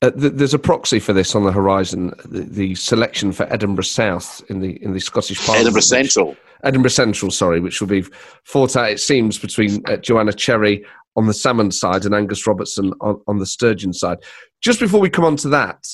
Uh, 0.00 0.10
th- 0.10 0.34
there's 0.34 0.54
a 0.54 0.58
proxy 0.58 1.00
for 1.00 1.12
this 1.12 1.34
on 1.34 1.44
the 1.44 1.50
horizon. 1.50 2.14
The, 2.24 2.42
the, 2.42 2.74
selection 2.76 3.32
for 3.32 3.52
Edinburgh 3.52 3.82
South 3.82 4.42
in 4.48 4.60
the 4.60 4.82
in 4.82 4.92
the 4.92 5.00
Scottish 5.00 5.38
Parliament. 5.38 5.62
Edinburgh 5.62 5.82
Central. 5.82 6.36
Edinburgh 6.64 6.90
Central, 6.90 7.30
sorry, 7.30 7.60
which 7.60 7.80
will 7.80 7.88
be 7.88 8.04
fought 8.44 8.76
out. 8.76 8.90
It 8.90 9.00
seems 9.00 9.38
between 9.38 9.82
uh, 9.88 9.96
Joanna 9.96 10.32
Cherry 10.32 10.84
on 11.18 11.26
the 11.26 11.32
Salmond 11.32 11.72
side 11.72 12.04
and 12.04 12.14
Angus 12.14 12.46
Robertson 12.46 12.92
on, 13.00 13.20
on 13.26 13.38
the 13.38 13.46
Sturgeon 13.46 13.92
side. 13.92 14.18
Just 14.62 14.78
before 14.78 15.00
we 15.00 15.10
come 15.10 15.24
on 15.24 15.36
to 15.38 15.48
that, 15.48 15.84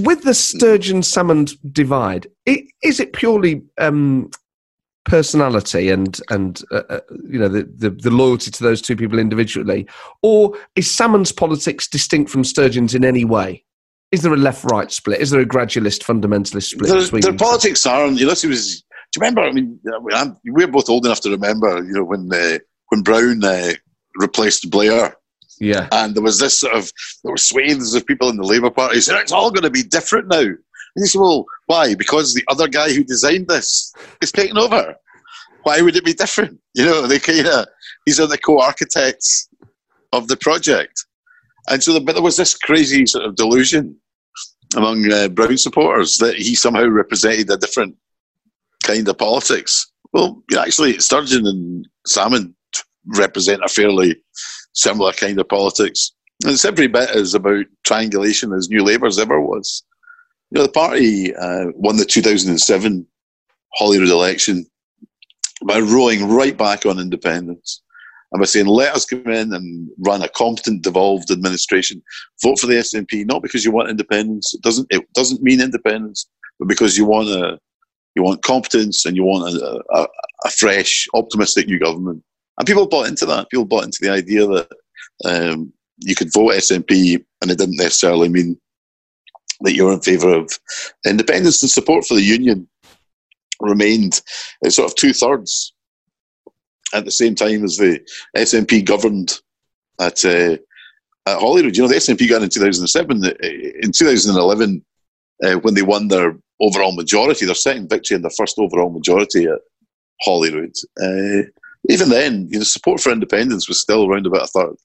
with 0.00 0.22
the 0.22 0.34
Sturgeon 0.34 1.02
Salmond 1.02 1.56
divide, 1.70 2.26
it, 2.46 2.64
is 2.82 2.98
it 2.98 3.12
purely 3.12 3.62
um, 3.78 4.30
personality 5.04 5.90
and 5.90 6.18
and 6.30 6.62
uh, 6.72 6.82
uh, 6.88 7.00
you 7.28 7.38
know 7.38 7.48
the, 7.48 7.64
the, 7.76 7.90
the 7.90 8.10
loyalty 8.10 8.50
to 8.50 8.62
those 8.62 8.80
two 8.80 8.96
people 8.96 9.18
individually, 9.18 9.86
or 10.22 10.56
is 10.76 10.88
Salmond's 10.88 11.32
politics 11.32 11.86
distinct 11.86 12.30
from 12.30 12.42
Sturgeon's 12.42 12.94
in 12.94 13.04
any 13.04 13.24
way? 13.24 13.62
Is 14.12 14.22
there 14.22 14.32
a 14.32 14.38
left-right 14.38 14.92
split? 14.92 15.20
Is 15.20 15.30
there 15.30 15.40
a 15.40 15.46
gradualist 15.46 16.02
fundamentalist 16.02 16.70
split? 16.70 16.90
Between 16.90 17.20
their 17.20 17.36
politics 17.36 17.84
are, 17.84 18.06
and 18.06 18.18
Ulysses 18.18 18.48
was. 18.48 18.80
Do 19.12 19.20
you 19.20 19.28
remember? 19.28 19.42
I 19.42 19.52
mean, 19.52 19.78
I'm, 20.12 20.36
we're 20.46 20.66
both 20.66 20.88
old 20.88 21.04
enough 21.04 21.20
to 21.20 21.30
remember. 21.30 21.84
You 21.84 21.92
know 21.92 22.04
when 22.04 22.30
uh, 22.32 22.58
when 22.88 23.02
Brown 23.02 23.42
uh, 23.44 23.72
replaced 24.16 24.70
Blair 24.70 25.16
yeah. 25.60 25.88
And 25.92 26.14
there 26.14 26.22
was 26.22 26.38
this 26.38 26.60
sort 26.60 26.74
of, 26.74 26.90
there 27.22 27.32
were 27.32 27.38
swathes 27.38 27.94
of 27.94 28.06
people 28.06 28.28
in 28.28 28.36
the 28.36 28.46
Labour 28.46 28.70
Party 28.70 29.00
saying 29.00 29.20
it's 29.20 29.32
all 29.32 29.50
going 29.50 29.62
to 29.62 29.70
be 29.70 29.82
different 29.82 30.28
now. 30.28 30.40
And 30.40 30.58
he 31.02 31.06
said, 31.06 31.20
well, 31.20 31.44
why? 31.66 31.94
Because 31.94 32.34
the 32.34 32.44
other 32.48 32.68
guy 32.68 32.92
who 32.92 33.04
designed 33.04 33.48
this 33.48 33.92
is 34.20 34.32
taking 34.32 34.58
over. 34.58 34.94
Why 35.62 35.80
would 35.80 35.96
it 35.96 36.04
be 36.04 36.14
different? 36.14 36.60
You 36.76 36.86
know, 36.86 37.06
they 37.06 37.20
kind 37.20 37.46
of, 37.46 37.66
these 38.04 38.18
are 38.18 38.26
the 38.26 38.36
co-architects 38.36 39.48
of 40.12 40.26
the 40.26 40.36
project. 40.36 41.06
And 41.68 41.80
so, 41.80 41.92
the, 41.92 42.00
but 42.00 42.14
there 42.14 42.22
was 42.22 42.36
this 42.36 42.56
crazy 42.56 43.06
sort 43.06 43.24
of 43.24 43.36
delusion 43.36 43.96
among 44.76 45.12
uh, 45.12 45.28
Brown 45.28 45.56
supporters 45.56 46.18
that 46.18 46.34
he 46.34 46.56
somehow 46.56 46.88
represented 46.88 47.48
a 47.48 47.56
different 47.56 47.94
kind 48.82 49.08
of 49.08 49.18
politics. 49.18 49.88
Well, 50.12 50.42
actually, 50.58 50.98
Sturgeon 50.98 51.46
and 51.46 51.88
Salmond 52.08 52.54
represent 53.06 53.62
a 53.64 53.68
fairly 53.68 54.16
similar 54.72 55.12
kind 55.12 55.38
of 55.38 55.48
politics. 55.48 56.12
And 56.42 56.52
it's 56.52 56.64
every 56.64 56.88
bit 56.88 57.10
as 57.10 57.34
about 57.34 57.64
triangulation 57.84 58.52
as 58.52 58.68
New 58.68 58.82
Labour's 58.82 59.18
ever 59.18 59.40
was. 59.40 59.84
You 60.50 60.58
know, 60.58 60.66
the 60.66 60.72
party 60.72 61.34
uh, 61.34 61.66
won 61.74 61.96
the 61.96 62.04
2007 62.04 63.06
Holyrood 63.74 64.08
election 64.08 64.66
by 65.66 65.78
rowing 65.78 66.28
right 66.28 66.56
back 66.56 66.86
on 66.86 66.98
independence 66.98 67.82
and 68.32 68.40
by 68.40 68.46
saying, 68.46 68.66
let 68.66 68.94
us 68.94 69.04
come 69.04 69.26
in 69.28 69.52
and 69.52 69.88
run 69.98 70.22
a 70.22 70.28
competent, 70.28 70.82
devolved 70.82 71.30
administration. 71.30 72.02
Vote 72.42 72.58
for 72.58 72.66
the 72.66 72.74
SNP, 72.74 73.26
not 73.26 73.42
because 73.42 73.64
you 73.64 73.70
want 73.70 73.90
independence. 73.90 74.52
It 74.54 74.62
doesn't, 74.62 74.88
it 74.90 75.06
doesn't 75.12 75.42
mean 75.42 75.60
independence, 75.60 76.28
but 76.58 76.68
because 76.68 76.98
you 76.98 77.04
want 77.04 77.28
a, 77.28 77.58
you 78.16 78.22
want 78.22 78.42
competence 78.42 79.06
and 79.06 79.16
you 79.16 79.24
want 79.24 79.54
a, 79.54 79.82
a, 79.92 80.06
a 80.44 80.50
fresh, 80.50 81.06
optimistic 81.14 81.66
new 81.66 81.78
government. 81.78 82.22
And 82.58 82.66
people 82.66 82.86
bought 82.86 83.08
into 83.08 83.26
that. 83.26 83.50
People 83.50 83.64
bought 83.64 83.84
into 83.84 83.98
the 84.00 84.10
idea 84.10 84.46
that 84.46 84.68
um, 85.24 85.72
you 85.98 86.14
could 86.14 86.32
vote 86.32 86.52
SNP 86.52 87.24
and 87.42 87.50
it 87.50 87.58
didn't 87.58 87.76
necessarily 87.76 88.28
mean 88.28 88.58
that 89.60 89.74
you're 89.74 89.92
in 89.92 90.00
favour 90.00 90.34
of 90.34 90.50
independence 91.06 91.62
and 91.62 91.70
support 91.70 92.04
for 92.04 92.14
the 92.14 92.22
union 92.22 92.68
remained 93.60 94.20
at 94.64 94.72
sort 94.72 94.90
of 94.90 94.96
two 94.96 95.12
thirds 95.12 95.72
at 96.92 97.04
the 97.04 97.10
same 97.10 97.34
time 97.34 97.64
as 97.64 97.76
the 97.76 98.00
SNP 98.36 98.84
governed 98.84 99.40
at 100.00 100.24
uh, 100.24 100.56
at 101.26 101.38
Holyrood. 101.38 101.76
You 101.76 101.82
know, 101.82 101.88
the 101.88 101.96
SNP 101.96 102.28
got 102.28 102.42
in 102.42 102.48
2007. 102.48 103.24
In 103.82 103.92
2011, 103.92 104.84
uh, 105.42 105.54
when 105.60 105.74
they 105.74 105.82
won 105.82 106.08
their 106.08 106.36
overall 106.60 106.94
majority, 106.94 107.46
their 107.46 107.54
second 107.54 107.88
victory 107.88 108.16
and 108.16 108.24
their 108.24 108.30
first 108.36 108.58
overall 108.58 108.90
majority 108.90 109.44
at 109.46 109.60
Holyrood, 110.20 110.74
uh, 111.02 111.48
even 111.88 112.08
then, 112.08 112.48
you 112.50 112.58
know, 112.58 112.64
support 112.64 113.00
for 113.00 113.12
independence 113.12 113.68
was 113.68 113.80
still 113.80 114.06
around 114.06 114.26
about 114.26 114.44
a 114.44 114.46
third, 114.46 114.76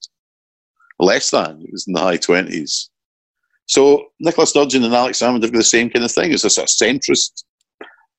less 0.98 1.30
than 1.30 1.62
it 1.62 1.72
was 1.72 1.86
in 1.86 1.94
the 1.94 2.00
high 2.00 2.16
twenties. 2.16 2.90
So 3.66 4.06
Nicola 4.18 4.46
Sturgeon 4.46 4.84
and 4.84 4.94
Alex 4.94 5.20
Salmond 5.20 5.42
have 5.42 5.52
got 5.52 5.58
the 5.58 5.64
same 5.64 5.90
kind 5.90 6.04
of 6.04 6.10
thing. 6.10 6.32
It's 6.32 6.44
a 6.44 6.50
sort 6.50 6.68
of 6.68 6.76
centrist, 6.76 7.44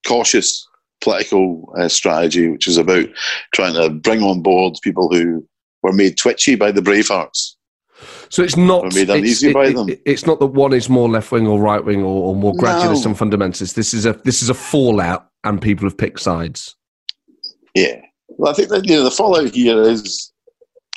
cautious 0.07 0.65
political 1.01 1.73
uh, 1.77 1.89
strategy, 1.89 2.47
which 2.49 2.67
is 2.67 2.77
about 2.77 3.07
trying 3.53 3.73
to 3.73 3.89
bring 3.89 4.23
on 4.23 4.41
board 4.41 4.75
people 4.81 5.09
who 5.11 5.45
were 5.83 5.91
made 5.91 6.17
twitchy 6.17 6.55
by 6.55 6.71
the 6.71 6.81
Bravehearts. 6.81 7.55
So 8.29 8.41
it's 8.41 8.55
not 8.55 8.93
made 8.95 9.09
uneasy 9.09 9.47
it's, 9.47 9.53
by 9.53 9.65
it, 9.65 9.73
them. 9.73 9.89
It, 9.89 10.01
it's 10.05 10.25
not 10.25 10.39
that 10.39 10.47
one 10.47 10.73
is 10.73 10.89
more 10.89 11.09
left 11.09 11.31
wing 11.31 11.47
or 11.47 11.59
right 11.59 11.83
wing 11.83 12.01
or, 12.01 12.29
or, 12.29 12.35
more 12.35 12.53
gradualist 12.53 13.03
no. 13.03 13.11
and 13.11 13.17
fundamentalist. 13.19 13.73
This 13.73 13.93
is 13.93 14.05
a 14.05 14.13
this 14.23 14.41
is 14.41 14.49
a 14.49 14.53
fallout, 14.53 15.27
and 15.43 15.61
people 15.61 15.85
have 15.85 15.97
picked 15.97 16.21
sides. 16.21 16.75
Yeah, 17.75 18.01
well, 18.37 18.51
I 18.51 18.55
think 18.55 18.69
that 18.69 18.87
you 18.87 18.95
know 18.95 19.03
the 19.03 19.11
fallout 19.11 19.53
here 19.53 19.81
is 19.81 20.31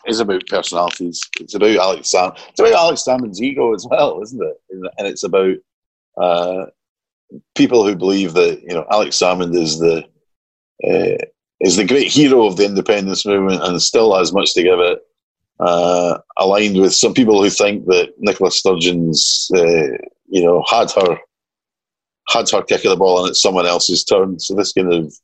is 0.06 0.20
about 0.20 0.46
personalities. 0.46 1.20
It's 1.40 1.54
about 1.54 1.76
Alex 1.76 2.10
Sam. 2.10 2.32
It's 2.48 2.60
about 2.60 2.72
Alex 2.72 3.04
Salmond's 3.06 3.42
ego 3.42 3.74
as 3.74 3.86
well, 3.90 4.20
isn't 4.22 4.42
it? 4.42 4.56
And 4.98 5.06
it's 5.06 5.24
about 5.24 5.56
uh, 6.20 6.66
people 7.54 7.86
who 7.86 7.96
believe 7.96 8.34
that 8.34 8.62
you 8.62 8.74
know 8.74 8.86
Alex 8.90 9.18
Salmond 9.18 9.56
is 9.56 9.78
the 9.78 10.04
uh, 10.86 11.24
is 11.60 11.76
the 11.76 11.84
great 11.84 12.08
hero 12.08 12.46
of 12.46 12.56
the 12.56 12.64
independence 12.64 13.24
movement 13.24 13.62
and 13.62 13.80
still 13.80 14.16
has 14.16 14.32
much 14.32 14.54
to 14.54 14.62
give 14.62 14.78
it. 14.78 15.00
Uh, 15.60 16.18
aligned 16.36 16.80
with 16.80 16.92
some 16.92 17.14
people 17.14 17.40
who 17.42 17.48
think 17.48 17.86
that 17.86 18.12
Nicola 18.18 18.50
Sturgeon's 18.50 19.50
uh, 19.54 19.96
you 20.26 20.44
know 20.44 20.64
had 20.68 20.90
her 20.92 21.18
had 22.28 22.50
her 22.50 22.62
kick 22.62 22.84
of 22.84 22.90
the 22.90 22.96
ball 22.96 23.20
and 23.20 23.30
it's 23.30 23.42
someone 23.42 23.66
else's 23.66 24.04
turn. 24.04 24.38
So 24.38 24.54
this 24.54 24.72
kind 24.72 24.92
of 24.92 25.14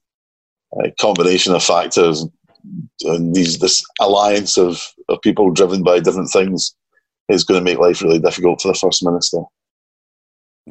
a 0.85 0.91
combination 0.93 1.55
of 1.55 1.63
factors 1.63 2.27
and 3.03 3.35
these 3.35 3.59
this 3.59 3.85
alliance 4.01 4.57
of, 4.59 4.83
of 5.09 5.21
people 5.23 5.51
driven 5.51 5.83
by 5.83 5.99
different 5.99 6.31
things 6.31 6.75
is 7.29 7.45
going 7.45 7.59
to 7.59 7.65
make 7.65 7.79
life 7.79 8.03
really 8.03 8.19
difficult 8.19 8.61
for 8.61 8.69
the 8.69 8.75
first 8.75 9.05
minister. 9.05 9.41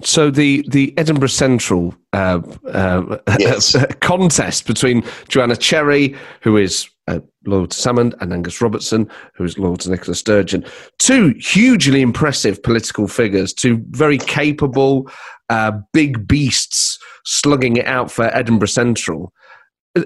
So 0.03 0.29
the 0.29 0.65
the 0.69 0.93
Edinburgh 0.97 1.29
Central 1.29 1.95
uh, 2.13 2.41
uh, 2.67 3.17
yes. 3.39 3.75
contest 3.99 4.65
between 4.65 5.03
Joanna 5.27 5.55
Cherry, 5.55 6.15
who 6.41 6.57
is 6.57 6.87
uh, 7.07 7.19
loyal 7.45 7.67
to 7.67 7.77
Salmond, 7.77 8.13
and 8.21 8.31
Angus 8.31 8.61
Robertson, 8.61 9.09
who 9.33 9.43
is 9.43 9.57
loyal 9.57 9.77
to 9.77 9.89
Nicola 9.89 10.15
Sturgeon, 10.15 10.63
two 10.99 11.33
hugely 11.39 12.01
impressive 12.01 12.61
political 12.61 13.07
figures, 13.07 13.51
two 13.51 13.83
very 13.89 14.19
capable, 14.19 15.09
uh, 15.49 15.71
big 15.91 16.27
beasts 16.27 16.99
slugging 17.25 17.77
it 17.77 17.85
out 17.85 18.11
for 18.11 18.25
Edinburgh 18.35 18.67
Central. 18.67 19.33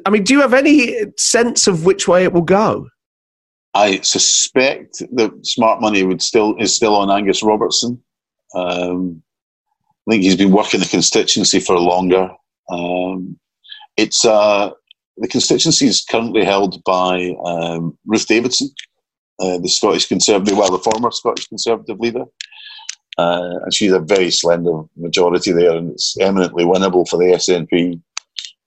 I 0.05 0.09
mean, 0.09 0.23
do 0.23 0.33
you 0.33 0.41
have 0.41 0.53
any 0.53 0.95
sense 1.17 1.67
of 1.67 1.85
which 1.85 2.07
way 2.07 2.23
it 2.23 2.33
will 2.33 2.41
go? 2.41 2.87
I 3.73 3.99
suspect 4.01 4.99
that 5.13 5.31
smart 5.45 5.81
money 5.81 6.03
would 6.03 6.21
still 6.21 6.55
is 6.57 6.75
still 6.75 6.95
on 6.95 7.09
Angus 7.09 7.43
Robertson. 7.43 8.01
Um, 8.55 9.23
I 10.07 10.11
think 10.11 10.23
he's 10.23 10.35
been 10.35 10.51
working 10.51 10.79
the 10.79 10.85
constituency 10.85 11.59
for 11.59 11.77
longer. 11.79 12.29
Um, 12.69 13.39
it's 13.97 14.25
uh, 14.25 14.71
the 15.17 15.27
constituency 15.27 15.87
is 15.87 16.03
currently 16.03 16.43
held 16.45 16.83
by 16.83 17.35
um, 17.45 17.97
Ruth 18.05 18.27
Davidson, 18.27 18.69
uh, 19.39 19.57
the 19.59 19.69
Scottish 19.69 20.07
Conservative, 20.07 20.57
well, 20.57 20.71
the 20.71 20.79
former 20.79 21.11
Scottish 21.11 21.47
Conservative 21.47 21.99
leader, 21.99 22.25
uh, 23.17 23.59
and 23.63 23.73
she's 23.73 23.91
a 23.91 23.99
very 23.99 24.31
slender 24.31 24.83
majority 24.97 25.51
there, 25.51 25.75
and 25.75 25.91
it's 25.91 26.15
eminently 26.19 26.63
winnable 26.63 27.07
for 27.07 27.17
the 27.17 27.33
SNP 27.33 28.01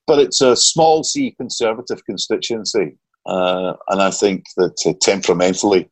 but 0.07 0.19
it's 0.19 0.41
a 0.41 0.55
small 0.55 1.03
C 1.03 1.31
Conservative 1.31 2.03
constituency, 2.05 2.97
uh, 3.25 3.73
and 3.89 4.01
I 4.01 4.09
think 4.09 4.45
that 4.55 4.81
uh, 4.85 4.93
temperamentally, 5.01 5.89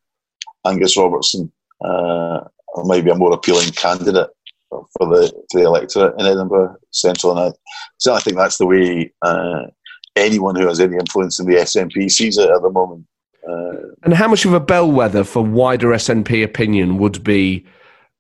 Angus 0.65 0.97
Robertson 0.97 1.51
uh, 1.83 2.39
might 2.85 3.03
be 3.03 3.11
a 3.11 3.15
more 3.15 3.33
appealing 3.33 3.71
candidate 3.71 4.29
for 4.69 5.07
the 5.07 5.31
the 5.51 5.61
electorate 5.61 6.19
in 6.19 6.25
Edinburgh 6.25 6.77
Central, 6.91 7.37
and 7.37 7.53
I, 7.53 7.57
so 7.97 8.13
I 8.13 8.19
think 8.19 8.37
that's 8.37 8.57
the 8.57 8.65
way 8.65 9.11
uh, 9.21 9.67
anyone 10.15 10.55
who 10.55 10.67
has 10.67 10.79
any 10.79 10.95
influence 10.95 11.39
in 11.39 11.45
the 11.45 11.55
SNP 11.55 12.09
sees 12.09 12.37
it 12.37 12.49
at 12.49 12.61
the 12.61 12.71
moment. 12.71 13.05
Uh, 13.47 13.93
and 14.03 14.13
how 14.13 14.27
much 14.27 14.45
of 14.45 14.53
a 14.53 14.59
bellwether 14.59 15.23
for 15.23 15.43
wider 15.43 15.89
SNP 15.89 16.43
opinion 16.43 16.97
would 16.97 17.23
be 17.23 17.65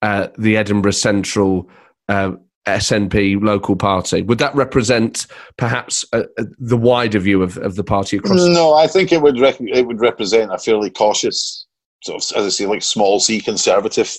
uh, 0.01 0.27
the 0.37 0.57
Edinburgh 0.57 0.91
Central 0.91 1.69
uh, 2.09 2.33
SNP 2.65 3.41
local 3.41 3.75
party? 3.75 4.21
Would 4.21 4.39
that 4.39 4.55
represent 4.55 5.27
perhaps 5.57 6.03
uh, 6.13 6.23
uh, 6.37 6.45
the 6.57 6.77
wider 6.77 7.19
view 7.19 7.43
of, 7.43 7.57
of 7.57 7.75
the 7.75 7.83
party 7.83 8.17
across? 8.17 8.45
No, 8.45 8.73
I 8.73 8.87
think 8.87 9.11
it 9.11 9.21
would 9.21 9.39
rec- 9.39 9.61
it 9.61 9.85
would 9.85 9.99
represent 9.99 10.53
a 10.53 10.57
fairly 10.57 10.89
cautious, 10.89 11.65
sort 12.03 12.23
of, 12.23 12.37
as 12.37 12.45
I 12.45 12.49
say, 12.49 12.65
like 12.65 12.81
small 12.81 13.19
C 13.19 13.39
conservative, 13.39 14.13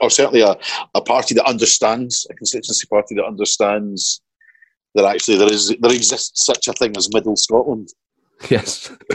or 0.00 0.10
certainly 0.10 0.40
a, 0.40 0.56
a 0.94 1.00
party 1.00 1.34
that 1.34 1.44
understands 1.44 2.26
a 2.30 2.34
constituency 2.34 2.86
party 2.86 3.14
that 3.16 3.24
understands 3.24 4.22
that 4.94 5.04
actually 5.04 5.38
there 5.38 5.52
is 5.52 5.74
there 5.80 5.92
exists 5.92 6.44
such 6.44 6.68
a 6.68 6.72
thing 6.72 6.96
as 6.96 7.12
Middle 7.12 7.36
Scotland. 7.36 7.88
Yes. 8.48 8.90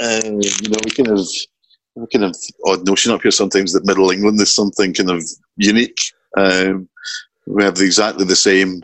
uh, 0.00 0.20
you 0.24 0.68
know, 0.68 0.78
we 0.84 0.90
kind 0.90 1.08
of 1.08 1.26
we 1.94 2.06
kind 2.12 2.24
of 2.24 2.36
odd 2.66 2.86
notion 2.86 3.12
up 3.12 3.22
here 3.22 3.30
sometimes 3.30 3.72
that 3.72 3.86
Middle 3.86 4.10
England 4.10 4.40
is 4.40 4.54
something 4.54 4.94
kind 4.94 5.10
of 5.10 5.24
unique. 5.56 5.98
Um, 6.36 6.88
we 7.50 7.64
have 7.64 7.80
exactly 7.80 8.24
the 8.24 8.36
same. 8.36 8.82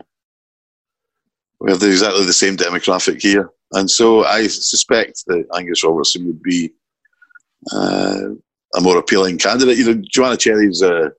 We 1.59 1.71
have 1.71 1.81
exactly 1.81 2.25
the 2.25 2.33
same 2.33 2.57
demographic 2.57 3.21
here, 3.21 3.49
and 3.73 3.89
so 3.89 4.23
I 4.23 4.47
suspect 4.47 5.23
that 5.27 5.45
Angus 5.55 5.83
Robertson 5.83 6.27
would 6.27 6.41
be 6.43 6.71
uh, 7.73 8.29
a 8.75 8.81
more 8.81 8.97
appealing 8.97 9.37
candidate. 9.37 9.77
You 9.77 9.93
know, 9.93 10.03
Joanna 10.11 10.37
Cherry's 10.37 10.81
a 10.81 11.11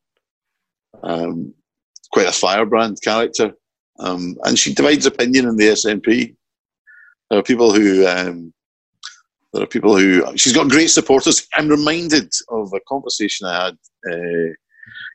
um, 1.03 1.55
quite 2.12 2.28
a 2.28 2.32
firebrand 2.32 2.99
character, 3.03 3.53
um, 3.99 4.36
and 4.44 4.59
she 4.59 4.74
divides 4.74 5.07
opinion 5.07 5.49
in 5.49 5.57
the 5.57 5.68
SNP. 5.68 6.34
There 7.30 7.38
are 7.38 7.42
people 7.42 7.72
who 7.72 8.07
um, 8.07 8.53
there 9.53 9.62
are 9.62 9.66
people 9.66 9.96
who 9.96 10.36
she's 10.36 10.55
got 10.55 10.68
great 10.68 10.90
supporters. 10.90 11.46
I'm 11.55 11.68
reminded 11.68 12.32
of 12.51 12.72
a 12.74 12.80
conversation 12.88 13.46
I 13.46 13.64
had 13.64 13.78
uh, 14.11 14.53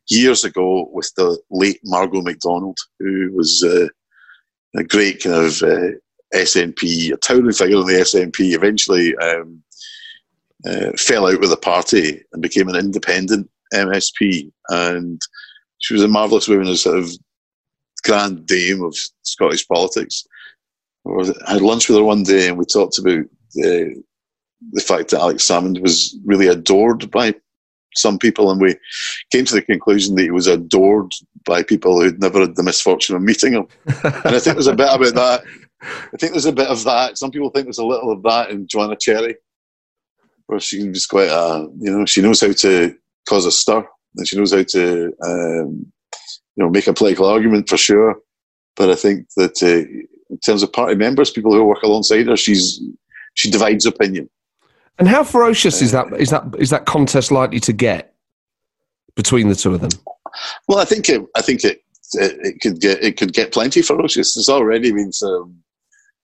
years 0.10 0.44
ago 0.44 0.90
with 0.92 1.12
the 1.16 1.38
late 1.50 1.80
Margo 1.86 2.22
MacDonald, 2.22 2.78
who 3.00 3.32
was 3.34 3.64
uh, 3.64 3.88
a 4.76 4.84
great 4.84 5.24
kind 5.24 5.46
of 5.46 5.62
uh, 5.64 5.98
SNP, 6.34 7.14
a 7.14 7.18
towering 7.18 7.54
figure 7.54 7.78
in 7.78 7.86
the 7.86 7.94
SNP. 7.94 8.56
Eventually, 8.56 9.16
um, 9.18 9.64
uh, 10.66 10.92
fell 10.98 11.28
out 11.28 11.40
with 11.40 11.50
the 11.50 11.58
party 11.58 12.22
and 12.32 12.42
became 12.42 12.70
an 12.70 12.76
independent 12.76 13.50
MSP. 13.74 14.52
And 14.70 15.22
she 15.80 15.94
was 15.94 16.04
a 16.04 16.08
marvelous 16.08 16.48
woman, 16.48 16.68
a 16.68 16.76
sort 16.76 17.00
of 17.00 17.12
grand 18.04 18.46
dame 18.46 18.82
of 18.82 18.96
Scottish 19.24 19.68
politics. 19.68 20.26
I 21.06 21.52
had 21.54 21.62
lunch 21.62 21.90
with 21.90 21.98
her 21.98 22.04
one 22.04 22.24
day, 22.24 22.48
and 22.48 22.58
we 22.58 22.66
talked 22.66 22.98
about 22.98 23.26
uh, 23.60 23.92
the 24.72 24.82
fact 24.82 25.10
that 25.10 25.20
Alex 25.20 25.46
Salmond 25.46 25.82
was 25.82 26.18
really 26.26 26.48
adored 26.48 27.12
by 27.12 27.36
some 27.96 28.18
people, 28.18 28.52
and 28.52 28.62
we 28.62 28.76
came 29.32 29.46
to 29.46 29.56
the 29.56 29.62
conclusion 29.62 30.16
that 30.16 30.24
he 30.24 30.32
was 30.32 30.48
adored 30.48 31.12
by 31.46 31.64
people 31.64 32.02
who'd 32.02 32.22
never 32.22 32.42
had 32.42 32.56
the 32.56 32.64
misfortune 32.64 33.16
of 33.16 33.22
meeting 33.22 33.54
him. 33.54 33.68
and 33.86 34.36
I 34.36 34.40
think 34.40 34.56
there's 34.56 34.68
a 34.68 34.76
bit 34.76 34.90
about 34.94 35.16
that. 35.16 35.44
I 35.82 36.18
think 36.18 36.32
there's 36.32 36.46
a 36.46 36.54
bit 36.54 36.68
of 36.68 36.84
that. 36.86 37.18
Some 37.18 37.32
people 37.32 37.50
think 37.50 37.66
there's 37.66 37.78
a 37.78 37.86
little 37.86 38.12
of 38.12 38.24
that 38.24 38.50
in 38.50 38.68
Joanna 38.68 38.96
Cherry, 39.00 39.36
where 40.48 40.60
she 40.60 40.80
can 40.80 40.94
just 40.94 41.10
quite, 41.10 41.30
uh, 41.30 41.68
you 41.80 41.92
know, 41.92 42.06
she 42.06 42.22
knows 42.22 42.42
how 42.42 42.52
to 42.52 42.96
cause 43.28 43.46
a 43.46 43.52
stir, 43.52 43.86
and 44.16 44.28
she 44.28 44.38
knows 44.38 44.54
how 44.54 44.64
to, 44.64 45.14
um, 45.26 45.92
you 46.56 46.64
know, 46.64 46.70
make 46.70 46.88
a 46.88 46.94
political 46.94 47.28
argument 47.28 47.68
for 47.68 47.78
sure. 47.78 48.20
But 48.76 48.90
I 48.90 48.96
think 48.96 49.28
that 49.36 49.62
uh, 49.62 49.88
in 50.30 50.40
terms 50.40 50.64
of 50.64 50.74
party 50.74 50.96
members, 50.96 51.32
people 51.32 51.54
who 51.54 51.64
work 51.64 51.84
alongside 51.84 52.28
her, 52.28 52.38
she's 52.38 52.82
she 53.36 53.52
divides 53.52 53.86
opinion. 53.86 54.30
And 55.00 55.08
how 55.08 55.24
ferocious 55.24 55.82
is 55.82 55.92
that? 55.92 56.14
Is 56.20 56.30
that 56.30 56.44
is 56.60 56.70
that 56.70 56.86
contest 56.86 57.32
likely 57.32 57.60
to 57.62 57.74
get 57.74 58.14
between 59.16 59.50
the 59.50 59.56
two 59.56 59.74
of 59.74 59.82
them? 59.82 59.90
Well, 60.68 60.80
I 60.80 60.86
think 60.86 61.10
it. 61.10 61.26
I 61.36 61.42
think 61.42 61.64
it. 61.64 61.84
It, 62.14 62.38
it 62.46 62.62
could 62.62 62.80
get. 62.80 63.04
It 63.04 63.18
could 63.18 63.34
get 63.34 63.52
plenty 63.52 63.82
ferocious. 63.82 64.36
There's 64.36 64.50
already 64.50 64.92
been 64.92 65.12
some 65.12 65.64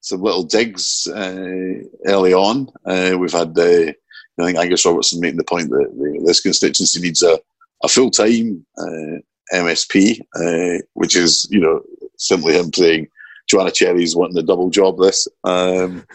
some 0.01 0.21
little 0.21 0.43
digs 0.43 1.07
uh, 1.07 1.81
early 2.05 2.33
on. 2.33 2.69
Uh, 2.85 3.17
we've 3.17 3.33
had. 3.33 3.57
Uh, 3.57 3.91
I 4.39 4.45
think 4.45 4.57
Angus 4.57 4.85
Robertson 4.85 5.19
making 5.19 5.37
the 5.37 5.43
point 5.43 5.69
that 5.69 6.21
this 6.25 6.39
constituency 6.39 7.01
needs 7.01 7.21
a, 7.21 7.37
a 7.83 7.89
full 7.89 8.09
time 8.09 8.65
uh, 8.77 9.19
MSP, 9.53 10.21
uh, 10.35 10.81
which 10.93 11.15
is 11.15 11.47
you 11.49 11.59
know 11.59 11.81
simply 12.17 12.53
him 12.53 12.71
saying 12.71 13.07
Joanna 13.47 13.71
Cherry's 13.71 14.15
wanting 14.15 14.37
a 14.37 14.43
double 14.43 14.69
job. 14.69 14.99
This. 14.99 15.27
Um, 15.43 16.05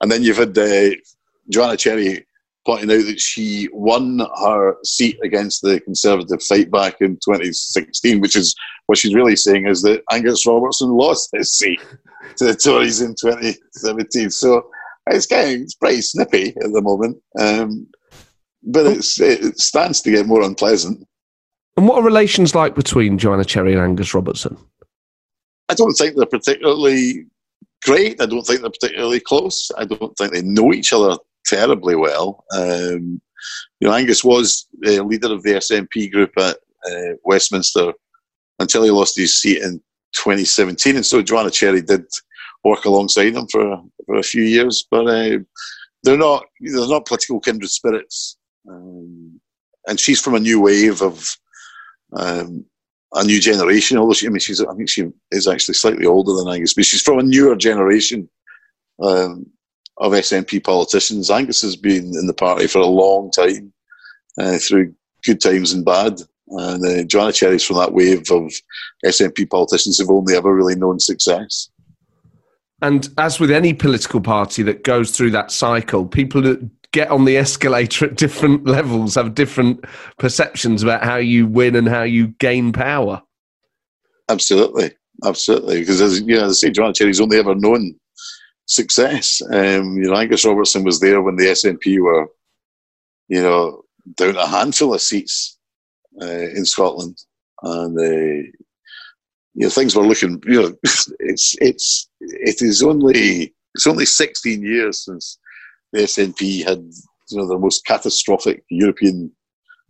and 0.00 0.10
then 0.10 0.22
you've 0.22 0.36
had 0.36 0.56
uh, 0.58 0.90
Joanna 1.52 1.76
Cherry 1.76 2.26
pointing 2.64 2.90
out 2.90 3.04
that 3.06 3.20
she 3.20 3.68
won 3.72 4.20
her 4.40 4.76
seat 4.84 5.18
against 5.22 5.62
the 5.62 5.80
Conservative 5.80 6.42
fight 6.42 6.70
back 6.70 7.00
in 7.00 7.14
2016, 7.16 8.20
which 8.20 8.36
is 8.36 8.54
what 8.86 8.98
she's 8.98 9.14
really 9.14 9.36
saying 9.36 9.66
is 9.66 9.82
that 9.82 10.02
Angus 10.12 10.46
Robertson 10.46 10.90
lost 10.90 11.30
his 11.32 11.52
seat 11.52 11.80
to 12.36 12.44
the 12.44 12.54
Tories 12.54 13.00
in 13.00 13.14
2017. 13.14 14.30
So 14.30 14.70
it's 15.08 15.26
getting 15.26 15.62
it's 15.62 15.74
pretty 15.74 16.02
snippy 16.02 16.48
at 16.48 16.72
the 16.72 16.82
moment, 16.82 17.20
um, 17.38 17.88
but 18.62 18.86
it's, 18.86 19.20
it 19.20 19.58
stands 19.58 20.00
to 20.02 20.10
get 20.10 20.26
more 20.26 20.42
unpleasant. 20.42 21.06
And 21.76 21.88
what 21.88 21.98
are 21.98 22.04
relations 22.04 22.54
like 22.54 22.74
between 22.74 23.18
Joanna 23.18 23.44
Cherry 23.44 23.72
and 23.72 23.82
Angus 23.82 24.14
Robertson? 24.14 24.56
I 25.68 25.74
don't 25.74 25.94
think 25.94 26.16
they're 26.16 26.26
particularly 26.26 27.26
great. 27.82 28.20
I 28.20 28.26
don't 28.26 28.46
think 28.46 28.60
they're 28.60 28.70
particularly 28.70 29.20
close. 29.20 29.70
I 29.76 29.86
don't 29.86 30.14
think 30.16 30.32
they 30.32 30.42
know 30.42 30.72
each 30.72 30.92
other 30.92 31.16
terribly 31.44 31.94
well. 31.94 32.44
Um, 32.52 33.20
you 33.80 33.88
know, 33.88 33.94
Angus 33.94 34.22
was 34.24 34.66
the 34.80 35.02
leader 35.02 35.32
of 35.32 35.42
the 35.42 35.54
SNP 35.54 36.12
group 36.12 36.32
at 36.38 36.56
uh, 36.90 37.14
Westminster 37.24 37.92
until 38.58 38.84
he 38.84 38.90
lost 38.90 39.16
his 39.16 39.40
seat 39.40 39.62
in 39.62 39.80
2017, 40.14 40.96
and 40.96 41.06
so 41.06 41.22
Joanna 41.22 41.50
Cherry 41.50 41.82
did 41.82 42.04
work 42.64 42.84
alongside 42.84 43.34
him 43.34 43.46
for 43.50 43.82
for 44.06 44.16
a 44.16 44.22
few 44.22 44.42
years. 44.42 44.86
But 44.90 45.06
uh, 45.06 45.38
they're 46.02 46.18
not 46.18 46.44
they're 46.60 46.88
not 46.88 47.06
political 47.06 47.40
kindred 47.40 47.70
spirits, 47.70 48.36
um, 48.68 49.40
and 49.88 49.98
she's 49.98 50.20
from 50.20 50.34
a 50.34 50.40
new 50.40 50.60
wave 50.60 51.02
of 51.02 51.24
um, 52.16 52.64
a 53.14 53.24
new 53.24 53.40
generation. 53.40 53.98
Although 53.98 54.14
she, 54.14 54.26
I 54.26 54.30
mean, 54.30 54.40
she's 54.40 54.60
I 54.60 54.74
think 54.74 54.88
she 54.88 55.08
is 55.30 55.48
actually 55.48 55.74
slightly 55.74 56.06
older 56.06 56.32
than 56.32 56.52
Angus, 56.52 56.74
but 56.74 56.84
she's 56.84 57.02
from 57.02 57.18
a 57.18 57.22
newer 57.22 57.56
generation. 57.56 58.28
Um, 59.02 59.46
of 60.02 60.12
SNP 60.12 60.64
politicians. 60.64 61.30
Angus 61.30 61.62
has 61.62 61.76
been 61.76 62.12
in 62.18 62.26
the 62.26 62.34
party 62.34 62.66
for 62.66 62.80
a 62.80 62.86
long 62.86 63.30
time, 63.30 63.72
uh, 64.36 64.58
through 64.58 64.92
good 65.24 65.40
times 65.40 65.72
and 65.72 65.84
bad. 65.84 66.20
And 66.48 66.84
uh, 66.84 67.04
Joanna 67.04 67.32
Cherry's 67.32 67.64
from 67.64 67.76
that 67.76 67.94
wave 67.94 68.30
of 68.30 68.52
SNP 69.06 69.48
politicians 69.48 69.98
who've 69.98 70.10
only 70.10 70.36
ever 70.36 70.54
really 70.54 70.74
known 70.74 70.98
success. 70.98 71.70
And 72.82 73.08
as 73.16 73.38
with 73.38 73.52
any 73.52 73.72
political 73.72 74.20
party 74.20 74.64
that 74.64 74.82
goes 74.82 75.12
through 75.12 75.30
that 75.30 75.52
cycle, 75.52 76.04
people 76.04 76.42
that 76.42 76.68
get 76.90 77.08
on 77.08 77.24
the 77.24 77.36
escalator 77.36 78.06
at 78.06 78.16
different 78.16 78.64
levels 78.66 79.14
have 79.14 79.36
different 79.36 79.84
perceptions 80.18 80.82
about 80.82 81.04
how 81.04 81.16
you 81.16 81.46
win 81.46 81.76
and 81.76 81.88
how 81.88 82.02
you 82.02 82.28
gain 82.40 82.72
power. 82.72 83.22
Absolutely, 84.28 84.90
absolutely. 85.24 85.78
Because 85.78 86.00
as 86.00 86.20
you 86.20 86.34
know, 86.34 86.46
as 86.46 86.58
I 86.64 86.66
say, 86.66 86.70
Joanna 86.72 86.92
Cherry's 86.92 87.20
only 87.20 87.38
ever 87.38 87.54
known 87.54 87.94
success. 88.72 89.42
Um, 89.50 89.96
you 89.96 90.10
know, 90.10 90.16
Angus 90.16 90.44
Robertson 90.44 90.84
was 90.84 91.00
there 91.00 91.20
when 91.22 91.36
the 91.36 91.46
SNP 91.46 92.00
were, 92.00 92.28
you 93.28 93.42
know, 93.42 93.82
down 94.16 94.36
a 94.36 94.46
handful 94.46 94.94
of 94.94 95.00
seats 95.00 95.58
uh, 96.20 96.26
in 96.26 96.64
Scotland, 96.64 97.16
and 97.62 97.98
uh, 97.98 98.50
you 99.54 99.64
know 99.64 99.70
things 99.70 99.94
were 99.94 100.06
looking. 100.06 100.42
You 100.46 100.62
know, 100.62 100.76
it's 101.20 101.56
it's 101.60 102.08
it 102.20 102.62
is 102.62 102.82
only 102.82 103.54
it's 103.74 103.86
only 103.86 104.04
16 104.04 104.62
years 104.62 105.04
since 105.04 105.38
the 105.92 106.00
SNP 106.00 106.64
had 106.64 106.84
you 107.30 107.38
know 107.38 107.46
the 107.46 107.58
most 107.58 107.86
catastrophic 107.86 108.64
European 108.68 109.30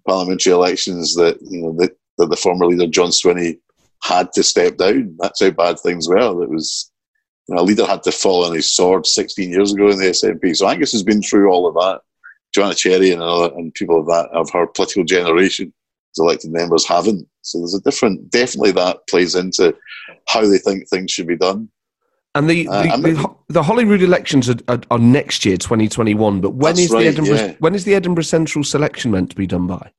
parliamentary 0.07 0.53
elections 0.53 1.15
that 1.15 1.39
you 1.43 1.63
know 1.63 1.73
that, 1.79 1.97
that 2.19 2.31
the 2.31 2.37
former 2.37 2.67
leader 2.67 2.87
John 2.87 3.11
Swinney 3.11 3.59
had 4.03 4.33
to 4.33 4.43
step 4.43 4.77
down. 4.77 5.17
That's 5.19 5.43
how 5.43 5.51
bad 5.51 5.79
things 5.79 6.09
were. 6.09 6.43
It 6.43 6.51
was 6.51 6.92
know, 7.53 7.61
a 7.61 7.65
leader 7.65 7.87
had 7.87 8.03
to 8.05 8.13
fall 8.13 8.45
on 8.45 8.55
his 8.55 8.71
sword 8.71 9.07
16 9.07 9.51
years 9.51 9.73
ago 9.73 9.91
in 9.91 9.99
the 9.99 10.07
SNP. 10.07 10.57
So 10.57 10.69
Angus 10.69 10.93
has 10.93 11.03
been 11.03 11.23
through 11.23 11.51
all 11.51 11.67
of 11.67 11.75
that. 11.75 12.01
Joanna 12.55 12.75
Cherry 12.75 13.13
and, 13.13 13.23
other, 13.23 13.55
and 13.55 13.73
people 13.75 14.01
of 14.01 14.07
that 14.07 14.29
of 14.33 14.51
her 14.51 14.67
political 14.67 15.05
generation 15.05 15.73
as 16.15 16.19
elected 16.19 16.53
members 16.53 16.87
haven't. 16.87 17.27
So 17.41 17.59
there's 17.59 17.75
a 17.75 17.81
different, 17.81 18.31
definitely 18.31 18.73
that 18.73 19.07
plays 19.09 19.35
into 19.35 19.75
how 20.29 20.47
they 20.47 20.59
think 20.59 20.89
things 20.89 21.11
should 21.11 21.27
be 21.27 21.37
done. 21.37 21.69
And 22.35 22.49
the 22.49 22.67
uh, 22.69 22.97
the, 22.97 23.13
the, 23.13 23.35
the, 23.49 23.63
Holyrood 23.63 24.01
elections 24.01 24.49
are, 24.49 24.57
are, 24.69 24.81
are, 24.91 24.99
next 24.99 25.45
year, 25.45 25.59
2021. 25.59 26.41
But 26.41 26.55
when 26.55 26.79
is 26.79 26.91
right, 26.91 27.03
the 27.03 27.09
Edinburgh 27.09 27.35
yeah. 27.35 27.55
when 27.59 27.75
is 27.75 27.85
the 27.85 27.95
Edinburgh 27.95 28.25
Central 28.25 28.65
selection 28.65 29.11
meant 29.11 29.29
to 29.31 29.37
be 29.37 29.47
done 29.47 29.67
by? 29.67 29.91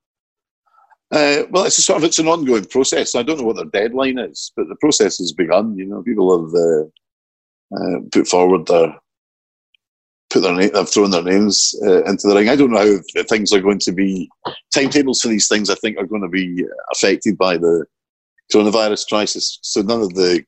Uh, 1.12 1.44
well, 1.52 1.66
it's 1.66 1.78
a 1.78 1.84
sort 1.84 1.98
of 1.98 2.04
it's 2.04 2.18
an 2.18 2.28
ongoing 2.28 2.66
process. 2.66 3.14
I 3.14 3.22
don't 3.22 3.38
know 3.38 3.44
what 3.44 3.58
their 3.58 3.66
deadline 3.66 4.18
is, 4.18 4.52
but 4.58 4.68
the 4.68 4.76
process 4.78 5.20
has 5.20 5.32
begun. 5.32 5.78
You 5.78 5.86
know, 5.86 6.02
people 6.02 6.42
have 6.42 6.56
uh, 6.56 6.90
uh, 7.76 8.00
put 8.12 8.28
forward 8.28 8.68
their 8.68 8.96
put 10.30 10.42
their 10.42 10.56
name, 10.56 10.74
have 10.74 10.90
thrown 10.90 11.12
their 11.12 11.24
names 11.24 11.76
uh, 11.84 12.04
into 12.06 12.28
the 12.28 12.36
ring. 12.36 12.50
I 12.50 12.56
don't 12.56 12.72
know 12.72 12.80
how 12.80 13.24
things 13.30 13.54
are 13.54 13.62
going 13.62 13.80
to 13.80 13.92
be. 13.92 14.30
Timetables 14.74 15.22
for 15.22 15.28
these 15.28 15.48
things, 15.48 15.70
I 15.70 15.76
think, 15.76 15.98
are 15.98 16.08
going 16.08 16.24
to 16.24 16.28
be 16.28 16.66
affected 16.92 17.38
by 17.38 17.58
the 17.58 17.86
coronavirus 18.52 19.08
crisis. 19.08 19.60
So 19.62 19.82
none 19.82 20.02
of 20.02 20.14
the 20.16 20.44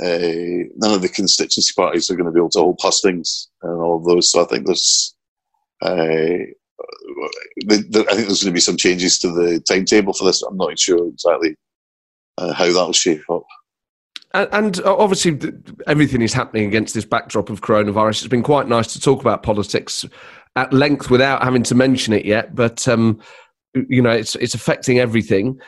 uh, 0.00 0.68
none 0.76 0.94
of 0.94 1.02
the 1.02 1.08
constituency 1.08 1.72
parties 1.76 2.10
are 2.10 2.16
going 2.16 2.26
to 2.26 2.32
be 2.32 2.40
able 2.40 2.50
to 2.50 2.60
hold 2.60 2.78
hustings 2.80 3.48
and 3.62 3.80
all 3.80 3.96
of 3.96 4.04
those. 4.04 4.30
So 4.30 4.42
I 4.42 4.46
think 4.46 4.66
there's 4.66 5.14
uh, 5.82 5.88
I 5.88 7.66
think 7.66 7.90
there's 7.90 8.42
going 8.42 8.52
to 8.52 8.52
be 8.52 8.60
some 8.60 8.76
changes 8.76 9.18
to 9.20 9.28
the 9.28 9.60
timetable 9.60 10.12
for 10.12 10.24
this. 10.24 10.42
I'm 10.42 10.56
not 10.56 10.78
sure 10.78 11.08
exactly 11.08 11.56
uh, 12.38 12.52
how 12.52 12.66
that'll 12.66 12.92
shape 12.92 13.28
up. 13.30 13.44
And, 14.34 14.80
uh, 14.80 14.96
obviously, 14.96 15.38
everything 15.86 16.22
is 16.22 16.32
happening 16.32 16.66
against 16.66 16.94
this 16.94 17.04
backdrop 17.04 17.50
of 17.50 17.60
coronavirus. 17.60 18.22
It's 18.22 18.28
been 18.28 18.42
quite 18.42 18.66
nice 18.66 18.92
to 18.94 19.00
talk 19.00 19.20
about 19.20 19.42
politics 19.42 20.06
at 20.56 20.72
length 20.72 21.10
without 21.10 21.42
having 21.42 21.62
to 21.64 21.74
mention 21.74 22.12
it 22.14 22.24
yet. 22.24 22.54
But 22.54 22.86
um, 22.88 23.20
you 23.74 24.02
know, 24.02 24.10
it's 24.10 24.34
it's 24.36 24.54
affecting 24.54 24.98
everything. 24.98 25.60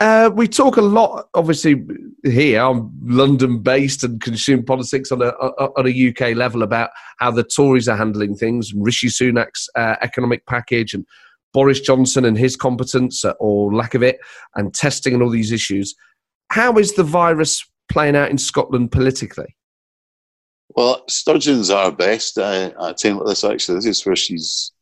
Uh, 0.00 0.30
we 0.34 0.48
talk 0.48 0.76
a 0.76 0.82
lot, 0.82 1.28
obviously, 1.34 1.82
here. 2.24 2.60
I'm 2.60 2.90
London 3.02 3.60
based 3.60 4.02
and 4.02 4.20
consume 4.20 4.64
politics 4.64 5.12
on 5.12 5.22
a, 5.22 5.28
on 5.28 5.86
a 5.86 6.08
UK 6.08 6.36
level 6.36 6.62
about 6.62 6.90
how 7.18 7.30
the 7.30 7.44
Tories 7.44 7.88
are 7.88 7.96
handling 7.96 8.34
things, 8.34 8.74
Rishi 8.74 9.08
Sunak's 9.08 9.68
uh, 9.76 9.96
economic 10.02 10.44
package, 10.46 10.94
and 10.94 11.06
Boris 11.52 11.80
Johnson 11.80 12.24
and 12.24 12.36
his 12.36 12.56
competence 12.56 13.24
uh, 13.24 13.34
or 13.38 13.72
lack 13.72 13.94
of 13.94 14.02
it, 14.02 14.18
and 14.56 14.74
testing 14.74 15.14
and 15.14 15.22
all 15.22 15.30
these 15.30 15.52
issues. 15.52 15.94
How 16.50 16.76
is 16.76 16.94
the 16.94 17.04
virus 17.04 17.64
playing 17.88 18.16
out 18.16 18.30
in 18.30 18.38
Scotland 18.38 18.92
politically? 18.92 19.54
Well, 20.70 21.04
Sturgeon's 21.08 21.70
our 21.70 21.92
best 21.92 22.38
uh, 22.38 22.72
at 22.82 23.04
a 23.04 23.14
like 23.14 23.26
this, 23.26 23.44
actually. 23.44 23.76
This 23.76 23.86
is 23.86 24.06
where 24.06 24.16
she's, 24.16 24.72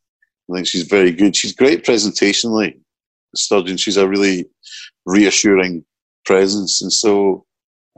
I 0.49 0.55
think 0.55 0.67
she's 0.67 0.87
very 0.87 1.11
good. 1.11 1.35
She's 1.35 1.53
great 1.53 1.83
presentationally, 1.83 2.79
Sturgeon. 3.35 3.77
She's 3.77 3.97
a 3.97 4.07
really 4.07 4.45
reassuring 5.05 5.85
presence. 6.25 6.81
And 6.81 6.91
so 6.91 7.45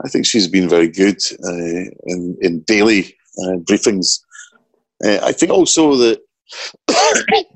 I 0.04 0.08
think 0.08 0.26
she's 0.26 0.48
been 0.48 0.68
very 0.68 0.88
good 0.88 1.18
uh, 1.44 1.90
in, 2.06 2.36
in 2.42 2.60
daily 2.66 3.16
uh, 3.42 3.56
briefings. 3.64 4.20
Uh, 5.04 5.18
I 5.22 5.32
think 5.32 5.52
also 5.52 5.96
that 5.96 6.20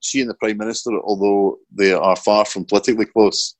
she 0.00 0.20
and 0.20 0.30
the 0.30 0.34
Prime 0.34 0.58
Minister, 0.58 0.92
although 1.02 1.58
they 1.72 1.92
are 1.92 2.16
far 2.16 2.44
from 2.44 2.64
politically 2.64 3.06
close, 3.06 3.56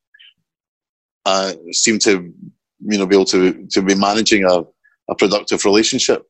uh, 1.27 1.55
seem 1.73 1.99
to 2.01 2.33
you 2.81 2.99
know 2.99 3.07
be 3.07 3.17
able 3.17 3.25
to, 3.27 3.67
to 3.71 3.83
be 3.83 3.95
managing 3.95 4.45
a, 4.45 4.63
a 5.11 5.15
productive 5.17 5.65
relationship. 5.65 6.25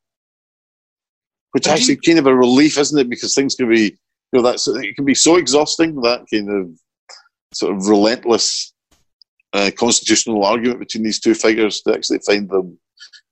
Which 1.52 1.66
actually 1.66 1.96
kind 1.96 2.18
of 2.18 2.26
a 2.26 2.36
relief, 2.36 2.76
isn't 2.76 2.98
it? 2.98 3.08
Because 3.08 3.34
things 3.34 3.54
can 3.54 3.70
be, 3.70 3.96
you 4.32 4.34
know, 4.34 4.42
that's 4.42 4.68
it 4.68 4.94
can 4.94 5.06
be 5.06 5.14
so 5.14 5.36
exhausting 5.36 5.96
that 6.02 6.26
kind 6.32 6.50
of 6.50 6.70
sort 7.54 7.74
of 7.74 7.86
relentless 7.86 8.74
uh, 9.54 9.70
constitutional 9.78 10.44
argument 10.44 10.78
between 10.78 11.04
these 11.04 11.20
two 11.20 11.34
figures 11.34 11.80
to 11.80 11.94
actually 11.94 12.18
find 12.18 12.50
them 12.50 12.78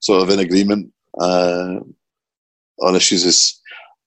sort 0.01 0.23
of 0.23 0.31
in 0.31 0.41
agreement 0.41 0.91
uh, 1.21 1.77
on 2.81 2.97
issues 2.97 3.25
is 3.25 3.61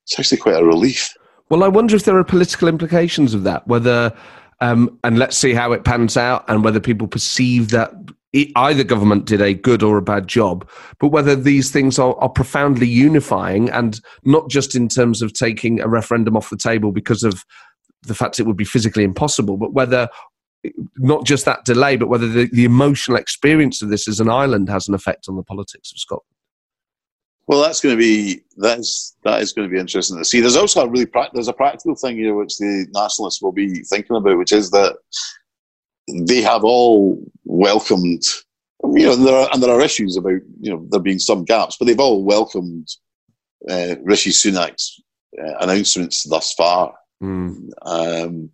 it's 0.04 0.20
actually 0.20 0.38
quite 0.38 0.56
a 0.56 0.66
relief. 0.66 1.14
Well, 1.50 1.64
I 1.64 1.68
wonder 1.68 1.96
if 1.96 2.04
there 2.04 2.18
are 2.18 2.24
political 2.24 2.68
implications 2.68 3.34
of 3.34 3.44
that, 3.44 3.68
whether, 3.68 4.16
um, 4.62 5.00
and 5.04 5.18
let's 5.18 5.38
see 5.38 5.54
how 5.54 5.72
it 5.72 5.84
pans 5.84 6.18
out, 6.18 6.46
and 6.48 6.64
whether 6.64 6.80
people 6.80 7.08
perceive 7.08 7.70
that 7.70 7.92
either 8.34 8.84
government 8.84 9.26
did 9.26 9.42
a 9.42 9.54
good 9.54 9.82
or 9.82 9.98
a 9.98 10.04
bad 10.04 10.28
job, 10.28 10.70
but 11.00 11.08
whether 11.08 11.36
these 11.36 11.72
things 11.72 11.98
are, 11.98 12.16
are 12.20 12.30
profoundly 12.30 12.88
unifying 12.88 13.70
and 13.70 14.00
not 14.24 14.50
just 14.50 14.76
in 14.76 14.88
terms 14.88 15.22
of 15.22 15.34
taking 15.34 15.80
a 15.80 15.88
referendum 15.88 16.38
off 16.38 16.50
the 16.50 16.58
table 16.58 16.92
because 16.92 17.24
of 17.24 17.44
the 18.04 18.16
fact 18.16 18.40
it 18.40 18.46
would 18.46 18.58
be 18.58 18.66
physically 18.66 19.04
impossible, 19.04 19.58
but 19.58 19.74
whether 19.74 20.08
not 20.98 21.26
just 21.26 21.46
that 21.46 21.66
delay, 21.66 21.96
but 21.96 22.10
whether 22.10 22.28
the, 22.28 22.50
the 22.52 22.66
emotional 22.66 23.18
experience 23.18 23.82
of 23.82 23.90
this 23.90 24.08
as 24.08 24.20
an 24.20 24.30
island 24.30 24.70
has 24.70 24.88
an 24.88 24.94
effect 24.94 25.26
on 25.30 25.36
the 25.36 25.44
politics 25.44 25.92
of 25.92 25.98
Scotland. 25.98 26.26
Well, 27.48 27.64
that's 27.64 27.82
going 27.82 27.96
to 27.96 28.00
be 28.00 28.42
that 28.58 28.78
is 28.78 29.16
that 29.24 29.42
is 29.42 29.54
going 29.54 29.68
to 29.68 29.74
be 29.74 29.80
interesting 29.80 30.18
to 30.20 30.26
see. 30.26 30.40
There's 30.40 30.56
also 30.56 30.86
a 30.86 30.88
really 30.88 31.08
pra- 31.08 31.32
there's 31.34 31.48
a 31.48 31.54
practical 31.54 31.96
thing 31.96 32.18
here 32.18 32.36
which 32.36 32.58
the 32.60 32.86
nationalists 32.94 33.42
will 33.42 33.52
be 33.52 33.82
thinking 33.84 34.16
about, 34.16 34.38
which 34.38 34.52
is 34.52 34.70
that 34.70 34.98
they 36.26 36.42
have 36.42 36.64
all 36.64 37.22
welcomed. 37.46 38.24
You 38.84 39.08
know, 39.08 39.16
there 39.16 39.36
are, 39.36 39.50
and 39.52 39.62
there 39.62 39.72
are 39.72 39.82
issues 39.82 40.16
about 40.18 40.42
you 40.60 40.72
know 40.72 40.86
there 40.90 41.02
being 41.02 41.20
some 41.20 41.44
gaps, 41.44 41.78
but 41.78 41.86
they've 41.86 42.00
all 42.00 42.24
welcomed 42.24 42.88
uh, 43.70 43.96
Rishi 44.04 44.32
Sunak's 44.32 45.02
uh, 45.38 45.56
announcements 45.60 46.24
thus 46.24 46.54
far. 46.54 46.94
Mm. 47.22 47.70
Um, 47.82 48.50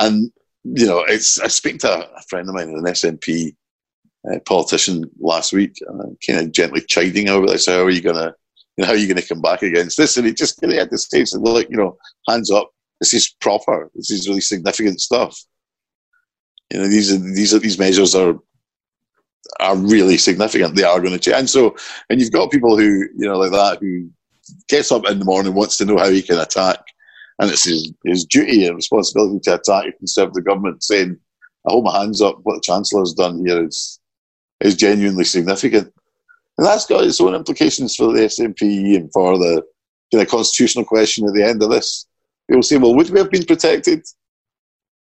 and 0.00 0.32
you 0.64 0.86
know, 0.86 1.04
it's 1.06 1.38
I 1.38 1.48
speak 1.48 1.78
to 1.80 2.08
a 2.16 2.22
friend 2.22 2.48
of 2.48 2.54
mine, 2.54 2.70
an 2.70 2.84
SNP 2.84 3.54
uh, 4.30 4.38
politician 4.46 5.08
last 5.20 5.52
week, 5.52 5.76
uh, 5.88 6.08
kind 6.26 6.40
of 6.40 6.52
gently 6.52 6.80
chiding 6.80 7.28
over 7.28 7.46
this. 7.46 7.66
How 7.66 7.84
are 7.84 7.90
you 7.90 8.00
gonna, 8.00 8.34
you 8.76 8.82
know, 8.82 8.86
how 8.86 8.92
are 8.92 8.96
you 8.96 9.06
gonna 9.06 9.22
come 9.22 9.42
back 9.42 9.62
against 9.62 9.96
this? 9.96 10.16
And 10.16 10.26
he 10.26 10.32
just 10.32 10.60
kind 10.60 10.72
of 10.72 10.78
had 10.78 10.90
to 10.90 10.98
say, 10.98 11.24
"Look, 11.34 11.68
you 11.70 11.76
know, 11.76 11.96
hands 12.28 12.50
up. 12.50 12.70
This 13.00 13.12
is 13.12 13.34
proper. 13.40 13.90
This 13.94 14.10
is 14.10 14.28
really 14.28 14.40
significant 14.40 15.00
stuff. 15.00 15.38
You 16.72 16.80
know, 16.80 16.88
these 16.88 17.12
are 17.12 17.18
these 17.18 17.54
are 17.54 17.58
these 17.58 17.78
measures 17.78 18.14
are 18.14 18.34
are 19.60 19.76
really 19.76 20.18
significant. 20.18 20.74
They 20.74 20.82
are 20.82 21.00
going 21.00 21.12
to 21.12 21.18
change. 21.18 21.36
And 21.36 21.50
so, 21.50 21.76
and 22.10 22.20
you've 22.20 22.32
got 22.32 22.50
people 22.50 22.76
who, 22.76 23.06
you 23.16 23.28
know, 23.28 23.38
like 23.38 23.52
that, 23.52 23.78
who 23.80 24.10
gets 24.68 24.90
up 24.90 25.06
in 25.08 25.20
the 25.20 25.24
morning 25.24 25.54
wants 25.54 25.76
to 25.78 25.84
know 25.84 25.98
how 25.98 26.10
he 26.10 26.22
can 26.22 26.38
attack 26.40 26.80
and 27.38 27.50
it's 27.50 27.64
his, 27.64 27.92
his 28.04 28.24
duty 28.24 28.66
and 28.66 28.76
responsibility 28.76 29.40
to 29.40 29.54
attack 29.54 29.86
a 29.86 29.92
Conservative 29.92 30.44
government, 30.44 30.82
saying, 30.82 31.18
I 31.66 31.72
hold 31.72 31.84
my 31.84 31.98
hands 31.98 32.22
up, 32.22 32.38
what 32.42 32.54
the 32.54 32.60
Chancellor's 32.62 33.12
done 33.12 33.44
here 33.44 33.64
is, 33.64 34.00
is 34.60 34.76
genuinely 34.76 35.24
significant. 35.24 35.92
And 36.56 36.66
that's 36.66 36.86
got 36.86 37.04
its 37.04 37.20
own 37.20 37.34
implications 37.34 37.94
for 37.94 38.12
the 38.12 38.20
SNP 38.20 38.96
and 38.96 39.12
for 39.12 39.36
the 39.36 39.62
you 40.12 40.18
know, 40.18 40.24
constitutional 40.24 40.84
question 40.84 41.26
at 41.26 41.34
the 41.34 41.44
end 41.44 41.62
of 41.62 41.70
this. 41.70 42.06
People 42.48 42.62
say, 42.62 42.78
well, 42.78 42.94
would 42.94 43.10
we 43.10 43.18
have 43.18 43.30
been 43.30 43.44
protected? 43.44 44.02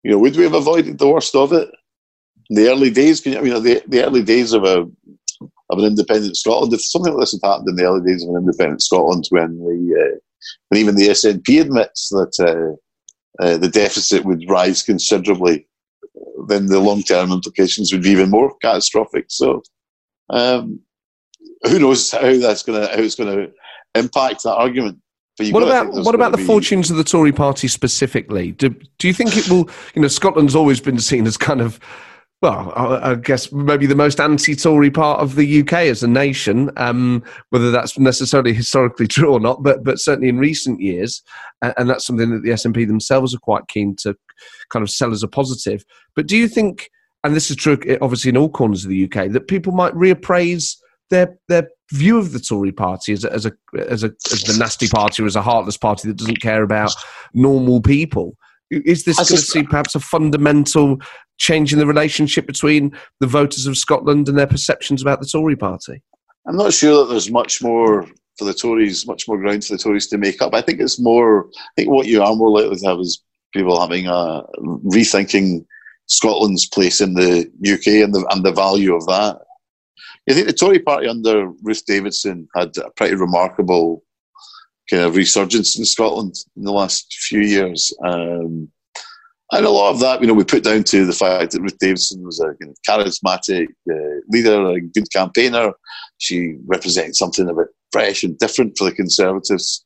You 0.02 0.12
know, 0.12 0.18
would 0.18 0.36
we 0.36 0.44
have 0.44 0.54
avoided 0.54 0.98
the 0.98 1.08
worst 1.08 1.34
of 1.34 1.52
it? 1.52 1.68
In 2.50 2.56
the 2.56 2.68
early 2.68 2.90
days, 2.90 3.24
you 3.24 3.34
know, 3.34 3.60
the, 3.60 3.82
the 3.86 4.04
early 4.04 4.22
days 4.22 4.52
of 4.52 4.64
a 4.64 4.86
of 5.70 5.78
an 5.78 5.84
independent 5.84 6.36
Scotland, 6.36 6.72
if 6.74 6.82
something 6.82 7.12
like 7.12 7.20
this 7.20 7.32
had 7.32 7.48
happened 7.48 7.68
in 7.70 7.76
the 7.76 7.84
early 7.84 8.04
days 8.04 8.22
of 8.22 8.30
an 8.30 8.36
independent 8.36 8.82
Scotland 8.82 9.24
when 9.30 9.58
the 9.58 10.12
uh, 10.14 10.18
and 10.70 10.80
even 10.80 10.96
the 10.96 11.08
SNP 11.08 11.60
admits 11.60 12.08
that 12.10 12.32
uh, 12.40 13.42
uh, 13.42 13.56
the 13.56 13.68
deficit 13.68 14.24
would 14.24 14.48
rise 14.48 14.82
considerably, 14.82 15.66
then 16.48 16.66
the 16.66 16.80
long 16.80 17.02
term 17.02 17.32
implications 17.32 17.92
would 17.92 18.02
be 18.02 18.10
even 18.10 18.30
more 18.30 18.54
catastrophic. 18.60 19.26
So, 19.28 19.62
um, 20.30 20.80
who 21.64 21.78
knows 21.78 22.10
how 22.10 22.36
that's 22.36 22.62
going 22.62 22.80
to 22.80 22.88
how 22.88 23.02
it's 23.02 23.14
going 23.14 23.34
to 23.34 23.52
impact 23.94 24.42
that 24.42 24.56
argument. 24.56 24.98
What 25.38 25.62
about 25.62 25.92
what 25.92 26.14
about 26.14 26.32
the 26.32 26.38
be... 26.38 26.44
fortunes 26.44 26.90
of 26.90 26.96
the 26.96 27.04
Tory 27.04 27.32
party 27.32 27.68
specifically? 27.68 28.52
Do 28.52 28.70
do 28.98 29.08
you 29.08 29.14
think 29.14 29.36
it 29.36 29.48
will? 29.48 29.68
You 29.94 30.02
know, 30.02 30.08
Scotland's 30.08 30.54
always 30.54 30.80
been 30.80 30.98
seen 30.98 31.26
as 31.26 31.36
kind 31.36 31.60
of 31.60 31.80
well, 32.42 32.72
I 32.76 33.14
guess 33.14 33.52
maybe 33.52 33.86
the 33.86 33.94
most 33.94 34.18
anti-Tory 34.18 34.90
part 34.90 35.20
of 35.20 35.36
the 35.36 35.60
UK 35.60 35.74
as 35.74 36.02
a 36.02 36.08
nation, 36.08 36.72
um, 36.76 37.22
whether 37.50 37.70
that's 37.70 37.96
necessarily 37.96 38.52
historically 38.52 39.06
true 39.08 39.32
or 39.32 39.40
not, 39.40 39.62
but 39.62 39.84
but 39.84 40.00
certainly 40.00 40.28
in 40.28 40.38
recent 40.38 40.80
years, 40.80 41.22
and 41.62 41.88
that's 41.88 42.04
something 42.04 42.30
that 42.30 42.42
the 42.42 42.50
SNP 42.50 42.88
themselves 42.88 43.32
are 43.32 43.38
quite 43.38 43.68
keen 43.68 43.94
to 43.96 44.16
kind 44.70 44.82
of 44.82 44.90
sell 44.90 45.12
as 45.12 45.22
a 45.22 45.28
positive. 45.28 45.84
But 46.16 46.26
do 46.26 46.36
you 46.36 46.48
think, 46.48 46.90
and 47.22 47.34
this 47.36 47.48
is 47.48 47.56
true 47.56 47.78
obviously 48.00 48.30
in 48.30 48.36
all 48.36 48.48
corners 48.48 48.84
of 48.84 48.90
the 48.90 49.04
UK, 49.04 49.30
that 49.30 49.46
people 49.46 49.72
might 49.72 49.94
reappraise 49.94 50.76
their 51.12 51.38
their 51.48 51.68
view 51.92 52.18
of 52.18 52.32
the 52.32 52.40
Tory 52.40 52.72
party 52.72 53.12
as 53.12 53.24
a, 53.24 53.32
as 53.32 53.46
a 53.46 53.52
as 53.88 54.02
a 54.02 54.10
as 54.32 54.42
the 54.42 54.56
nasty 54.58 54.88
party 54.88 55.22
or 55.22 55.26
as 55.26 55.36
a 55.36 55.42
heartless 55.42 55.76
party 55.76 56.08
that 56.08 56.16
doesn't 56.16 56.40
care 56.40 56.64
about 56.64 56.92
normal 57.34 57.80
people? 57.80 58.36
Is 58.70 59.04
this 59.04 59.16
going 59.16 59.26
to 59.26 59.36
see 59.36 59.62
perhaps 59.62 59.94
a 59.94 60.00
fundamental 60.00 60.98
change 61.36 61.74
in 61.74 61.78
the 61.78 61.86
relationship 61.86 62.46
between 62.46 62.96
the 63.20 63.26
voters 63.26 63.66
of 63.66 63.76
Scotland 63.76 64.28
and 64.28 64.38
their 64.38 64.46
perceptions 64.46 65.02
about 65.02 65.20
the 65.20 65.26
Tory 65.26 65.56
party? 65.56 66.02
I'm 66.48 66.56
not 66.56 66.72
sure 66.72 67.04
that 67.04 67.10
there's 67.10 67.30
much 67.30 67.62
more 67.62 68.06
for 68.38 68.44
the 68.46 68.54
Tories, 68.54 69.06
much 69.06 69.28
more 69.28 69.38
ground 69.38 69.64
for 69.64 69.74
the 69.74 69.82
Tories 69.82 70.06
to 70.08 70.16
make 70.16 70.40
up. 70.40 70.54
I 70.54 70.62
think 70.62 70.80
it's 70.80 70.98
more, 70.98 71.48
I 71.54 71.70
think 71.76 71.90
what 71.90 72.06
you 72.06 72.22
are 72.22 72.34
more 72.34 72.50
likely 72.50 72.76
to 72.76 72.86
have 72.86 72.98
is 72.98 73.22
people 73.52 73.78
having 73.78 74.06
a 74.06 74.42
rethinking 74.58 75.66
Scotland's 76.06 76.66
place 76.66 77.00
in 77.00 77.12
the 77.14 77.40
UK 77.62 78.04
and 78.04 78.14
the, 78.14 78.26
and 78.30 78.42
the 78.42 78.52
value 78.52 78.94
of 78.94 79.06
that. 79.06 79.40
I 80.28 80.34
think 80.34 80.46
the 80.46 80.52
Tory 80.52 80.78
party 80.78 81.08
under 81.08 81.48
Ruth 81.62 81.84
Davidson 81.86 82.48
had 82.54 82.76
a 82.78 82.90
pretty 82.90 83.16
remarkable 83.16 84.04
kind 84.90 85.02
of 85.02 85.16
resurgence 85.16 85.78
in 85.78 85.84
Scotland 85.84 86.34
in 86.56 86.64
the 86.64 86.72
last 86.72 87.12
few 87.14 87.40
years. 87.40 87.92
Um, 88.04 88.70
And 89.54 89.66
a 89.66 89.70
lot 89.70 89.90
of 89.90 90.00
that, 90.00 90.22
you 90.22 90.26
know, 90.26 90.32
we 90.32 90.44
put 90.44 90.64
down 90.64 90.82
to 90.84 91.04
the 91.04 91.12
fact 91.12 91.52
that 91.52 91.60
Ruth 91.60 91.76
Davidson 91.78 92.24
was 92.24 92.40
a 92.40 92.56
you 92.58 92.74
charismatic 92.88 93.66
uh, 93.90 94.20
leader, 94.28 94.70
a 94.70 94.80
good 94.80 95.10
campaigner. 95.12 95.72
She 96.16 96.56
represented 96.66 97.16
something 97.16 97.46
a 97.46 97.54
bit 97.54 97.68
fresh 97.90 98.22
and 98.22 98.38
different 98.38 98.78
for 98.78 98.84
the 98.84 98.96
Conservatives. 98.96 99.84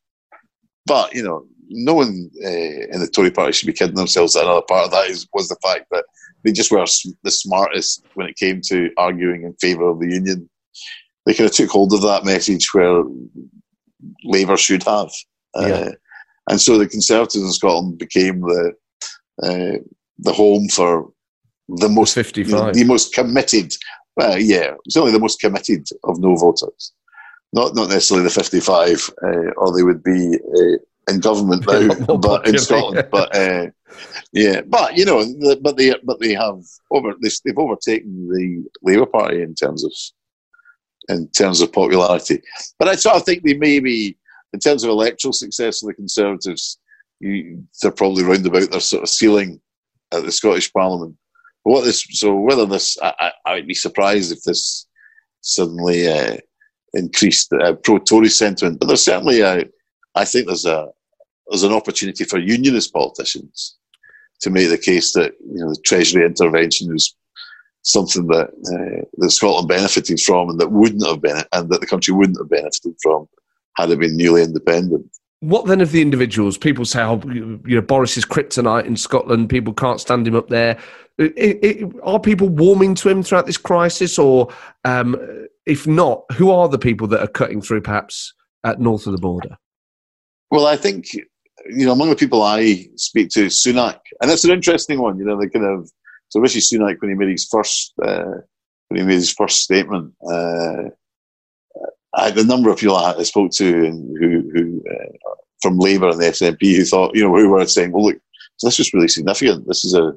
But, 0.87 1.14
you 1.14 1.24
know, 1.24 1.47
no 1.68 1.95
one 1.95 2.30
uh, 2.45 2.49
in 2.93 3.01
the 3.01 3.11
Tory 3.12 3.32
party 3.32 3.53
should 3.53 3.66
be 3.66 3.72
kidding 3.72 3.97
themselves 3.97 4.34
that 4.34 4.45
another 4.45 4.62
part 4.68 4.84
of 4.84 4.93
that 4.93 5.11
is, 5.11 5.26
was 5.34 5.49
the 5.49 5.57
fact 5.61 5.87
that 5.91 6.05
they 6.47 6.53
just 6.53 6.71
were 6.71 6.85
the 7.25 7.31
smartest 7.31 8.05
when 8.15 8.29
it 8.29 8.37
came 8.37 8.61
to 8.61 8.89
arguing 8.97 9.43
in 9.43 9.53
favour 9.55 9.89
of 9.89 9.99
the 9.99 10.07
union. 10.07 10.49
They 11.27 11.35
kind 11.35 11.51
of 11.51 11.57
took 11.57 11.71
hold 11.71 11.93
of 11.93 12.03
that 12.03 12.25
message 12.25 12.73
where 12.73 13.03
Labour 14.23 14.57
should 14.57 14.85
have. 14.85 15.11
Uh, 15.55 15.91
and 16.49 16.61
so 16.61 16.79
the 16.79 16.87
Conservatives 16.87 17.43
in 17.43 17.53
Scotland 17.53 17.99
became 17.99 18.43
the 18.43 18.73
uh, 19.43 19.79
the 20.19 20.33
home 20.33 20.69
for 20.69 21.11
the 21.69 21.89
most 21.89 22.15
55. 22.15 22.75
the 22.75 22.85
most 22.85 23.13
committed. 23.13 23.75
Well, 24.17 24.39
yeah, 24.39 24.75
certainly 24.89 25.13
the 25.13 25.19
most 25.19 25.41
committed 25.41 25.89
of 26.05 26.21
no 26.21 26.37
voters. 26.37 26.93
Not 27.53 27.75
not 27.75 27.89
necessarily 27.89 28.25
the 28.25 28.31
55, 28.31 29.11
uh, 29.21 29.51
or 29.57 29.77
they 29.77 29.83
would 29.83 30.05
be 30.05 30.37
uh, 30.37 30.79
in 31.09 31.21
government 31.21 31.65
now, 32.09 32.17
but 32.17 32.47
in 32.47 32.59
Scotland. 32.59 33.09
But 33.11 33.35
uh, 33.35 33.67
yeah, 34.33 34.63
but 34.63 34.97
you 34.97 35.05
know, 35.05 35.23
the, 35.23 35.59
but 35.63 35.77
they 35.77 35.95
but 36.03 36.21
they 36.21 36.35
have 36.35 36.63
over 36.91 37.15
they, 37.23 37.31
they've 37.45 37.59
overtaken 37.59 38.29
the 38.29 38.65
Labour 38.83 39.07
Party 39.07 39.43
in 39.43 39.55
terms 39.55 39.85
of 39.85 39.93
in 41.09 41.29
terms 41.29 41.61
of 41.61 41.73
popularity. 41.73 42.43
But 42.79 42.89
I 42.89 42.97
sort 42.97 43.17
of 43.17 43.25
think 43.25 43.43
they 43.43 43.55
maybe 43.55 44.17
in 44.53 44.61
terms 44.61 44.85
of 44.85 44.91
electoral 44.91 45.33
success 45.33 45.83
of 45.83 45.89
the 45.89 45.95
Conservatives, 45.95 46.79
you, 47.21 47.65
they're 47.81 47.91
probably 47.91 48.25
round 48.25 48.47
about 48.47 48.71
their 48.71 48.81
sort 48.81 49.03
of 49.03 49.09
ceiling 49.09 49.61
at 50.13 50.25
the 50.25 50.33
Scottish 50.33 50.73
Parliament. 50.73 51.17
But 51.65 51.71
what 51.71 51.85
this 51.85 52.07
so 52.11 52.35
whether 52.35 52.67
this 52.67 52.97
I, 53.03 53.33
I, 53.45 53.55
would 53.55 53.67
be 53.67 53.75
surprised 53.75 54.33
if 54.33 54.43
this 54.43 54.87
suddenly 55.41 56.09
uh, 56.09 56.37
increased 56.95 57.53
uh, 57.53 57.75
pro-Tory 57.75 58.29
sentiment. 58.29 58.81
But 58.81 58.87
there's 58.87 59.05
certainly 59.05 59.41
a 59.41 59.65
I 60.15 60.25
think 60.25 60.47
there's 60.47 60.65
a 60.65 60.89
there's 61.49 61.63
an 61.63 61.73
opportunity 61.73 62.25
for 62.25 62.39
unionist 62.39 62.93
politicians 62.93 63.77
to 64.41 64.51
make 64.51 64.69
the 64.69 64.79
case 64.79 65.13
that 65.13 65.35
you 65.41 65.59
know 65.59 65.71
the 65.71 65.81
Treasury 65.85 66.25
intervention 66.25 66.93
was 66.93 67.15
something 67.83 68.27
that 68.27 68.49
uh, 68.49 69.05
that 69.19 69.31
Scotland 69.31 69.69
benefited 69.69 70.21
from 70.21 70.51
and 70.51 70.61
that 70.61 70.73
wouldn't 70.73 71.07
have 71.07 71.21
been 71.21 71.43
and 71.53 71.71
that 71.71 71.81
the 71.81 71.87
country 71.87 72.13
wouldn't 72.13 72.39
have 72.39 72.51
benefited 72.51 72.95
from 73.03 73.29
had 73.77 73.91
it 73.91 73.99
been 73.99 74.17
newly 74.17 74.43
independent. 74.43 75.07
What 75.41 75.67
then 75.67 75.81
of 75.81 75.93
the 75.93 76.03
individuals? 76.03 76.57
People 76.57 76.85
say, 76.85 77.03
"Oh, 77.03 77.21
you 77.27 77.61
know, 77.77 77.83
Boris 77.83 78.17
is 78.17 78.25
kryptonite 78.25 78.87
in 78.87 78.97
Scotland. 78.97 79.51
People 79.51 79.75
can't 79.75 80.01
stand 80.01 80.27
him 80.27 80.35
up 80.35 80.49
there." 80.49 80.79
It, 81.19 81.59
it, 81.63 81.93
are 82.03 82.21
people 82.21 82.49
warming 82.49 82.95
to 82.97 83.09
him 83.09 83.23
throughout 83.23 83.47
this 83.47 83.57
crisis, 83.57 84.19
or 84.19 84.49
um, 84.85 85.17
if 85.67 85.87
not, 85.87 86.25
who 86.33 86.51
are 86.51 86.69
the 86.69 86.79
people 86.79 87.07
that 87.09 87.21
are 87.21 87.29
cutting 87.29 87.61
through, 87.61 87.83
perhaps 87.83 88.35
at 88.65 88.81
north 88.81 89.07
of 89.07 89.13
the 89.13 89.19
border? 89.19 89.57
Well, 90.51 90.67
I 90.67 90.77
think 90.77 91.07
you 91.71 91.87
know, 91.87 91.93
among 91.93 92.11
the 92.11 92.17
people 92.17 92.43
I 92.43 92.89
speak 92.97 93.31
to, 93.31 93.47
Sunak, 93.47 93.99
and 94.21 94.31
it's 94.31 94.45
an 94.45 94.51
interesting 94.51 95.01
one. 95.01 95.19
You 95.19 95.25
know, 95.25 95.39
the 95.39 95.49
kind 95.49 95.64
of 95.64 95.91
so 96.29 96.41
Rishi 96.41 96.61
Sunak 96.61 97.01
when 97.01 97.11
he 97.11 97.17
made 97.17 97.31
his 97.31 97.47
first 97.47 97.93
uh, 98.03 98.41
when 98.89 99.01
he 99.01 99.07
made 99.07 99.14
his 99.14 99.33
first 99.33 99.62
statement. 99.62 100.14
Uh, 100.29 100.91
I 102.17 102.31
a 102.31 102.45
number 102.45 102.71
of 102.71 102.79
people 102.79 102.97
I 102.97 103.23
spoke 103.25 103.53
to 103.53 103.85
and 103.85 104.17
who, 104.19 104.51
who 104.53 104.83
uh, 104.91 105.35
from 105.61 105.79
Labour 105.79 106.09
and 106.09 106.21
the 106.21 106.27
SNP 106.27 106.77
who 106.77 106.85
thought, 106.85 107.14
you 107.14 107.23
know, 107.23 107.35
who 107.35 107.51
were 107.51 107.67
saying, 107.67 107.93
well, 107.93 108.07
look, 108.07 108.19
this 108.62 108.81
is 108.81 108.93
really 108.95 109.09
significant. 109.09 109.67
This 109.67 109.85
is 109.85 109.95
a, 109.95 110.17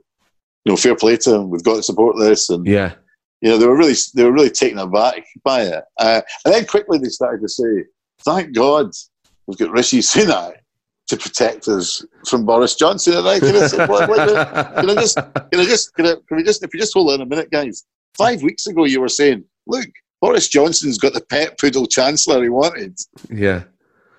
you 0.63 0.71
know, 0.71 0.77
fair 0.77 0.95
play 0.95 1.17
to 1.17 1.35
him. 1.35 1.49
We've 1.49 1.63
got 1.63 1.75
to 1.75 1.83
support 1.83 2.15
this. 2.17 2.49
And, 2.49 2.65
yeah. 2.65 2.93
You 3.41 3.51
know, 3.51 3.57
they 3.57 3.67
were 3.67 3.77
really, 3.77 3.95
they 4.15 4.23
were 4.23 4.31
really 4.31 4.49
taken 4.49 4.79
aback 4.79 5.25
by 5.43 5.63
it. 5.63 5.83
Uh, 5.97 6.21
and 6.45 6.53
then 6.53 6.65
quickly 6.65 6.99
they 6.99 7.09
started 7.09 7.41
to 7.41 7.49
say, 7.49 7.85
thank 8.21 8.53
God 8.53 8.91
we've 9.47 9.57
got 9.57 9.71
Rishi 9.71 9.99
Sunak 9.99 10.53
to 11.09 11.17
protect 11.17 11.67
us 11.67 12.05
from 12.27 12.45
Boris 12.45 12.75
Johnson. 12.75 13.17
And 13.17 13.27
I 13.27 13.39
said, 13.39 13.89
well, 13.89 14.07
can 14.07 14.89
I 14.89 14.95
just, 14.95 15.15
can 15.15 15.59
I 15.59 15.65
just, 15.65 15.93
can, 15.95 16.05
I, 16.05 16.13
can 16.27 16.37
we 16.37 16.43
just, 16.43 16.63
if 16.63 16.73
you 16.73 16.79
just 16.79 16.93
hold 16.93 17.11
on 17.11 17.21
a 17.21 17.25
minute, 17.25 17.51
guys. 17.51 17.83
Five 18.17 18.41
weeks 18.41 18.67
ago, 18.67 18.85
you 18.85 19.01
were 19.01 19.09
saying, 19.09 19.43
look, 19.67 19.87
Boris 20.21 20.47
Johnson's 20.47 20.97
got 20.97 21.13
the 21.13 21.21
pet 21.21 21.57
poodle 21.59 21.87
chancellor 21.87 22.43
he 22.43 22.49
wanted. 22.49 22.97
Yeah. 23.31 23.63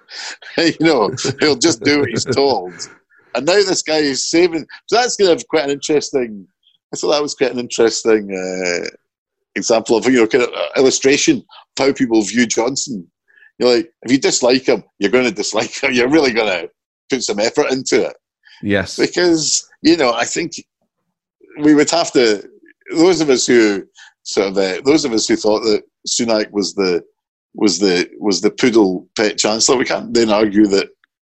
you 0.59 0.75
know, 0.81 1.11
he'll 1.39 1.57
just 1.57 1.83
do 1.83 2.01
what 2.01 2.09
he's 2.09 2.25
told. 2.25 2.73
And 3.35 3.47
now 3.47 3.55
this 3.55 3.83
guy 3.83 3.99
is 3.99 4.29
saving. 4.29 4.67
So 4.89 4.97
that's 4.97 5.17
going 5.17 5.29
to 5.29 5.35
have 5.35 5.49
quite 5.49 5.65
an 5.65 5.71
interesting. 5.71 6.47
I 6.93 6.97
thought 6.97 7.13
that 7.13 7.23
was 7.23 7.35
quite 7.35 7.53
an 7.53 7.61
interesting 7.61 8.35
uh, 8.35 8.89
example 9.55 9.97
of 9.97 10.07
you 10.07 10.21
know 10.21 10.27
kind 10.27 10.43
of 10.43 10.51
uh, 10.51 10.69
illustration 10.77 11.37
of 11.37 11.87
how 11.87 11.93
people 11.93 12.21
view 12.23 12.47
Johnson. 12.47 13.09
You're 13.59 13.77
like, 13.77 13.93
if 14.03 14.11
you 14.11 14.19
dislike 14.19 14.67
him, 14.67 14.83
you're 14.99 15.11
going 15.11 15.27
to 15.27 15.31
dislike 15.31 15.83
him. 15.83 15.93
You're 15.93 16.09
really 16.09 16.33
going 16.33 16.49
to 16.49 16.71
put 17.11 17.23
some 17.23 17.41
effort 17.41 17.71
into 17.71 18.07
it. 18.07 18.17
Yes. 18.63 18.97
Because, 18.97 19.69
you 19.83 19.97
know, 19.97 20.13
I 20.13 20.25
think 20.25 20.53
we 21.61 21.75
would 21.75 21.91
have 21.91 22.13
to, 22.13 22.49
those 22.93 23.21
of 23.21 23.31
us 23.31 23.47
who 23.47 23.85
sort 24.23 24.49
of, 24.49 24.59
uh, 24.59 24.81
those 24.85 25.05
of 25.05 25.13
us 25.13 25.27
who 25.27 25.37
thought 25.37 25.61
that 25.61 25.83
Sunak 26.09 26.51
was 26.53 26.75
the, 26.75 27.03
was 27.55 27.79
the, 27.79 28.09
was 28.19 28.41
the 28.41 28.51
poodle 28.51 29.09
pet 29.17 29.39
chancellor, 29.39 29.77
we 29.77 29.85
can't 29.85 30.15
then 30.15 30.31
argue 30.31 30.67
that 30.69 30.89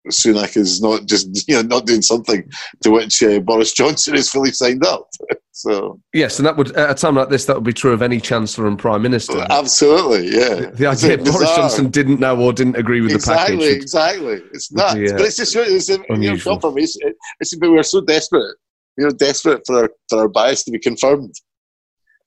Sunak 0.09 0.57
is 0.57 0.81
not 0.81 1.07
just 1.07 1.29
you 1.49 1.57
know 1.57 1.63
not 1.63 1.87
doing 1.87 2.03
something 2.03 2.49
to 2.83 2.91
which 2.91 3.23
uh, 3.23 3.41
Boris 3.41 3.73
Johnson 3.73 4.15
is 4.15 4.31
fully 4.31 4.53
signed 4.53 4.85
up. 4.85 5.09
so 5.53 6.01
yes, 6.13 6.39
and 6.39 6.47
that 6.47 6.57
would 6.57 6.77
at 6.77 6.91
a 6.91 6.95
time 6.95 7.17
like 7.17 7.29
this 7.29 7.45
that 7.47 7.57
would 7.57 7.65
be 7.65 7.73
true 7.73 7.93
of 7.93 8.03
any 8.03 8.21
chancellor 8.21 8.67
and 8.69 8.79
prime 8.79 9.03
minister. 9.03 9.47
Absolutely, 9.51 10.29
yeah. 10.29 10.71
The 10.71 10.87
idea 10.87 11.19
Boris 11.19 11.55
Johnson 11.57 11.91
didn't 11.91 12.21
know 12.21 12.41
or 12.41 12.53
didn't 12.53 12.77
agree 12.77 13.01
with 13.01 13.13
exactly, 13.13 13.57
the 13.57 13.63
package. 13.63 13.83
Exactly, 13.83 14.33
exactly. 14.33 14.51
It's 14.55 14.73
not, 14.73 14.97
yeah. 14.99 15.13
but 15.13 15.23
it's 15.23 15.37
just 15.37 15.57
it's, 15.57 15.89
you 15.89 15.99
know, 15.99 16.39
confirmation. 16.39 17.13
It's 17.41 17.55
but 17.57 17.71
we're 17.71 17.83
so 17.83 18.01
desperate, 18.01 18.57
you 18.97 19.05
know, 19.05 19.11
desperate 19.11 19.63
for 19.67 19.83
our 19.83 19.91
for 20.09 20.19
our 20.21 20.29
bias 20.29 20.65
to 20.65 20.71
be 20.71 20.79
confirmed. 20.79 21.35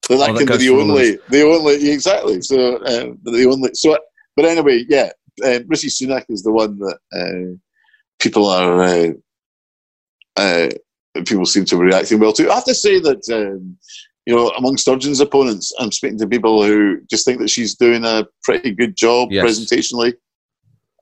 So 0.06 0.18
that 0.18 0.32
oh, 0.32 0.38
can 0.38 0.48
that 0.48 0.60
be 0.60 0.68
the 0.68 0.74
only, 0.74 1.18
the 1.30 1.44
only, 1.44 1.92
exactly. 1.92 2.42
So 2.42 2.76
uh, 2.78 3.14
the 3.24 3.48
only, 3.50 3.70
so. 3.74 3.98
But 4.36 4.46
anyway, 4.46 4.84
yeah, 4.90 5.12
uh, 5.46 5.60
Rishi 5.68 5.88
Sunak 5.88 6.26
is 6.28 6.44
the 6.44 6.52
one 6.52 6.78
that 6.80 6.98
uh, 7.16 7.56
people 8.20 8.48
are 8.48 8.84
uh, 8.84 9.10
uh, 10.36 10.70
people 11.22 11.46
seem 11.46 11.66
to 11.66 11.76
be 11.78 11.84
reacting 11.84 12.20
well 12.20 12.34
to. 12.34 12.50
I 12.50 12.56
have 12.56 12.66
to 12.66 12.76
say 12.76 13.00
that 13.00 13.30
um, 13.32 13.78
you 14.26 14.36
know 14.36 14.50
among 14.50 14.78
Sturgeon's 14.78 15.20
opponents, 15.20 15.72
I'm 15.80 15.92
speaking 15.92 16.20
to 16.20 16.28
people 16.28 16.64
who 16.64 17.02
just 17.10 17.26
think 17.26 17.40
that 17.40 17.50
she's 17.50 17.76
doing 17.76 18.06
a 18.06 18.28
pretty 18.44 18.72
good 18.72 18.96
job 18.96 19.30
yes. 19.32 19.46
presentationally. 19.46 20.14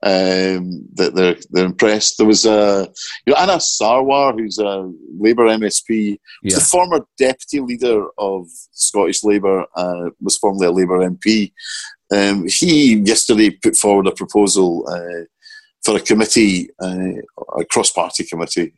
Um, 0.03 0.88
that 0.95 1.14
they're 1.14 1.38
they're 1.51 1.66
impressed. 1.66 2.18
There 2.18 2.26
was 2.26 2.45
a 2.45 2.91
you 3.26 3.34
know 3.34 3.39
Anas 3.39 3.78
Sarwar, 3.80 4.34
who's 4.34 4.57
a 4.57 4.91
Labour 5.20 5.45
MSP, 5.45 6.18
yeah. 6.41 6.55
the 6.55 6.62
former 6.62 7.05
deputy 7.20 7.59
leader 7.59 8.07
of 8.18 8.47
Scottish 8.72 9.24
Labour, 9.24 9.66
uh, 9.76 10.09
was 10.20 10.38
formerly 10.38 10.66
a 10.66 10.72
Labour 10.72 11.07
MP. 11.07 11.53
Um, 12.12 12.47
he 12.47 12.95
yesterday 12.95 13.51
put 13.51 13.76
forward 13.76 14.07
a 14.07 14.12
proposal 14.12 14.86
uh, 14.89 15.26
for 15.84 15.97
a 15.97 16.01
committee, 16.01 16.70
uh, 16.82 17.22
a 17.57 17.66
cross-party 17.66 18.26
committee, 18.26 18.74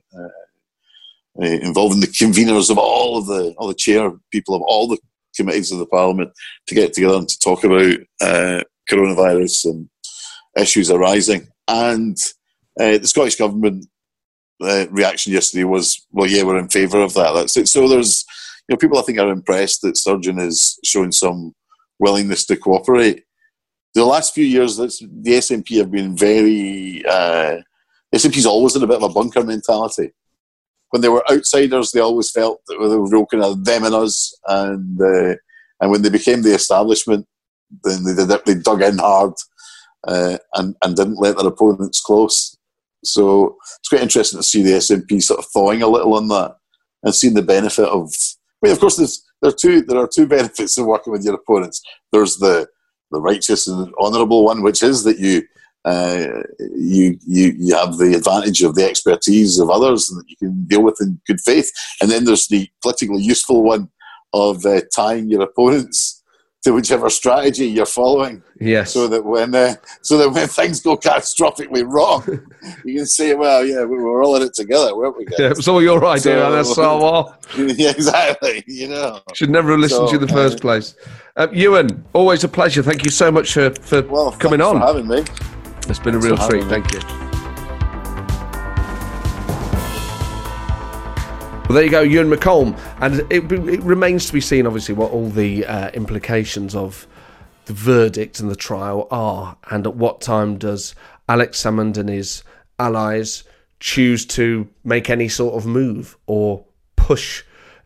uh, 1.42 1.46
involving 1.46 2.00
the 2.00 2.08
conveners 2.08 2.70
of 2.70 2.78
all 2.78 3.18
of 3.18 3.28
the, 3.28 3.54
all 3.58 3.68
the 3.68 3.74
chair 3.74 4.12
people 4.32 4.56
of 4.56 4.62
all 4.64 4.88
the 4.88 4.98
committees 5.36 5.72
of 5.72 5.80
the 5.80 5.86
parliament 5.86 6.32
to 6.68 6.76
get 6.76 6.94
together 6.94 7.16
and 7.16 7.28
to 7.28 7.40
talk 7.40 7.64
about 7.64 7.98
uh, 8.22 8.62
coronavirus 8.90 9.66
and 9.66 9.90
issues 10.58 10.92
arising. 10.92 11.48
And 11.68 12.18
uh, 12.80 12.98
the 13.00 13.08
Scottish 13.08 13.36
government 13.36 13.88
reaction 14.60 15.34
yesterday 15.34 15.64
was, 15.64 16.06
well, 16.12 16.30
yeah, 16.30 16.44
we're 16.44 16.60
in 16.60 16.70
favour 16.70 17.02
of 17.02 17.14
that. 17.16 17.34
That's 17.34 17.58
it. 17.58 17.68
So 17.68 17.88
there's, 17.88 18.24
you 18.68 18.74
know, 18.74 18.78
people 18.78 19.00
I 19.00 19.02
think 19.02 19.18
are 19.18 19.32
impressed 19.32 19.82
that 19.82 19.98
Sturgeon 19.98 20.40
is 20.40 20.80
showing 20.84 21.12
some 21.12 21.54
willingness 22.00 22.46
to 22.46 22.56
cooperate 22.56 23.24
the 23.94 24.06
last 24.06 24.34
few 24.34 24.46
years, 24.46 24.78
the 24.78 24.88
SNP 24.88 25.78
have 25.78 25.92
been 25.92 26.18
very. 26.18 27.04
SNP's 28.14 28.46
always 28.46 28.76
in 28.76 28.84
a 28.84 28.88
bit 28.88 28.98
of 28.98 29.04
a 29.04 29.10
bunker 29.10 29.44
mentality. 29.44 30.12
When 30.94 31.02
they 31.02 31.10
were 31.10 31.24
outsiders, 31.32 31.90
they 31.90 32.02
always 32.02 32.30
felt 32.30 32.62
that 32.68 32.78
they 32.80 32.96
were 32.96 33.10
real 33.10 33.26
kind 33.26 33.44
of 33.44 33.66
them 33.66 33.84
and 33.84 33.96
us, 33.96 34.32
and 34.48 35.02
uh, 35.02 35.36
and 35.82 35.90
when 35.90 36.04
they 36.04 36.10
became 36.12 36.44
the 36.44 36.54
establishment, 36.54 37.26
then 37.84 38.04
they, 38.04 38.38
they 38.46 38.60
dug 38.60 38.84
in 38.84 39.00
hard 39.00 39.34
uh, 40.08 40.38
and 40.54 40.76
and 40.84 40.96
didn't 40.96 41.20
let 41.20 41.36
their 41.36 41.48
opponents 41.48 42.00
close. 42.00 42.56
So 43.04 43.58
it's 43.80 43.90
quite 43.90 44.04
interesting 44.04 44.38
to 44.38 44.44
see 44.44 44.62
the 44.62 44.74
SNP 44.74 45.24
sort 45.24 45.40
of 45.40 45.48
thawing 45.48 45.82
a 45.82 45.88
little 45.88 46.14
on 46.14 46.28
that 46.28 46.58
and 47.02 47.16
seeing 47.16 47.34
the 47.34 47.42
benefit 47.42 47.90
of. 47.90 48.12
I 48.64 48.68
mean, 48.68 48.74
of 48.74 48.80
course, 48.80 48.98
there's 48.98 49.26
there 49.42 49.50
are 49.50 49.56
two 49.56 49.82
there 49.82 49.98
are 49.98 50.08
two 50.08 50.28
benefits 50.38 50.78
of 50.78 50.86
working 50.86 51.12
with 51.12 51.26
your 51.26 51.34
opponents. 51.34 51.82
There's 52.12 52.38
the 52.38 52.68
the 53.10 53.20
righteous 53.20 53.68
and 53.68 53.92
honourable 54.00 54.46
one, 54.46 54.62
which 54.62 54.84
is 54.84 55.04
that 55.06 55.18
you 55.18 55.42
uh, 55.86 56.28
you 56.76 57.18
you 57.28 57.54
you 57.58 57.76
have 57.76 57.98
the 57.98 58.14
advantage 58.16 58.62
of 58.64 58.76
the 58.76 58.86
expertise 58.86 59.60
of 59.60 59.70
others 59.70 60.08
that 60.08 60.24
you 60.28 60.38
can 60.38 60.66
deal 60.66 60.82
with 60.84 60.98
in 61.02 61.20
good 61.28 61.42
faith. 61.42 61.70
And 62.02 62.10
then 62.10 62.24
there's 62.26 62.48
the 62.48 62.70
politically 62.82 63.22
useful 63.22 63.64
one 63.64 63.90
of 64.34 64.66
uh, 64.66 64.82
tying 64.96 65.30
your 65.30 65.42
opponents 65.42 66.22
to 66.64 66.72
whichever 66.72 67.10
strategy 67.10 67.66
you're 67.68 67.86
following. 67.86 68.42
Yes. 68.62 68.94
So 68.94 69.10
that 69.10 69.26
when 69.26 69.54
uh, 69.54 69.76
so 70.02 70.18
that 70.18 70.30
when 70.30 70.48
things 70.60 70.80
go 70.80 70.96
catastrophically 70.96 71.84
wrong, 71.86 72.24
you 72.86 72.96
can 73.00 73.06
say, 73.06 73.34
"Well, 73.34 73.66
yeah, 73.66 73.84
we 73.84 73.98
were 73.98 74.24
all 74.24 74.38
in 74.38 74.44
it 74.44 74.54
together, 74.54 74.96
weren't 74.96 75.18
we?" 75.18 75.26
Guys? 75.26 75.40
Yeah, 75.40 75.50
it 75.50 75.58
was 75.58 75.68
all 75.68 75.82
your 75.84 76.04
idea, 76.06 76.22
So- 76.22 76.46
and 76.46 76.54
that's 76.56 76.74
so 76.76 76.98
well. 77.04 77.38
yeah, 77.58 77.90
exactly. 77.92 78.64
You 78.68 78.88
know. 78.88 79.20
Should 79.34 79.50
never 79.50 79.72
have 79.72 79.80
listened 79.82 80.08
to 80.08 80.14
you 80.16 80.22
in 80.22 80.26
the 80.28 80.34
first 80.34 80.60
uh, 80.60 80.62
place. 80.62 80.96
Um, 81.36 81.50
Euan, 81.50 82.02
always 82.14 82.46
a 82.46 82.48
pleasure. 82.48 82.82
Thank 82.82 83.04
you 83.04 83.12
so 83.12 83.30
much 83.32 83.54
for, 83.54 83.72
for 83.72 84.02
Well, 84.04 84.32
coming 84.32 84.62
on. 84.62 84.80
for 84.80 84.86
having 84.88 85.08
me. 85.08 85.24
It's 85.90 86.00
been 86.00 86.16
a 86.16 86.20
real 86.20 86.38
treat. 86.38 86.64
Thank 86.66 86.92
you. 86.94 87.00
Well, 91.68 91.76
there 91.76 91.84
you 91.84 91.90
go, 91.90 92.06
Euan 92.06 92.34
McColm. 92.34 92.78
And 93.00 93.22
it, 93.32 93.52
it 93.52 93.82
remains 93.82 94.28
to 94.28 94.34
be 94.34 94.42
seen, 94.42 94.68
obviously, 94.68 94.96
what 94.96 95.12
all 95.12 95.30
the 95.30 95.66
uh, 95.66 95.90
implications 95.92 96.76
of 96.76 97.08
the 97.66 97.74
verdict 97.74 98.40
and 98.40 98.52
the 98.52 98.56
trial 98.56 99.08
are, 99.10 99.58
and 99.72 99.88
at 99.88 99.96
what 99.96 100.20
time 100.22 100.58
does 100.58 100.94
Alex 101.30 101.64
Salmond 101.64 101.98
and 101.98 102.10
his 102.10 102.44
allies 102.78 103.44
choose 103.80 104.26
to 104.26 104.68
make 104.84 105.10
any 105.10 105.30
sort 105.30 105.56
of 105.56 105.66
move 105.66 106.18
or 106.28 106.66
push 106.96 107.44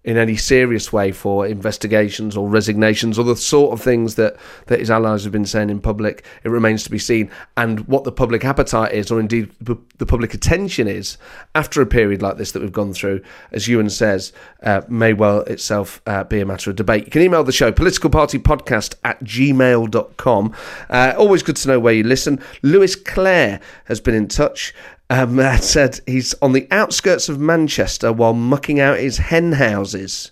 in 0.08 0.16
any 0.16 0.38
serious 0.38 0.94
way 0.94 1.12
for 1.12 1.46
investigations 1.46 2.38
or 2.38 2.48
resignations 2.48 3.20
or 3.20 3.26
the 3.26 3.36
sort 3.36 3.74
of 3.74 3.82
things 3.82 4.16
that, 4.16 4.38
that 4.68 4.80
his 4.80 4.90
allies 4.90 5.26
have 5.26 5.34
been 5.34 5.46
saying 5.46 5.70
in 5.70 5.82
public. 5.82 6.24
It 6.46 6.50
remains 6.50 6.86
to 6.86 6.90
be 6.90 6.98
seen. 6.98 7.30
And 7.58 7.82
what 7.90 8.06
the 8.06 8.12
public 8.14 8.46
appetite 8.46 8.94
is, 8.94 9.12
or 9.12 9.20
indeed 9.20 9.52
the 9.60 10.06
public 10.06 10.34
attention 10.34 10.88
is, 10.88 11.18
after 11.56 11.82
a 11.82 11.86
period 11.86 12.22
like 12.22 12.38
this 12.38 12.54
that 12.54 12.62
we've 12.62 12.72
gone 12.72 12.94
through, 12.94 13.22
as 13.52 13.68
Euan 13.68 13.92
says, 13.92 14.32
uh, 14.64 14.82
may 14.88 15.12
well 15.12 15.42
itself 15.42 16.02
uh, 16.06 16.24
be 16.24 16.40
a 16.40 16.46
matter 16.46 16.70
of 16.70 16.78
debate. 16.78 17.04
You 17.04 17.12
can 17.12 17.22
email 17.22 17.44
the 17.44 17.52
show, 17.52 17.74
politicalpartypodcast 17.74 18.96
at 19.04 19.22
gmail.com. 19.26 20.56
Uh, 20.90 21.14
always 21.18 21.44
good 21.44 21.58
to 21.58 21.68
know 21.68 21.82
where 21.82 21.94
you 21.94 22.04
listen. 22.04 22.42
Lewis 22.62 22.96
Clare 22.96 23.60
has 23.86 24.00
been 24.00 24.16
in 24.16 24.30
touch. 24.30 24.74
Um, 25.10 25.40
uh, 25.40 25.58
said 25.58 26.00
he's 26.06 26.34
on 26.42 26.54
the 26.54 26.68
outskirts 26.72 27.30
of 27.30 27.40
Manchester 27.40 28.12
while 28.12 28.34
mucking 28.34 28.80
out 28.80 29.00
his 29.00 29.18
hen 29.18 29.54
houses. 29.54 30.32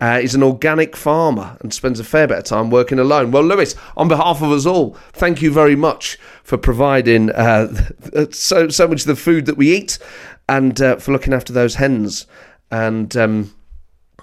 Uh, 0.00 0.18
he's 0.18 0.34
an 0.34 0.42
organic 0.42 0.96
farmer 0.96 1.58
and 1.60 1.74
spends 1.74 2.00
a 2.00 2.04
fair 2.04 2.26
bit 2.26 2.38
of 2.38 2.44
time 2.44 2.70
working 2.70 2.98
alone. 2.98 3.30
Well, 3.30 3.42
Lewis, 3.42 3.74
on 3.98 4.08
behalf 4.08 4.40
of 4.40 4.50
us 4.50 4.64
all, 4.64 4.96
thank 5.12 5.42
you 5.42 5.52
very 5.52 5.76
much 5.76 6.18
for 6.42 6.56
providing 6.56 7.30
uh, 7.30 7.68
so 8.30 8.68
so 8.68 8.88
much 8.88 9.02
of 9.02 9.08
the 9.08 9.16
food 9.16 9.44
that 9.46 9.58
we 9.58 9.76
eat 9.76 9.98
and 10.48 10.80
uh, 10.80 10.96
for 10.96 11.12
looking 11.12 11.34
after 11.34 11.52
those 11.52 11.74
hens. 11.74 12.26
And 12.70 13.14
um, 13.14 13.54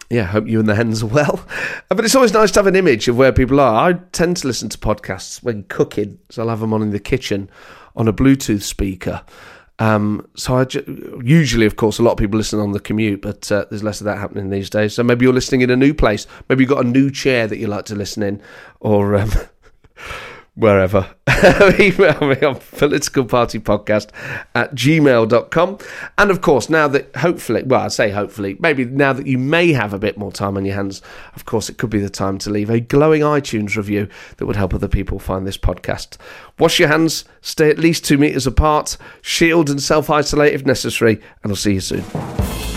yeah, 0.09 0.23
hope 0.23 0.47
you 0.47 0.59
and 0.59 0.67
the 0.67 0.75
hens 0.75 1.03
are 1.03 1.07
well. 1.07 1.45
But 1.89 2.05
it's 2.05 2.15
always 2.15 2.33
nice 2.33 2.51
to 2.51 2.59
have 2.59 2.67
an 2.67 2.75
image 2.75 3.07
of 3.07 3.17
where 3.17 3.31
people 3.31 3.59
are. 3.59 3.89
I 3.89 3.93
tend 4.11 4.37
to 4.37 4.47
listen 4.47 4.69
to 4.69 4.77
podcasts 4.77 5.41
when 5.41 5.63
cooking, 5.63 6.19
so 6.29 6.43
I'll 6.43 6.49
have 6.49 6.59
them 6.59 6.73
on 6.73 6.81
in 6.81 6.91
the 6.91 6.99
kitchen 6.99 7.49
on 7.95 8.07
a 8.07 8.13
Bluetooth 8.13 8.61
speaker. 8.61 9.23
Um, 9.79 10.27
so 10.35 10.57
I 10.57 10.65
ju- 10.65 11.21
usually, 11.23 11.65
of 11.65 11.75
course, 11.75 11.99
a 11.99 12.03
lot 12.03 12.13
of 12.13 12.17
people 12.17 12.37
listen 12.37 12.59
on 12.59 12.71
the 12.71 12.79
commute, 12.79 13.21
but 13.21 13.51
uh, 13.51 13.65
there's 13.69 13.83
less 13.83 14.01
of 14.01 14.05
that 14.05 14.17
happening 14.17 14.49
these 14.49 14.69
days. 14.69 14.95
So 14.95 15.03
maybe 15.03 15.23
you're 15.25 15.33
listening 15.33 15.61
in 15.61 15.69
a 15.69 15.75
new 15.75 15.93
place. 15.93 16.25
Maybe 16.49 16.63
you've 16.63 16.69
got 16.69 16.83
a 16.83 16.87
new 16.87 17.11
chair 17.11 17.47
that 17.47 17.57
you 17.57 17.67
like 17.67 17.85
to 17.85 17.95
listen 17.95 18.23
in, 18.23 18.41
or 18.79 19.15
um, 19.15 19.31
wherever. 20.57 21.07
Email 21.79 22.19
me 22.21 22.41
on 22.41 22.55
politicalpartypodcast 22.55 24.09
at 24.55 24.73
gmail.com. 24.73 25.77
And 26.17 26.31
of 26.31 26.41
course, 26.41 26.69
now 26.69 26.87
that 26.87 27.15
hopefully, 27.15 27.63
well, 27.63 27.81
I 27.81 27.87
say 27.89 28.09
hopefully, 28.09 28.57
maybe 28.59 28.83
now 28.83 29.13
that 29.13 29.27
you 29.27 29.37
may 29.37 29.71
have 29.71 29.93
a 29.93 29.99
bit 29.99 30.17
more 30.17 30.31
time 30.31 30.57
on 30.57 30.65
your 30.65 30.75
hands, 30.75 31.01
of 31.35 31.45
course, 31.45 31.69
it 31.69 31.77
could 31.77 31.91
be 31.91 31.99
the 31.99 32.09
time 32.09 32.39
to 32.39 32.49
leave 32.49 32.71
a 32.71 32.79
glowing 32.79 33.21
iTunes 33.21 33.77
review 33.77 34.09
that 34.37 34.47
would 34.47 34.55
help 34.55 34.73
other 34.73 34.87
people 34.87 35.19
find 35.19 35.45
this 35.45 35.57
podcast. 35.57 36.17
Wash 36.57 36.79
your 36.79 36.89
hands, 36.89 37.23
stay 37.41 37.69
at 37.69 37.77
least 37.77 38.03
two 38.03 38.17
metres 38.17 38.47
apart, 38.47 38.97
shield 39.21 39.69
and 39.69 39.81
self 39.81 40.09
isolate 40.09 40.53
if 40.53 40.65
necessary, 40.65 41.21
and 41.43 41.51
I'll 41.51 41.55
see 41.55 41.73
you 41.75 41.81
soon. 41.81 42.76